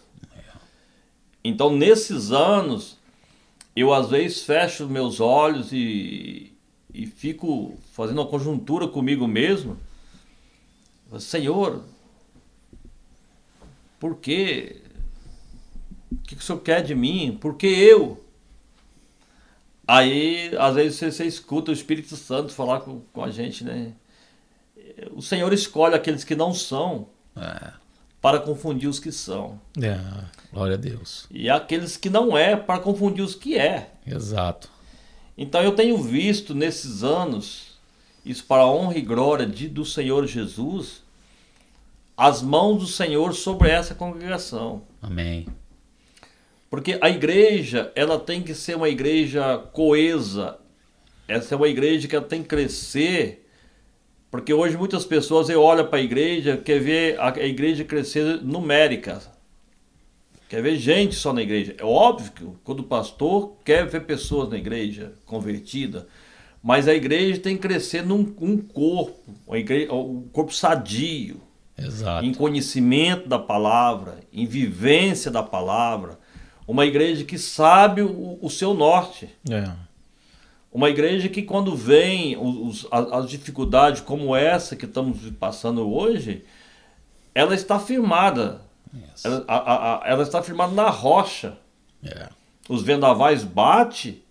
Então, 1.42 1.74
nesses 1.76 2.30
anos, 2.30 2.96
eu 3.74 3.92
às 3.92 4.08
vezes 4.08 4.44
fecho 4.44 4.86
meus 4.88 5.18
olhos 5.18 5.72
e, 5.72 6.52
e 6.94 7.06
fico 7.06 7.76
fazendo 7.92 8.18
uma 8.18 8.26
conjuntura 8.28 8.86
comigo 8.86 9.26
mesmo. 9.26 9.76
Senhor, 11.18 11.82
por 14.00 14.16
quê? 14.16 14.82
O 16.10 16.16
que 16.16 16.34
que 16.34 16.42
o 16.42 16.44
Senhor 16.44 16.58
quer 16.60 16.82
de 16.82 16.94
mim? 16.94 17.38
Por 17.40 17.54
que 17.56 17.66
eu? 17.68 18.24
Aí, 19.86 20.50
às 20.58 20.74
vezes, 20.74 20.98
você, 20.98 21.12
você 21.12 21.24
escuta 21.26 21.70
o 21.70 21.74
Espírito 21.74 22.16
Santo 22.16 22.52
falar 22.52 22.80
com, 22.80 23.00
com 23.12 23.22
a 23.22 23.30
gente, 23.30 23.62
né? 23.62 23.92
O 25.12 25.22
Senhor 25.22 25.52
escolhe 25.52 25.94
aqueles 25.94 26.24
que 26.24 26.34
não 26.34 26.52
são 26.52 27.08
É, 27.36 27.72
para 28.20 28.38
confundir 28.40 28.88
os 28.88 28.98
que 28.98 29.10
são. 29.12 29.60
É. 29.80 29.98
glória 30.52 30.74
a 30.74 30.78
Deus. 30.78 31.26
E 31.30 31.48
aqueles 31.48 31.96
que 31.96 32.10
não 32.10 32.36
é 32.36 32.54
para 32.56 32.78
confundir 32.80 33.24
os 33.24 33.34
que 33.34 33.56
é. 33.56 33.92
Exato. 34.06 34.68
Então 35.38 35.62
eu 35.62 35.72
tenho 35.74 35.96
visto 35.96 36.54
nesses 36.54 37.02
anos, 37.02 37.78
isso 38.24 38.44
para 38.44 38.62
a 38.62 38.70
honra 38.70 38.98
e 38.98 39.02
glória 39.02 39.46
de, 39.46 39.68
do 39.68 39.84
Senhor 39.84 40.26
Jesus, 40.26 41.02
as 42.20 42.42
mãos 42.42 42.80
do 42.82 42.86
Senhor 42.86 43.32
sobre 43.32 43.70
essa 43.70 43.94
congregação. 43.94 44.82
Amém. 45.00 45.46
Porque 46.68 46.98
a 47.00 47.08
igreja, 47.08 47.90
ela 47.94 48.20
tem 48.20 48.42
que 48.42 48.54
ser 48.54 48.76
uma 48.76 48.90
igreja 48.90 49.56
coesa. 49.72 50.58
Essa 51.26 51.54
é 51.54 51.56
uma 51.56 51.66
igreja 51.66 52.06
que 52.06 52.14
ela 52.14 52.26
tem 52.26 52.42
que 52.42 52.48
crescer. 52.48 53.48
Porque 54.30 54.52
hoje 54.52 54.76
muitas 54.76 55.06
pessoas 55.06 55.48
olham 55.48 55.86
para 55.86 55.98
a 55.98 56.02
igreja, 56.02 56.58
quer 56.58 56.78
ver 56.78 57.18
a 57.18 57.30
igreja 57.38 57.84
crescer 57.84 58.42
numérica. 58.42 59.22
Quer 60.46 60.62
ver 60.62 60.76
gente 60.76 61.14
só 61.14 61.32
na 61.32 61.40
igreja. 61.40 61.74
É 61.78 61.84
óbvio 61.86 62.32
que 62.32 62.46
quando 62.62 62.80
o 62.80 62.84
pastor 62.84 63.56
quer 63.64 63.86
ver 63.86 64.04
pessoas 64.04 64.50
na 64.50 64.58
igreja 64.58 65.14
convertida, 65.24 66.06
mas 66.62 66.86
a 66.86 66.92
igreja 66.92 67.40
tem 67.40 67.56
que 67.56 67.62
crescer 67.62 68.04
num 68.04 68.36
um 68.38 68.58
corpo, 68.58 69.34
igreja, 69.56 69.90
um 69.94 70.28
corpo 70.30 70.52
sadio 70.52 71.48
Exato. 71.80 72.24
em 72.24 72.32
conhecimento 72.34 73.28
da 73.28 73.38
palavra, 73.38 74.18
em 74.32 74.46
vivência 74.46 75.30
da 75.30 75.42
palavra, 75.42 76.18
uma 76.66 76.86
igreja 76.86 77.24
que 77.24 77.38
sabe 77.38 78.02
o, 78.02 78.38
o 78.40 78.48
seu 78.50 78.74
norte, 78.74 79.28
É. 79.50 79.70
uma 80.72 80.88
igreja 80.88 81.28
que 81.28 81.42
quando 81.42 81.74
vem 81.74 82.36
os, 82.36 82.86
as, 82.90 83.12
as 83.12 83.30
dificuldades 83.30 84.00
como 84.00 84.36
essa 84.36 84.76
que 84.76 84.84
estamos 84.84 85.18
passando 85.38 85.88
hoje, 85.92 86.44
ela 87.34 87.54
está 87.54 87.78
firmada, 87.78 88.60
Yes. 88.94 89.24
ela, 89.24 89.44
a- 89.46 89.94
a- 90.04 90.08
ela 90.08 90.22
está 90.22 90.42
firmada 90.42 90.72
na 90.72 90.90
rocha. 90.90 91.56
É, 92.04 92.28
Os 92.68 92.82
vendavais 92.82 93.44
bate, 93.44 94.22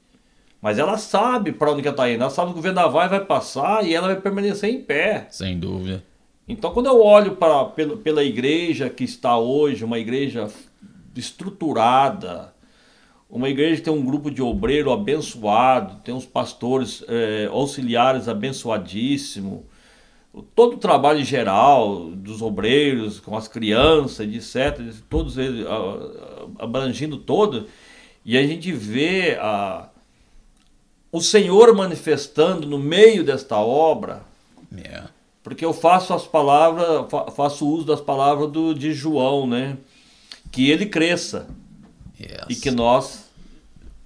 mas 0.61 0.77
ela 0.79 0.97
sabe 0.97 1.51
para 1.53 1.71
onde 1.71 1.81
ela 1.81 1.91
está 1.91 2.09
indo, 2.09 2.21
ela 2.21 2.29
sabe 2.29 2.51
que 2.53 2.59
o 2.59 2.61
vendaval 2.61 3.07
vai 3.09 3.23
passar 3.23 3.85
e 3.85 3.93
ela 3.93 4.07
vai 4.07 4.19
permanecer 4.19 4.69
em 4.69 4.81
pé. 4.81 5.27
sem 5.29 5.57
dúvida. 5.59 6.03
Então, 6.49 6.71
quando 6.71 6.87
eu 6.87 6.99
olho 6.99 7.35
para, 7.35 7.65
pela, 7.65 7.95
pela 7.95 8.23
igreja 8.23 8.89
que 8.89 9.03
está 9.03 9.37
hoje, 9.37 9.85
uma 9.85 9.99
igreja 9.99 10.49
estruturada, 11.15 12.51
uma 13.29 13.47
igreja 13.47 13.75
que 13.75 13.83
tem 13.83 13.93
um 13.93 14.03
grupo 14.03 14.31
de 14.31 14.41
obreiro 14.41 14.91
abençoado, 14.91 16.01
tem 16.03 16.11
uns 16.11 16.25
pastores 16.25 17.03
eh, 17.07 17.47
auxiliares 17.51 18.27
abençoadíssimos, 18.27 19.61
todo 20.55 20.73
o 20.73 20.79
trabalho 20.79 21.23
geral 21.23 22.09
dos 22.09 22.41
obreiros, 22.41 23.19
com 23.19 23.37
as 23.37 23.47
crianças, 23.47 24.27
etc., 24.27 24.81
todos 25.07 25.37
eles 25.37 25.67
abrangindo 26.57 27.17
todo, 27.17 27.67
e 28.25 28.35
a 28.35 28.47
gente 28.47 28.71
vê 28.71 29.37
a, 29.39 29.87
o 31.11 31.21
Senhor 31.21 31.75
manifestando 31.75 32.67
no 32.67 32.79
meio 32.79 33.23
desta 33.23 33.57
obra 33.57 34.23
É, 34.75 35.18
porque 35.43 35.63
eu 35.65 35.73
faço 35.73 36.13
as 36.13 36.25
palavras, 36.25 37.09
fa- 37.09 37.31
faço 37.31 37.67
uso 37.67 37.85
das 37.85 38.01
palavras 38.01 38.51
do, 38.51 38.73
de 38.73 38.93
João, 38.93 39.47
né? 39.47 39.77
Que 40.51 40.69
ele 40.69 40.85
cresça 40.85 41.47
yes. 42.19 42.45
e 42.49 42.55
que 42.55 42.71
nós 42.71 43.29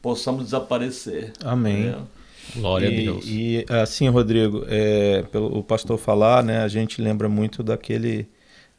possamos 0.01 0.43
desaparecer. 0.43 1.33
Amém. 1.43 1.85
né? 1.85 1.97
Glória 2.55 2.87
e, 2.87 3.07
a 3.07 3.11
Deus. 3.11 3.25
E 3.25 3.65
assim, 3.69 4.07
Rodrigo, 4.09 4.65
é, 4.67 5.23
pelo 5.23 5.57
o 5.57 5.63
pastor 5.63 5.97
falar, 5.97 6.43
né, 6.43 6.61
a 6.61 6.67
gente 6.67 7.01
lembra 7.01 7.29
muito 7.29 7.63
daquele, 7.63 8.27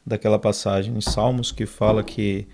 daquela 0.05 0.37
passagem 0.39 0.95
em 0.95 1.01
Salmos 1.01 1.51
que 1.51 1.65
fala 1.65 2.03
que 2.03 2.47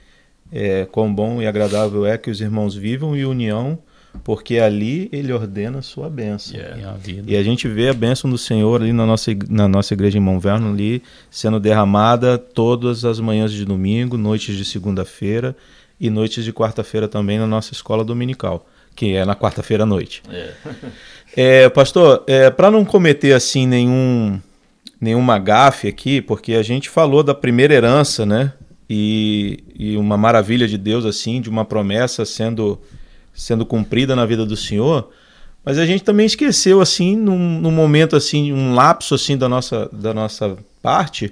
é, 0.52 0.86
quão 0.86 1.14
bom 1.14 1.42
e 1.42 1.48
agradável 1.48 2.06
é 2.06 2.18
que 2.18 2.30
os 2.30 2.42
irmãos 2.42 2.76
vivam 2.76 3.16
em 3.16 3.26
união, 3.26 3.78
porque 4.24 4.58
ali 4.58 5.10
ele 5.12 5.32
ordena 5.32 5.80
a 5.80 5.82
sua 5.82 6.10
bênção. 6.10 6.58
Yeah. 6.58 6.82
E 6.82 6.86
a 6.86 6.92
vida. 6.94 7.32
E 7.32 7.36
a 7.36 7.44
gente 7.44 7.68
vê 7.68 7.90
a 7.90 7.94
bênção 7.94 8.30
do 8.30 8.38
Senhor 8.38 8.82
ali 8.82 8.94
na 8.94 9.06
nossa, 9.06 9.32
na 9.50 9.68
nossa 9.68 9.94
igreja 9.94 10.18
em 10.18 10.22
Monverno 10.22 10.70
ali 10.70 11.02
sendo 11.30 11.60
derramada 11.60 12.38
todas 12.38 13.06
as 13.06 13.20
manhãs 13.20 13.52
de 13.52 13.66
domingo, 13.66 14.18
noites 14.18 14.56
de 14.56 14.66
segunda-feira 14.66 15.56
e 16.00 16.10
noites 16.10 16.44
de 16.44 16.52
quarta-feira 16.52 17.08
também 17.08 17.40
na 17.40 17.48
nossa 17.48 17.74
escola 17.74 18.04
dominical, 18.04 18.68
que 18.96 19.16
é 19.16 19.26
na 19.26 19.36
quarta-feira 19.36 19.84
à 19.84 19.86
noite. 19.86 20.22
É. 20.30 20.52
É, 21.34 21.70
pastor, 21.70 22.26
para 22.58 22.70
não 22.70 22.84
cometer 22.84 23.32
assim 23.32 23.66
nenhum 23.66 24.38
nenhuma 25.00 25.40
gafe 25.40 25.88
aqui, 25.88 26.22
porque 26.22 26.54
a 26.54 26.62
gente 26.62 26.88
falou 26.88 27.24
da 27.24 27.34
primeira 27.34 27.74
herança, 27.74 28.24
né? 28.24 28.54
E, 28.88 29.64
e 29.76 29.98
uma 29.98 30.16
maravilha 30.16 30.68
de 30.68 30.78
Deus 30.78 31.06
assim, 31.06 31.42
de 31.42 31.50
uma 31.50 31.66
promessa 31.66 32.24
sendo 32.24 32.80
sendo 33.34 33.66
cumprida 33.66 34.16
na 34.16 34.26
vida 34.26 34.46
do 34.46 34.56
Senhor, 34.58 35.12
mas 35.64 35.78
a 35.78 35.86
gente 35.86 36.04
também 36.04 36.26
esqueceu 36.26 36.82
assim 36.82 37.16
num, 37.16 37.60
num 37.60 37.72
momento 37.72 38.16
assim, 38.16 38.52
um 38.52 38.74
lapso 38.74 39.16
assim 39.16 39.38
da 39.38 39.48
nossa 39.48 39.88
da 39.92 40.14
nossa 40.14 40.58
parte, 40.82 41.32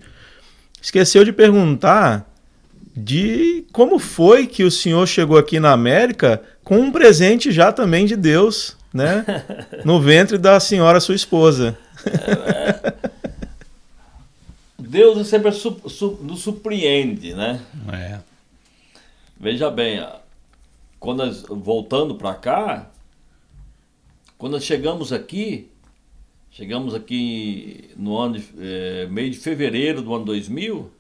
esqueceu 0.82 1.24
de 1.26 1.32
perguntar 1.34 2.26
de 2.96 3.66
como 3.72 3.98
foi 4.00 4.46
que 4.48 4.64
o 4.64 4.72
senhor 4.72 5.08
chegou 5.08 5.38
aqui 5.38 5.60
na 5.60 5.72
América 5.72 6.42
com 6.64 6.78
um 6.80 6.92
presente 6.92 7.52
já 7.52 7.72
também 7.72 8.06
de 8.06 8.16
Deus, 8.16 8.76
né? 8.94 9.26
No 9.86 10.00
ventre 10.02 10.38
da 10.38 10.60
senhora 10.60 11.00
sua 11.00 11.16
esposa. 11.16 11.78
Deus 14.78 15.28
sempre 15.28 15.52
su- 15.52 15.82
su- 15.88 16.20
nos 16.22 16.42
surpreende, 16.42 17.34
né? 17.34 17.60
É, 17.92 18.20
Veja 19.40 19.70
bem, 19.72 20.06
quando 21.00 21.20
nós, 21.20 21.44
voltando 21.48 22.16
para 22.16 22.34
cá, 22.36 22.92
quando 24.38 24.54
nós 24.54 24.64
chegamos 24.64 25.14
aqui, 25.14 25.70
chegamos 26.52 26.94
aqui 26.94 27.90
no 27.96 28.18
ano 28.18 28.38
de, 28.38 28.46
eh, 28.60 29.08
meio 29.10 29.30
de 29.32 29.38
fevereiro 29.38 30.02
do 30.02 30.14
ano 30.14 30.26
2000, 30.26 30.92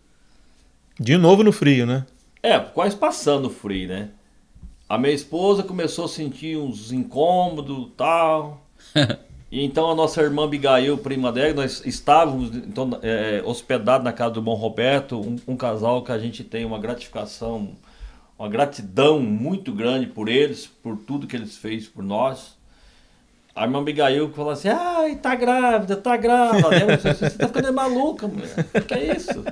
De 1.00 1.18
novo 1.18 1.44
no 1.44 1.52
frio, 1.52 1.86
né? 1.86 2.06
É, 2.44 2.60
quase 2.60 2.96
passando 2.96 3.46
o 3.46 3.50
frio, 3.50 3.88
né? 3.88 4.10
A 4.88 4.98
minha 4.98 5.14
esposa 5.14 5.64
começou 5.64 6.06
a 6.06 6.10
sentir 6.10 6.58
uns 6.58 6.92
incômodos 6.92 7.88
e 7.88 7.92
tal. 7.92 8.66
e 9.52 9.64
então 9.64 9.90
a 9.92 9.96
nossa 9.96 10.22
irmã 10.22 10.46
Abigail, 10.46 10.98
prima 10.98 11.32
dela, 11.32 11.54
nós 11.54 11.86
estávamos 11.86 12.56
então, 12.56 13.00
é, 13.02 13.42
hospedados 13.46 14.04
na 14.04 14.12
casa 14.12 14.34
do 14.36 14.42
Bom 14.42 14.56
Roberto, 14.56 15.20
um, 15.20 15.38
um 15.48 15.56
casal 15.56 16.04
que 16.04 16.12
a 16.12 16.18
gente 16.18 16.44
tem 16.44 16.66
uma 16.66 16.80
gratificação, 16.80 17.70
uma 18.40 18.48
gratidão 18.48 19.20
muito 19.20 19.74
grande 19.74 20.08
por 20.08 20.30
eles, 20.30 20.66
por 20.66 20.96
tudo 20.96 21.28
que 21.28 21.36
eles 21.36 21.58
fez 21.58 21.88
por 21.88 22.02
nós. 22.02 22.58
A 23.54 23.66
irmã 23.66 23.80
Abigail 23.80 24.32
falou 24.32 24.52
assim: 24.52 24.70
ai, 24.70 25.18
tá 25.18 25.36
grávida, 25.36 25.98
tá 25.98 26.16
grávida. 26.16 26.70
Né? 26.70 26.98
Você 26.98 27.30
tá 27.32 27.48
ficando 27.48 27.74
maluca, 27.74 28.26
mulher. 28.26 28.66
O 28.74 28.82
que 28.82 28.94
é 28.94 29.18
isso? 29.18 29.44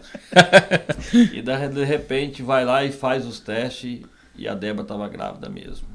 e 1.34 1.42
daí, 1.42 1.68
de 1.68 1.84
repente 1.84 2.42
vai 2.42 2.64
lá 2.64 2.86
e 2.86 2.92
faz 2.92 3.26
os 3.26 3.42
testes 3.42 4.02
e 4.38 4.48
a 4.48 4.54
Débora 4.54 4.84
estava 4.84 5.10
grávida 5.10 5.50
mesmo. 5.50 5.86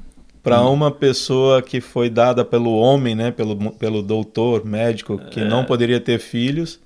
Para 0.43 0.61
uma 0.61 0.91
pessoa 0.91 1.61
que 1.61 1.79
foi 1.81 2.09
dada 2.09 2.43
pelo 2.45 2.75
homem, 2.75 3.15
né, 3.15 3.31
pelo, 3.31 3.71
pelo 3.71 4.03
doutor, 4.03 4.65
médico, 4.65 5.17
que 5.17 5.39
é. 5.39 5.45
não 5.45 5.63
poderia 5.63 6.01
ter 6.01 6.19
filhos, 6.19 6.79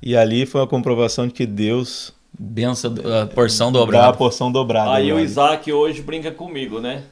e 0.00 0.14
ali 0.14 0.44
foi 0.44 0.62
a 0.62 0.66
comprovação 0.66 1.26
de 1.26 1.32
que 1.32 1.46
Deus. 1.46 2.12
Benção, 2.38 2.94
a 3.22 3.26
porção 3.26 3.70
dobrada. 3.70 4.08
a 4.08 4.12
porção 4.12 4.50
dobrada. 4.50 4.92
Aí 4.92 5.12
o 5.12 5.20
Isaac 5.20 5.70
hoje 5.72 6.02
brinca 6.02 6.30
comigo, 6.30 6.80
né? 6.80 7.02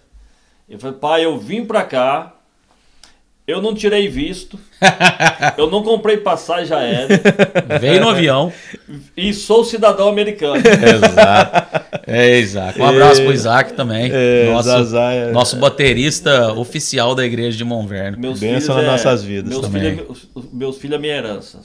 Ele 0.68 0.78
falou, 0.78 0.96
pai, 0.98 1.24
eu 1.24 1.36
vim 1.36 1.64
para 1.64 1.84
cá, 1.84 2.34
eu 3.46 3.60
não 3.60 3.74
tirei 3.74 4.08
visto. 4.08 4.58
eu 5.58 5.68
não 5.68 5.82
comprei 5.82 6.16
passagem 6.18 6.76
aérea. 6.76 7.20
Veio 7.80 8.00
no 8.00 8.08
avião. 8.08 8.52
E 9.16 9.34
sou 9.34 9.64
cidadão 9.64 10.08
americano. 10.08 10.62
Exato. 10.62 11.84
É, 12.06 12.38
Isaac. 12.38 12.80
Um 12.80 12.86
abraço 12.86 13.22
pro 13.22 13.32
Isaac 13.32 13.72
também. 13.74 14.10
É, 14.12 14.50
nosso, 14.52 14.96
é, 14.96 15.32
nosso 15.32 15.56
baterista 15.56 16.52
oficial 16.52 17.14
da 17.14 17.26
igreja 17.26 17.58
de 17.58 17.64
Monverno. 17.64 18.18
Meus 18.18 18.38
Benção 18.38 18.76
nas 18.76 18.84
é, 18.84 18.86
nossas 18.86 19.24
vidas 19.24 19.50
meus 19.50 19.62
também. 19.62 19.96
Filhos, 19.96 20.28
meus 20.52 20.78
filhos 20.78 20.96
é 20.96 21.00
minha 21.00 21.16
herança. 21.16 21.60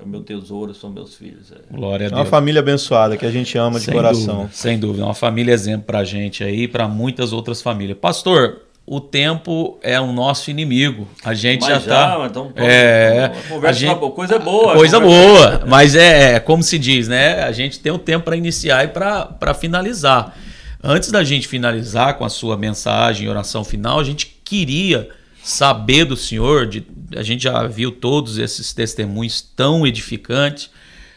É 0.00 0.06
meu 0.06 0.22
tesouro 0.22 0.74
são 0.74 0.90
meus 0.90 1.14
filhos. 1.14 1.52
É. 1.52 1.76
Glória 1.76 2.06
a 2.06 2.08
Deus. 2.08 2.18
É 2.18 2.22
uma 2.22 2.30
família 2.30 2.60
abençoada 2.60 3.16
que 3.16 3.26
a 3.26 3.30
gente 3.30 3.56
ama 3.58 3.78
de 3.78 3.84
sem 3.84 3.94
coração. 3.94 4.36
Dúvida, 4.36 4.54
sem 4.54 4.78
dúvida. 4.78 5.04
Uma 5.04 5.14
família 5.14 5.52
exemplo 5.52 5.86
pra 5.86 6.04
gente 6.04 6.42
aí 6.42 6.62
e 6.62 6.68
pra 6.68 6.88
muitas 6.88 7.32
outras 7.32 7.60
famílias. 7.60 7.98
Pastor, 7.98 8.62
o 8.86 9.00
tempo 9.00 9.78
é 9.82 10.00
o 10.00 10.12
nosso 10.12 10.50
inimigo. 10.50 11.06
A 11.24 11.34
gente 11.34 11.60
mas 11.60 11.70
já 11.70 11.76
está. 11.76 12.26
Então, 12.28 12.52
é, 12.56 13.26
a 13.26 13.48
conversa 13.48 13.68
a 13.68 13.72
gente, 13.72 14.10
coisa 14.12 14.38
boa. 14.38 14.74
Coisa 14.74 14.98
boa, 14.98 15.64
mas 15.66 15.94
é, 15.94 16.34
é 16.34 16.40
como 16.40 16.62
se 16.62 16.78
diz, 16.78 17.06
né? 17.06 17.42
A 17.42 17.52
gente 17.52 17.78
tem 17.78 17.92
o 17.92 17.96
um 17.96 17.98
tempo 17.98 18.24
para 18.24 18.36
iniciar 18.36 18.84
e 18.84 18.88
para 18.88 19.54
finalizar. 19.54 20.36
Antes 20.82 21.12
da 21.12 21.22
gente 21.22 21.46
finalizar 21.46 22.16
com 22.16 22.24
a 22.24 22.28
sua 22.30 22.56
mensagem 22.56 23.26
e 23.26 23.28
oração 23.28 23.62
final, 23.62 24.00
a 24.00 24.04
gente 24.04 24.40
queria 24.42 25.08
saber 25.42 26.04
do 26.04 26.16
Senhor, 26.16 26.66
de, 26.66 26.80
a 27.14 27.22
gente 27.22 27.44
já 27.44 27.66
viu 27.66 27.92
todos 27.92 28.38
esses 28.38 28.72
testemunhos 28.72 29.40
tão 29.40 29.86
edificantes. 29.86 30.70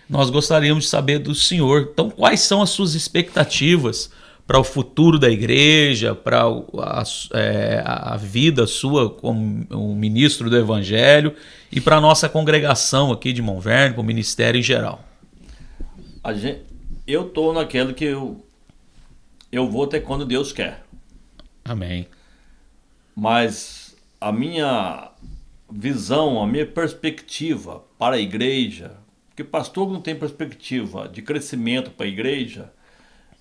Nós 0.10 0.30
gostaríamos 0.30 0.86
de 0.86 0.90
saber 0.90 1.20
do 1.20 1.34
Senhor. 1.34 1.90
Então, 1.94 2.10
quais 2.10 2.42
são 2.42 2.62
as 2.62 2.70
suas 2.70 2.94
expectativas? 2.96 4.12
para 4.46 4.60
o 4.60 4.64
futuro 4.64 5.18
da 5.18 5.30
igreja, 5.30 6.14
para 6.14 6.44
a, 6.44 7.04
é, 7.34 7.82
a, 7.86 8.18
vida 8.18 8.68
sua 8.68 9.10
como 9.10 9.66
um 9.72 9.96
ministro 9.96 10.50
do 10.50 10.58
Evangelho 10.58 11.36
e 11.72 11.80
para 11.80 11.98
a 11.98 12.02
nossa 12.02 12.28
congregação 12.28 13.12
aqui 13.12 13.32
de 13.32 13.42
Monverno, 13.42 13.96
para 13.96 14.02
o 14.02 14.06
ministério 14.06 14.60
em 14.60 14.62
geral? 14.62 15.04
Gente, 16.36 16.62
eu 17.08 17.28
estou 17.28 17.54
naquele 17.54 17.94
que 17.94 18.06
eu, 18.06 18.46
eu 19.52 19.70
vou 19.70 19.86
até 19.86 20.00
quando 20.00 20.26
Deus 20.26 20.52
quer. 20.52 20.84
Amém. 21.64 22.08
Mas 23.16 23.96
a 24.20 24.32
minha 24.32 25.13
visão, 25.76 26.42
a 26.42 26.46
minha 26.46 26.66
perspectiva 26.66 27.84
para 27.98 28.16
a 28.16 28.20
igreja, 28.20 28.98
porque 29.30 29.44
pastor 29.44 29.92
não 29.92 30.00
tem 30.00 30.16
perspectiva 30.16 31.08
de 31.08 31.22
crescimento 31.22 31.90
para 31.92 32.06
a 32.06 32.10
igreja, 32.10 32.72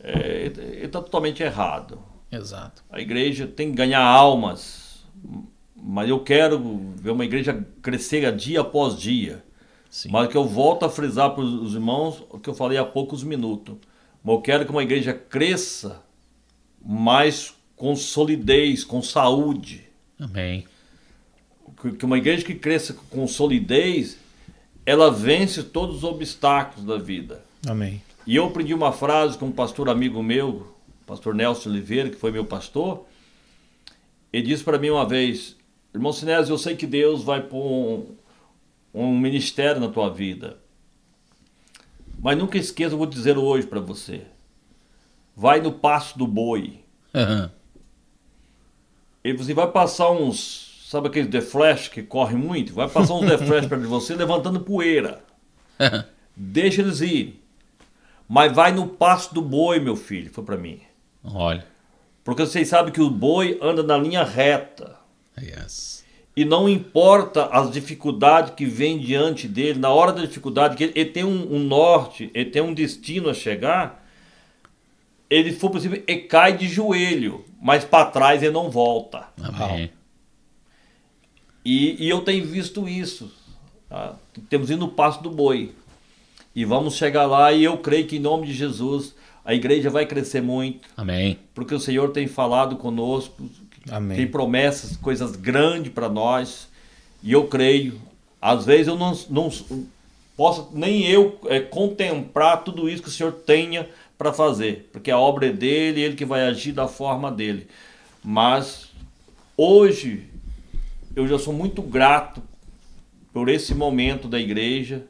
é, 0.00 0.46
ele 0.46 0.86
está 0.86 1.00
totalmente 1.00 1.42
errado. 1.42 2.02
Exato. 2.30 2.82
A 2.90 3.00
igreja 3.00 3.46
tem 3.46 3.70
que 3.70 3.76
ganhar 3.76 4.02
almas, 4.02 5.04
mas 5.76 6.08
eu 6.08 6.20
quero 6.20 6.58
ver 6.96 7.10
uma 7.10 7.24
igreja 7.24 7.66
crescer 7.82 8.34
dia 8.34 8.62
após 8.62 8.98
dia. 8.98 9.44
Sim. 9.90 10.08
Mas 10.10 10.28
que 10.28 10.36
eu 10.36 10.46
volto 10.46 10.86
a 10.86 10.88
frisar 10.88 11.34
para 11.34 11.44
os 11.44 11.74
irmãos 11.74 12.24
o 12.30 12.38
que 12.38 12.48
eu 12.48 12.54
falei 12.54 12.78
há 12.78 12.84
poucos 12.84 13.22
minutos. 13.22 13.76
Mas 14.24 14.34
eu 14.34 14.40
quero 14.40 14.64
que 14.64 14.70
uma 14.70 14.82
igreja 14.82 15.12
cresça 15.12 16.02
mais 16.82 17.54
com 17.76 17.94
solidez, 17.94 18.84
com 18.84 19.02
saúde. 19.02 19.84
Amém. 20.18 20.64
Que 21.90 22.04
uma 22.04 22.18
igreja 22.18 22.44
que 22.44 22.54
cresça 22.54 22.94
com 23.10 23.26
solidez, 23.26 24.16
ela 24.86 25.10
vence 25.10 25.62
todos 25.62 25.96
os 25.96 26.04
obstáculos 26.04 26.86
da 26.86 26.96
vida. 26.96 27.44
Amém. 27.66 28.00
E 28.26 28.36
eu 28.36 28.46
aprendi 28.46 28.72
uma 28.72 28.92
frase 28.92 29.36
com 29.36 29.46
um 29.46 29.52
pastor 29.52 29.88
amigo 29.88 30.22
meu, 30.22 30.74
pastor 31.06 31.34
Nelson 31.34 31.70
Oliveira, 31.70 32.08
que 32.08 32.16
foi 32.16 32.30
meu 32.30 32.44
pastor. 32.44 33.04
Ele 34.32 34.46
disse 34.46 34.62
para 34.62 34.78
mim 34.78 34.90
uma 34.90 35.06
vez: 35.06 35.56
Irmão 35.92 36.12
Sinésio, 36.12 36.52
eu 36.52 36.58
sei 36.58 36.76
que 36.76 36.86
Deus 36.86 37.22
vai 37.22 37.42
pôr 37.42 37.64
um, 37.64 38.06
um 38.94 39.18
ministério 39.18 39.80
na 39.80 39.88
tua 39.88 40.08
vida. 40.08 40.58
Mas 42.22 42.38
nunca 42.38 42.56
esqueça, 42.56 42.94
eu 42.94 42.98
vou 42.98 43.06
dizer 43.06 43.36
hoje 43.36 43.66
para 43.66 43.80
você. 43.80 44.22
Vai 45.36 45.60
no 45.60 45.72
passo 45.72 46.16
do 46.16 46.26
boi. 46.26 46.78
Uhum. 47.12 47.50
E 49.24 49.32
você 49.32 49.52
vai 49.52 49.70
passar 49.70 50.10
uns, 50.10 50.71
sabe 50.93 51.09
aqueles 51.09 51.30
The 51.30 51.40
Flash 51.40 51.88
que 51.88 52.03
corre 52.03 52.36
muito? 52.36 52.74
Vai 52.74 52.86
passar 52.86 53.14
uns 53.14 53.26
The 53.26 53.38
Flash 53.47 53.66
perto 53.66 53.80
de 53.80 53.88
você 53.88 54.14
levantando 54.14 54.61
poeira. 54.61 55.24
Deixa 56.36 56.82
eles 56.82 57.01
ir. 57.01 57.43
Mas 58.28 58.53
vai 58.53 58.72
no 58.72 58.86
passo 58.86 59.34
do 59.34 59.40
boi, 59.40 59.80
meu 59.80 59.97
filho, 59.97 60.30
foi 60.30 60.45
para 60.45 60.57
mim. 60.57 60.80
Olha. 61.24 61.66
Porque 62.22 62.45
vocês 62.45 62.68
sabem 62.68 62.93
que 62.93 63.01
o 63.01 63.11
boi 63.11 63.59
anda 63.62 63.82
na 63.82 63.97
linha 63.97 64.22
reta. 64.22 64.97
Yes. 65.40 66.05
E 66.36 66.45
não 66.45 66.68
importa 66.68 67.47
as 67.47 67.70
dificuldades 67.70 68.55
que 68.55 68.66
vem 68.66 68.99
diante 68.99 69.49
dele, 69.49 69.78
na 69.78 69.88
hora 69.88 70.12
da 70.12 70.20
dificuldade, 70.20 70.76
que 70.76 70.84
ele, 70.84 70.93
ele 70.95 71.11
tem 71.11 71.24
um, 71.24 71.57
um, 71.57 71.59
norte, 71.59 72.30
ele 72.34 72.51
tem 72.51 72.62
um 72.62 72.72
destino 72.72 73.28
a 73.28 73.34
chegar, 73.34 74.07
ele 75.28 75.53
for 75.53 75.70
possível, 75.70 76.03
ele 76.07 76.20
cai 76.22 76.57
de 76.57 76.68
joelho, 76.68 77.45
mas 77.61 77.84
para 77.84 78.07
trás 78.07 78.43
ele 78.43 78.53
não 78.53 78.70
volta. 78.70 79.28
Amém. 79.43 79.90
E, 81.64 82.04
e 82.04 82.08
eu 82.08 82.20
tenho 82.20 82.44
visto 82.46 82.88
isso. 82.88 83.30
Tá? 83.88 84.14
Temos 84.48 84.70
ido 84.70 84.80
no 84.80 84.88
passo 84.88 85.22
do 85.22 85.30
boi. 85.30 85.72
E 86.54 86.64
vamos 86.64 86.94
chegar 86.94 87.26
lá 87.26 87.52
e 87.52 87.64
eu 87.64 87.78
creio 87.78 88.06
que 88.06 88.16
em 88.16 88.20
nome 88.20 88.46
de 88.46 88.52
Jesus 88.52 89.14
a 89.44 89.54
igreja 89.54 89.90
vai 89.90 90.06
crescer 90.06 90.42
muito. 90.42 90.88
Amém. 90.96 91.38
Porque 91.54 91.74
o 91.74 91.80
Senhor 91.80 92.10
tem 92.10 92.26
falado 92.26 92.76
conosco, 92.76 93.48
Amém. 93.90 94.16
tem 94.16 94.26
promessas, 94.26 94.96
coisas 94.96 95.34
grandes 95.34 95.92
para 95.92 96.08
nós. 96.08 96.68
E 97.22 97.32
eu 97.32 97.46
creio. 97.46 98.00
Às 98.40 98.66
vezes 98.66 98.88
eu 98.88 98.96
não, 98.96 99.16
não 99.30 99.50
posso 100.36 100.70
nem 100.72 101.06
eu 101.06 101.38
é, 101.46 101.60
contemplar 101.60 102.64
tudo 102.64 102.88
isso 102.88 103.02
que 103.02 103.08
o 103.08 103.12
Senhor 103.12 103.32
tenha 103.32 103.88
para 104.18 104.32
fazer, 104.32 104.88
porque 104.92 105.10
a 105.10 105.18
obra 105.18 105.46
é 105.46 105.52
dele, 105.52 106.00
ele 106.00 106.14
que 106.14 106.24
vai 106.24 106.42
agir 106.42 106.72
da 106.72 106.86
forma 106.86 107.30
dele. 107.30 107.66
Mas 108.22 108.88
hoje 109.56 110.28
eu 111.14 111.26
já 111.26 111.38
sou 111.38 111.52
muito 111.52 111.82
grato 111.82 112.42
por 113.32 113.48
esse 113.48 113.74
momento 113.74 114.28
da 114.28 114.38
igreja 114.38 115.04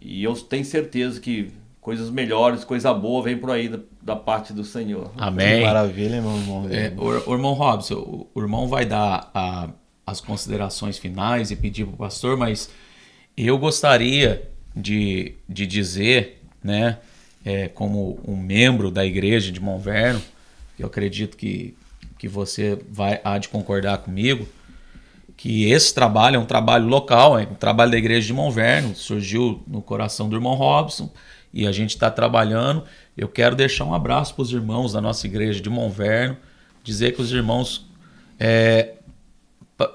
e 0.00 0.22
eu 0.22 0.34
tenho 0.34 0.64
certeza 0.64 1.20
que 1.20 1.52
coisas 1.80 2.10
melhores, 2.10 2.64
coisa 2.64 2.92
boa 2.92 3.22
vem 3.22 3.38
por 3.38 3.50
aí 3.50 3.68
da, 3.68 3.78
da 4.02 4.16
parte 4.16 4.52
do 4.52 4.64
Senhor. 4.64 5.12
Amém. 5.16 5.62
Maravilha, 5.62 6.20
meu 6.20 6.36
irmão. 6.36 6.68
É, 6.68 6.92
o, 6.96 7.30
o, 7.30 7.32
irmão 7.32 7.52
Robson, 7.52 7.94
o, 7.94 8.30
o, 8.34 8.40
irmão 8.40 8.66
vai 8.66 8.84
dar 8.84 9.30
a, 9.32 9.70
as 10.04 10.20
considerações 10.20 10.98
finais 10.98 11.50
e 11.50 11.56
pedir 11.56 11.84
para 11.84 11.94
o 11.94 11.96
pastor, 11.96 12.36
mas 12.36 12.70
eu 13.36 13.56
gostaria 13.56 14.50
de, 14.74 15.34
de 15.48 15.64
dizer, 15.64 16.42
né, 16.62 16.98
é, 17.44 17.68
como 17.68 18.18
um 18.26 18.36
membro 18.36 18.90
da 18.90 19.06
igreja 19.06 19.52
de 19.52 19.60
Monverno, 19.60 20.20
eu 20.76 20.88
acredito 20.88 21.36
que, 21.36 21.76
que 22.18 22.26
você 22.26 22.78
vai 22.90 23.20
há 23.22 23.38
de 23.38 23.48
concordar 23.48 23.98
comigo, 23.98 24.46
que 25.36 25.70
esse 25.70 25.94
trabalho 25.94 26.36
é 26.36 26.38
um 26.38 26.46
trabalho 26.46 26.86
local, 26.86 27.38
é 27.38 27.42
um 27.42 27.54
trabalho 27.54 27.90
da 27.90 27.98
igreja 27.98 28.26
de 28.26 28.32
Monverno, 28.32 28.94
surgiu 28.94 29.62
no 29.66 29.82
coração 29.82 30.28
do 30.28 30.36
irmão 30.36 30.54
Robson 30.54 31.12
e 31.52 31.66
a 31.66 31.72
gente 31.72 31.90
está 31.90 32.10
trabalhando. 32.10 32.84
Eu 33.16 33.28
quero 33.28 33.54
deixar 33.54 33.84
um 33.84 33.94
abraço 33.94 34.34
para 34.34 34.42
os 34.42 34.52
irmãos 34.52 34.94
da 34.94 35.00
nossa 35.00 35.26
igreja 35.26 35.60
de 35.60 35.68
Monverno, 35.68 36.36
dizer 36.82 37.12
que 37.12 37.20
os 37.20 37.32
irmãos 37.32 37.86
é, 38.40 38.94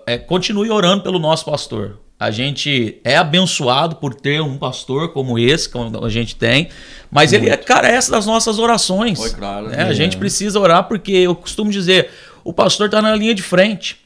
é, 0.05 0.17
continue 0.17 0.69
orando 0.69 1.01
pelo 1.01 1.17
nosso 1.17 1.45
pastor. 1.45 1.99
A 2.19 2.29
gente 2.29 2.99
é 3.03 3.17
abençoado 3.17 3.95
por 3.95 4.13
ter 4.13 4.43
um 4.43 4.55
pastor 4.59 5.11
como 5.11 5.39
esse, 5.39 5.67
como 5.67 6.05
a 6.05 6.09
gente 6.09 6.35
tem, 6.35 6.69
mas 7.09 7.31
Muito. 7.31 7.45
ele 7.45 7.51
é 7.51 7.57
carece 7.57 8.11
das 8.11 8.27
nossas 8.27 8.59
orações. 8.59 9.17
Foi 9.17 9.31
claro. 9.31 9.69
Né? 9.69 9.81
A 9.81 9.93
gente 9.93 10.17
precisa 10.17 10.59
orar 10.59 10.83
porque 10.87 11.11
eu 11.11 11.33
costumo 11.33 11.71
dizer, 11.71 12.11
o 12.43 12.53
pastor 12.53 12.85
está 12.85 13.01
na 13.01 13.15
linha 13.15 13.33
de 13.33 13.41
frente 13.41 13.99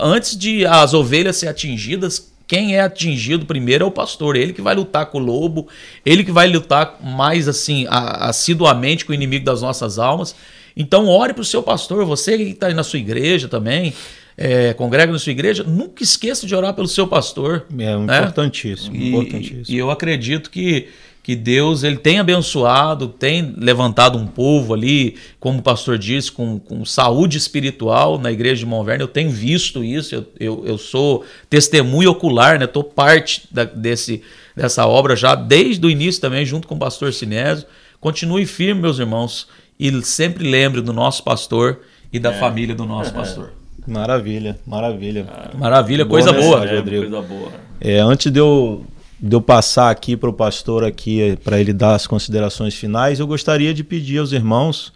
antes 0.00 0.36
de 0.36 0.66
as 0.66 0.94
ovelhas 0.94 1.36
serem 1.36 1.50
atingidas, 1.50 2.32
quem 2.46 2.74
é 2.74 2.80
atingido 2.80 3.44
primeiro 3.44 3.84
é 3.84 3.86
o 3.86 3.90
pastor, 3.90 4.34
ele 4.34 4.52
que 4.52 4.62
vai 4.62 4.74
lutar 4.74 5.06
com 5.06 5.18
o 5.18 5.22
lobo, 5.22 5.68
ele 6.04 6.24
que 6.24 6.32
vai 6.32 6.48
lutar 6.48 6.96
mais 7.02 7.46
assim 7.46 7.86
assiduamente 7.88 9.04
com 9.04 9.12
o 9.12 9.14
inimigo 9.14 9.44
das 9.44 9.60
nossas 9.60 9.98
almas. 9.98 10.34
Então 10.74 11.06
ore 11.06 11.34
para 11.34 11.42
o 11.42 11.44
seu 11.44 11.62
pastor, 11.62 12.04
você 12.06 12.36
que 12.38 12.44
está 12.44 12.68
aí 12.68 12.74
na 12.74 12.82
sua 12.82 12.98
igreja 12.98 13.48
também, 13.48 13.92
é, 14.36 14.72
congrega 14.72 15.12
na 15.12 15.18
sua 15.18 15.32
igreja, 15.32 15.64
nunca 15.64 16.02
esqueça 16.02 16.46
de 16.46 16.54
orar 16.54 16.72
pelo 16.72 16.86
seu 16.86 17.06
pastor. 17.06 17.66
É 17.76 17.96
né? 17.98 18.18
importantíssimo, 18.20 18.96
E, 18.96 19.08
importantíssimo. 19.08 19.64
e 19.68 19.76
eu 19.76 19.90
acredito 19.90 20.48
que, 20.48 20.88
que 21.28 21.36
Deus 21.36 21.82
ele 21.84 21.98
tem 21.98 22.18
abençoado, 22.18 23.06
tem 23.06 23.52
levantado 23.58 24.16
um 24.16 24.26
povo 24.26 24.72
ali, 24.72 25.16
como 25.38 25.58
o 25.58 25.62
pastor 25.62 25.98
disse, 25.98 26.32
com, 26.32 26.58
com 26.58 26.86
saúde 26.86 27.36
espiritual 27.36 28.18
na 28.18 28.32
igreja 28.32 28.60
de 28.60 28.64
Monverno. 28.64 29.04
Eu 29.04 29.08
tenho 29.08 29.28
visto 29.28 29.84
isso, 29.84 30.14
eu, 30.14 30.26
eu, 30.40 30.62
eu 30.64 30.78
sou 30.78 31.26
testemunho 31.50 32.12
ocular, 32.12 32.58
né? 32.58 32.64
Estou 32.64 32.82
parte 32.82 33.42
da- 33.50 33.64
desse, 33.64 34.22
dessa 34.56 34.86
obra 34.86 35.14
já 35.14 35.34
desde 35.34 35.86
o 35.86 35.90
início 35.90 36.18
também, 36.18 36.46
junto 36.46 36.66
com 36.66 36.76
o 36.76 36.78
pastor 36.78 37.12
Sinésio. 37.12 37.66
Continue 38.00 38.46
firme, 38.46 38.80
meus 38.80 38.98
irmãos, 38.98 39.48
e 39.78 39.92
sempre 40.04 40.48
lembre 40.50 40.80
do 40.80 40.94
nosso 40.94 41.22
pastor 41.22 41.80
e 42.10 42.18
da 42.18 42.32
família 42.32 42.74
do 42.74 42.86
nosso 42.86 43.12
pastor. 43.12 43.52
Maravilha, 43.86 44.58
maravilha. 44.66 45.26
Maravilha, 45.54 46.06
coisa 46.06 46.32
boa. 46.32 46.60
mensagem. 46.60 46.74
É, 46.74 46.78
Rodrigo. 46.78 47.02
coisa 47.10 47.20
boa. 47.20 47.52
É, 47.82 47.98
antes 47.98 48.32
de 48.32 48.40
eu, 48.40 48.86
de 49.20 49.34
eu 49.34 49.40
passar 49.40 49.90
aqui 49.90 50.16
para 50.16 50.30
o 50.30 50.32
pastor 50.32 50.84
aqui 50.84 51.36
para 51.42 51.58
ele 51.60 51.72
dar 51.72 51.94
as 51.94 52.06
considerações 52.06 52.74
finais, 52.74 53.18
eu 53.18 53.26
gostaria 53.26 53.74
de 53.74 53.82
pedir 53.82 54.18
aos 54.18 54.32
irmãos 54.32 54.92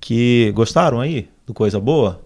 que 0.00 0.50
gostaram 0.54 1.00
aí 1.00 1.28
do 1.46 1.52
coisa 1.52 1.78
boa. 1.78 2.22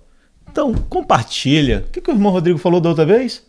Então 0.50 0.72
compartilha. 0.88 1.84
O 1.88 1.92
que, 1.92 2.00
que 2.00 2.10
o 2.10 2.14
irmão 2.14 2.32
Rodrigo 2.32 2.58
falou 2.58 2.80
da 2.80 2.88
outra 2.88 3.04
vez? 3.04 3.42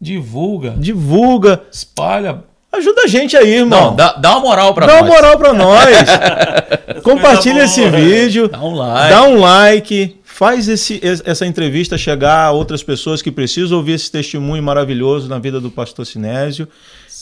Divulga, 0.00 0.70
Divulga, 0.78 1.62
espalha. 1.70 2.42
ajuda 2.72 3.02
a 3.02 3.06
gente 3.06 3.36
aí, 3.36 3.56
irmão. 3.56 3.90
Não, 3.90 3.96
dá, 3.96 4.12
dá 4.14 4.30
uma 4.32 4.40
moral 4.40 4.72
Dá 4.74 4.86
nós. 4.86 4.96
uma 5.02 5.06
moral 5.08 5.38
para 5.38 5.52
nós. 5.54 7.02
Compartilha 7.02 7.64
esse 7.64 7.86
vídeo. 7.90 8.48
Dá 8.48 8.62
um 8.62 8.74
like. 8.74 9.10
Dá 9.14 9.22
um 9.24 9.38
like, 9.38 10.19
faz 10.40 10.68
esse, 10.68 10.98
es- 11.02 11.22
essa 11.26 11.44
entrevista 11.44 11.98
chegar 11.98 12.46
a 12.46 12.50
outras 12.50 12.82
pessoas 12.82 13.20
que 13.20 13.30
precisam 13.30 13.76
ouvir 13.76 13.92
esse 13.92 14.10
testemunho 14.10 14.62
maravilhoso 14.62 15.28
na 15.28 15.38
vida 15.38 15.60
do 15.60 15.70
pastor 15.70 16.06
Sinésio. 16.06 16.66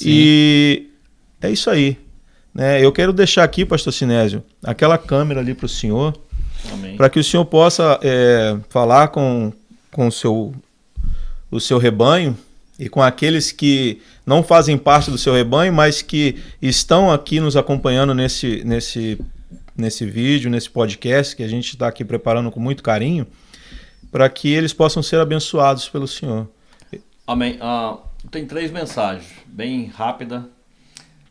E 0.08 0.86
é 1.42 1.50
isso 1.50 1.68
aí. 1.68 1.98
Né? 2.54 2.80
Eu 2.80 2.92
quero 2.92 3.12
deixar 3.12 3.42
aqui, 3.42 3.64
pastor 3.66 3.92
Sinésio, 3.92 4.40
aquela 4.62 4.96
câmera 4.96 5.40
ali 5.40 5.52
para 5.52 5.66
o 5.66 5.68
senhor, 5.68 6.16
para 6.96 7.10
que 7.10 7.18
o 7.18 7.24
senhor 7.24 7.44
possa 7.44 7.98
é, 8.04 8.56
falar 8.68 9.08
com, 9.08 9.52
com 9.90 10.06
o, 10.06 10.12
seu, 10.12 10.54
o 11.50 11.58
seu 11.58 11.78
rebanho 11.78 12.38
e 12.78 12.88
com 12.88 13.02
aqueles 13.02 13.50
que 13.50 14.00
não 14.24 14.44
fazem 14.44 14.78
parte 14.78 15.10
do 15.10 15.18
seu 15.18 15.34
rebanho, 15.34 15.72
mas 15.72 16.02
que 16.02 16.36
estão 16.62 17.10
aqui 17.10 17.40
nos 17.40 17.56
acompanhando 17.56 18.14
nesse, 18.14 18.62
nesse, 18.64 19.18
nesse 19.78 20.04
vídeo, 20.04 20.50
nesse 20.50 20.68
podcast 20.68 21.36
que 21.36 21.42
a 21.44 21.48
gente 21.48 21.68
está 21.68 21.86
aqui 21.86 22.04
preparando 22.04 22.50
com 22.50 22.58
muito 22.58 22.82
carinho, 22.82 23.26
para 24.10 24.28
que 24.28 24.48
eles 24.48 24.72
possam 24.72 25.02
ser 25.02 25.20
abençoados 25.20 25.88
pelo 25.88 26.08
Senhor. 26.08 26.50
Amém. 27.24 27.56
Ah, 27.60 27.98
tem 28.30 28.44
três 28.44 28.72
mensagens, 28.72 29.30
bem 29.46 29.86
rápida. 29.86 30.48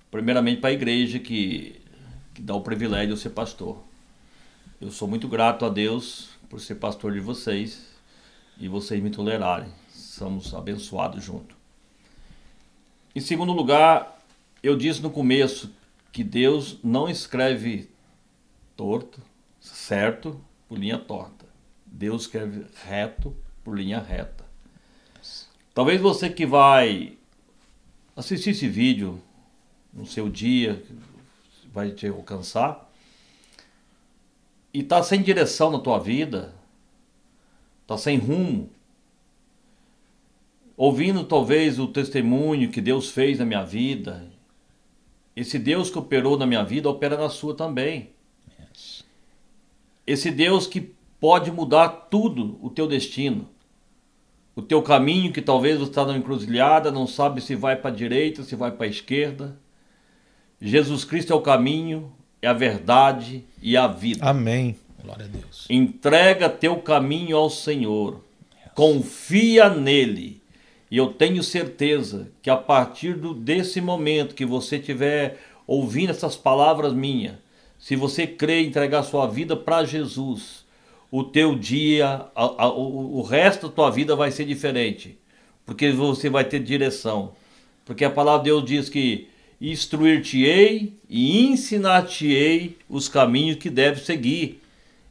Primeiramente 0.09 0.61
para 0.61 0.69
a 0.69 0.73
igreja 0.73 1.19
que, 1.19 1.75
que 2.33 2.41
dá 2.41 2.55
o 2.55 2.61
privilégio 2.61 3.15
de 3.15 3.19
ser 3.19 3.31
pastor. 3.31 3.77
Eu 4.79 4.91
sou 4.91 5.07
muito 5.07 5.27
grato 5.27 5.65
a 5.65 5.69
Deus 5.69 6.29
por 6.49 6.61
ser 6.61 6.75
pastor 6.75 7.11
de 7.11 7.19
vocês 7.19 7.85
e 8.57 8.69
vocês 8.69 9.03
me 9.03 9.09
tolerarem. 9.09 9.69
Somos 9.89 10.53
abençoados 10.53 11.23
juntos. 11.23 11.57
Em 13.13 13.19
segundo 13.19 13.51
lugar, 13.51 14.23
eu 14.63 14.77
disse 14.77 15.01
no 15.01 15.09
começo 15.09 15.71
que 16.11 16.23
Deus 16.23 16.77
não 16.83 17.09
escreve 17.09 17.89
torto, 18.77 19.19
certo, 19.59 20.39
por 20.69 20.77
linha 20.77 20.99
torta. 20.99 21.45
Deus 21.85 22.21
escreve 22.21 22.65
reto 22.85 23.35
por 23.63 23.77
linha 23.77 23.99
reta. 23.99 24.45
Talvez 25.73 25.99
você 25.99 26.29
que 26.29 26.45
vai 26.45 27.17
assistir 28.15 28.51
esse 28.51 28.67
vídeo 28.67 29.21
no 29.93 30.05
seu 30.05 30.29
dia, 30.29 30.83
vai 31.73 31.91
te 31.91 32.07
alcançar, 32.07 32.91
e 34.73 34.83
tá 34.83 35.01
sem 35.01 35.21
direção 35.21 35.71
na 35.71 35.79
tua 35.79 35.99
vida, 35.99 36.53
tá 37.85 37.97
sem 37.97 38.17
rumo, 38.17 38.69
ouvindo 40.75 41.23
talvez 41.23 41.79
o 41.79 41.87
testemunho 41.87 42.69
que 42.69 42.81
Deus 42.81 43.09
fez 43.09 43.39
na 43.39 43.45
minha 43.45 43.63
vida, 43.63 44.31
esse 45.35 45.57
Deus 45.59 45.89
que 45.89 45.97
operou 45.97 46.37
na 46.37 46.45
minha 46.45 46.63
vida 46.63 46.89
opera 46.89 47.17
na 47.17 47.29
sua 47.29 47.55
também. 47.55 48.16
Esse 50.07 50.31
Deus 50.31 50.65
que 50.65 50.95
pode 51.19 51.51
mudar 51.51 51.89
tudo 52.09 52.57
o 52.61 52.69
teu 52.69 52.87
destino 52.87 53.47
o 54.57 54.61
teu 54.63 54.81
caminho, 54.81 55.31
que 55.31 55.39
talvez 55.39 55.77
você 55.77 55.91
está 55.91 56.03
na 56.03 56.17
encruzilhada, 56.17 56.91
não 56.91 57.05
sabe 57.05 57.41
se 57.41 57.53
vai 57.53 57.75
para 57.75 57.91
a 57.91 57.93
direita, 57.93 58.41
se 58.41 58.55
vai 58.55 58.71
para 58.71 58.87
a 58.87 58.89
esquerda. 58.89 59.55
Jesus 60.59 61.05
Cristo 61.05 61.31
é 61.31 61.35
o 61.35 61.41
caminho, 61.41 62.11
é 62.41 62.47
a 62.47 62.53
verdade 62.53 63.45
e 63.61 63.77
a 63.77 63.85
vida. 63.85 64.25
Amém. 64.25 64.75
Glória 65.03 65.25
a 65.25 65.27
Deus. 65.27 65.67
Entrega 65.69 66.49
teu 66.49 66.77
caminho 66.77 67.37
ao 67.37 67.51
Senhor, 67.51 68.23
confia 68.73 69.69
nele. 69.69 70.41
E 70.89 70.97
eu 70.97 71.13
tenho 71.13 71.43
certeza 71.43 72.31
que 72.41 72.49
a 72.49 72.57
partir 72.57 73.13
do, 73.13 73.35
desse 73.35 73.79
momento 73.79 74.33
que 74.33 74.45
você 74.45 74.77
estiver 74.77 75.39
ouvindo 75.67 76.09
essas 76.09 76.35
palavras 76.35 76.93
minhas, 76.93 77.35
se 77.79 77.95
você 77.95 78.25
crer 78.27 78.63
e 78.63 78.67
entregar 78.67 79.03
sua 79.03 79.27
vida 79.27 79.55
para 79.55 79.83
Jesus, 79.85 80.65
o 81.11 81.23
teu 81.23 81.55
dia, 81.55 82.25
a- 82.35 82.63
a- 82.65 82.69
o, 82.73 83.17
o 83.17 83.21
resto 83.21 83.67
da 83.67 83.73
tua 83.73 83.89
vida 83.89 84.15
vai 84.15 84.31
ser 84.31 84.45
diferente, 84.45 85.17
porque 85.65 85.91
você 85.91 86.29
vai 86.29 86.43
ter 86.43 86.59
direção. 86.59 87.31
Porque 87.85 88.03
a 88.03 88.09
palavra 88.09 88.43
de 88.43 88.49
Deus 88.49 88.65
diz 88.65 88.89
que 88.89 89.27
instruir-te-ei 89.61 90.93
e 91.09 91.45
ensinar-te-ei 91.47 92.77
os 92.89 93.07
caminhos 93.07 93.57
que 93.57 93.69
deves 93.69 94.03
seguir. 94.03 94.61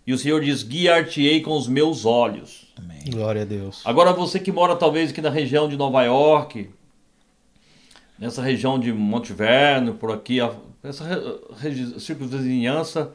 E 0.06 0.12
o 0.12 0.18
Senhor 0.18 0.40
diz: 0.42 0.62
guiar-te-ei 0.62 1.40
com 1.40 1.56
os 1.56 1.66
meus 1.66 2.04
olhos. 2.04 2.66
Glória 3.10 3.42
a 3.42 3.44
Deus. 3.44 3.80
Agora 3.84 4.12
você 4.12 4.38
que 4.38 4.52
mora 4.52 4.76
talvez 4.76 5.10
aqui 5.10 5.20
na 5.20 5.30
região 5.30 5.68
de 5.68 5.76
Nova 5.76 6.02
York, 6.04 6.68
nessa 8.18 8.42
região 8.42 8.78
de 8.78 8.92
Monte 8.92 9.32
Verno, 9.32 9.94
por 9.94 10.10
aqui, 10.10 10.40
a- 10.40 10.54
essa 10.82 11.04
circunvizinhança, 11.98 13.12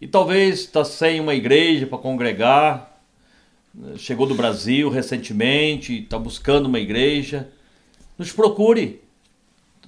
e 0.00 0.06
talvez 0.06 0.60
está 0.60 0.84
sem 0.84 1.20
uma 1.20 1.34
igreja 1.34 1.86
para 1.86 1.98
congregar, 1.98 3.00
chegou 3.96 4.26
do 4.26 4.34
Brasil 4.34 4.88
recentemente, 4.90 6.02
está 6.02 6.18
buscando 6.18 6.66
uma 6.66 6.78
igreja, 6.78 7.48
nos 8.18 8.32
procure. 8.32 9.00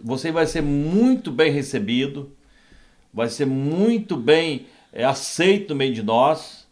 Você 0.03 0.31
vai 0.31 0.47
ser 0.47 0.63
muito 0.63 1.31
bem 1.31 1.51
recebido, 1.51 2.31
vai 3.13 3.29
ser 3.29 3.47
muito 3.47 4.17
bem 4.17 4.67
é, 4.93 5.05
aceito 5.05 5.71
no 5.71 5.77
meio 5.77 5.93
de 5.93 6.03
nós, 6.03 6.67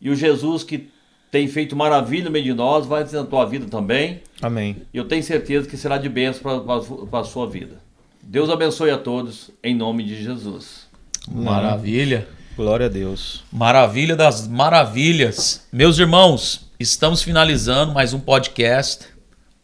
e 0.00 0.08
o 0.10 0.14
Jesus 0.14 0.62
que 0.62 0.88
tem 1.30 1.46
feito 1.48 1.76
maravilha 1.76 2.24
no 2.24 2.30
meio 2.30 2.44
de 2.44 2.54
nós 2.54 2.86
vai 2.86 3.02
fazer 3.02 3.18
na 3.18 3.26
tua 3.26 3.44
vida 3.44 3.66
também. 3.66 4.22
Amém. 4.40 4.76
E 4.92 4.98
eu 4.98 5.04
tenho 5.04 5.22
certeza 5.22 5.68
que 5.68 5.76
será 5.76 5.98
de 5.98 6.08
bênção 6.08 6.64
para 7.10 7.20
a 7.20 7.24
sua 7.24 7.48
vida. 7.48 7.76
Deus 8.22 8.50
abençoe 8.50 8.90
a 8.90 8.98
todos, 8.98 9.50
em 9.62 9.74
nome 9.74 10.04
de 10.04 10.22
Jesus. 10.22 10.86
Maravilha. 11.30 12.28
Glória 12.56 12.86
a 12.86 12.88
Deus. 12.88 13.44
Maravilha 13.52 14.16
das 14.16 14.46
maravilhas. 14.46 15.66
Meus 15.72 15.98
irmãos, 15.98 16.70
estamos 16.78 17.22
finalizando 17.22 17.92
mais 17.92 18.12
um 18.12 18.20
podcast. 18.20 19.06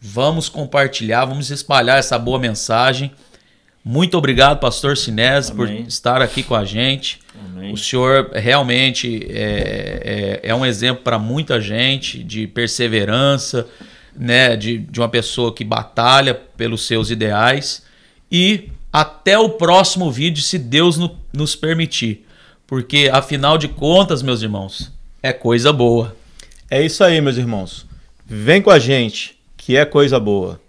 Vamos 0.00 0.48
compartilhar, 0.48 1.24
vamos 1.24 1.50
espalhar 1.50 1.98
essa 1.98 2.18
boa 2.18 2.38
mensagem. 2.38 3.12
Muito 3.84 4.16
obrigado, 4.16 4.60
Pastor 4.60 4.96
Sinés, 4.96 5.50
por 5.50 5.68
estar 5.70 6.22
aqui 6.22 6.42
com 6.42 6.54
a 6.54 6.64
gente. 6.64 7.20
Amém. 7.38 7.72
O 7.72 7.76
senhor 7.76 8.30
realmente 8.32 9.26
é, 9.28 10.40
é, 10.42 10.50
é 10.50 10.54
um 10.54 10.64
exemplo 10.64 11.02
para 11.02 11.18
muita 11.18 11.60
gente 11.60 12.24
de 12.24 12.46
perseverança, 12.46 13.66
né? 14.16 14.56
De, 14.56 14.78
de 14.78 15.00
uma 15.00 15.08
pessoa 15.08 15.54
que 15.54 15.64
batalha 15.64 16.34
pelos 16.34 16.86
seus 16.86 17.10
ideais. 17.10 17.82
E 18.30 18.70
até 18.92 19.38
o 19.38 19.50
próximo 19.50 20.10
vídeo, 20.10 20.42
se 20.42 20.58
Deus 20.58 20.96
no- 20.96 21.18
nos 21.32 21.54
permitir. 21.56 22.26
Porque, 22.66 23.10
afinal 23.12 23.58
de 23.58 23.68
contas, 23.68 24.22
meus 24.22 24.42
irmãos, 24.42 24.90
é 25.22 25.32
coisa 25.32 25.72
boa. 25.72 26.16
É 26.70 26.82
isso 26.84 27.04
aí, 27.04 27.20
meus 27.20 27.36
irmãos. 27.36 27.86
Vem 28.26 28.62
com 28.62 28.70
a 28.70 28.78
gente, 28.78 29.38
que 29.56 29.76
é 29.76 29.84
coisa 29.84 30.18
boa. 30.18 30.60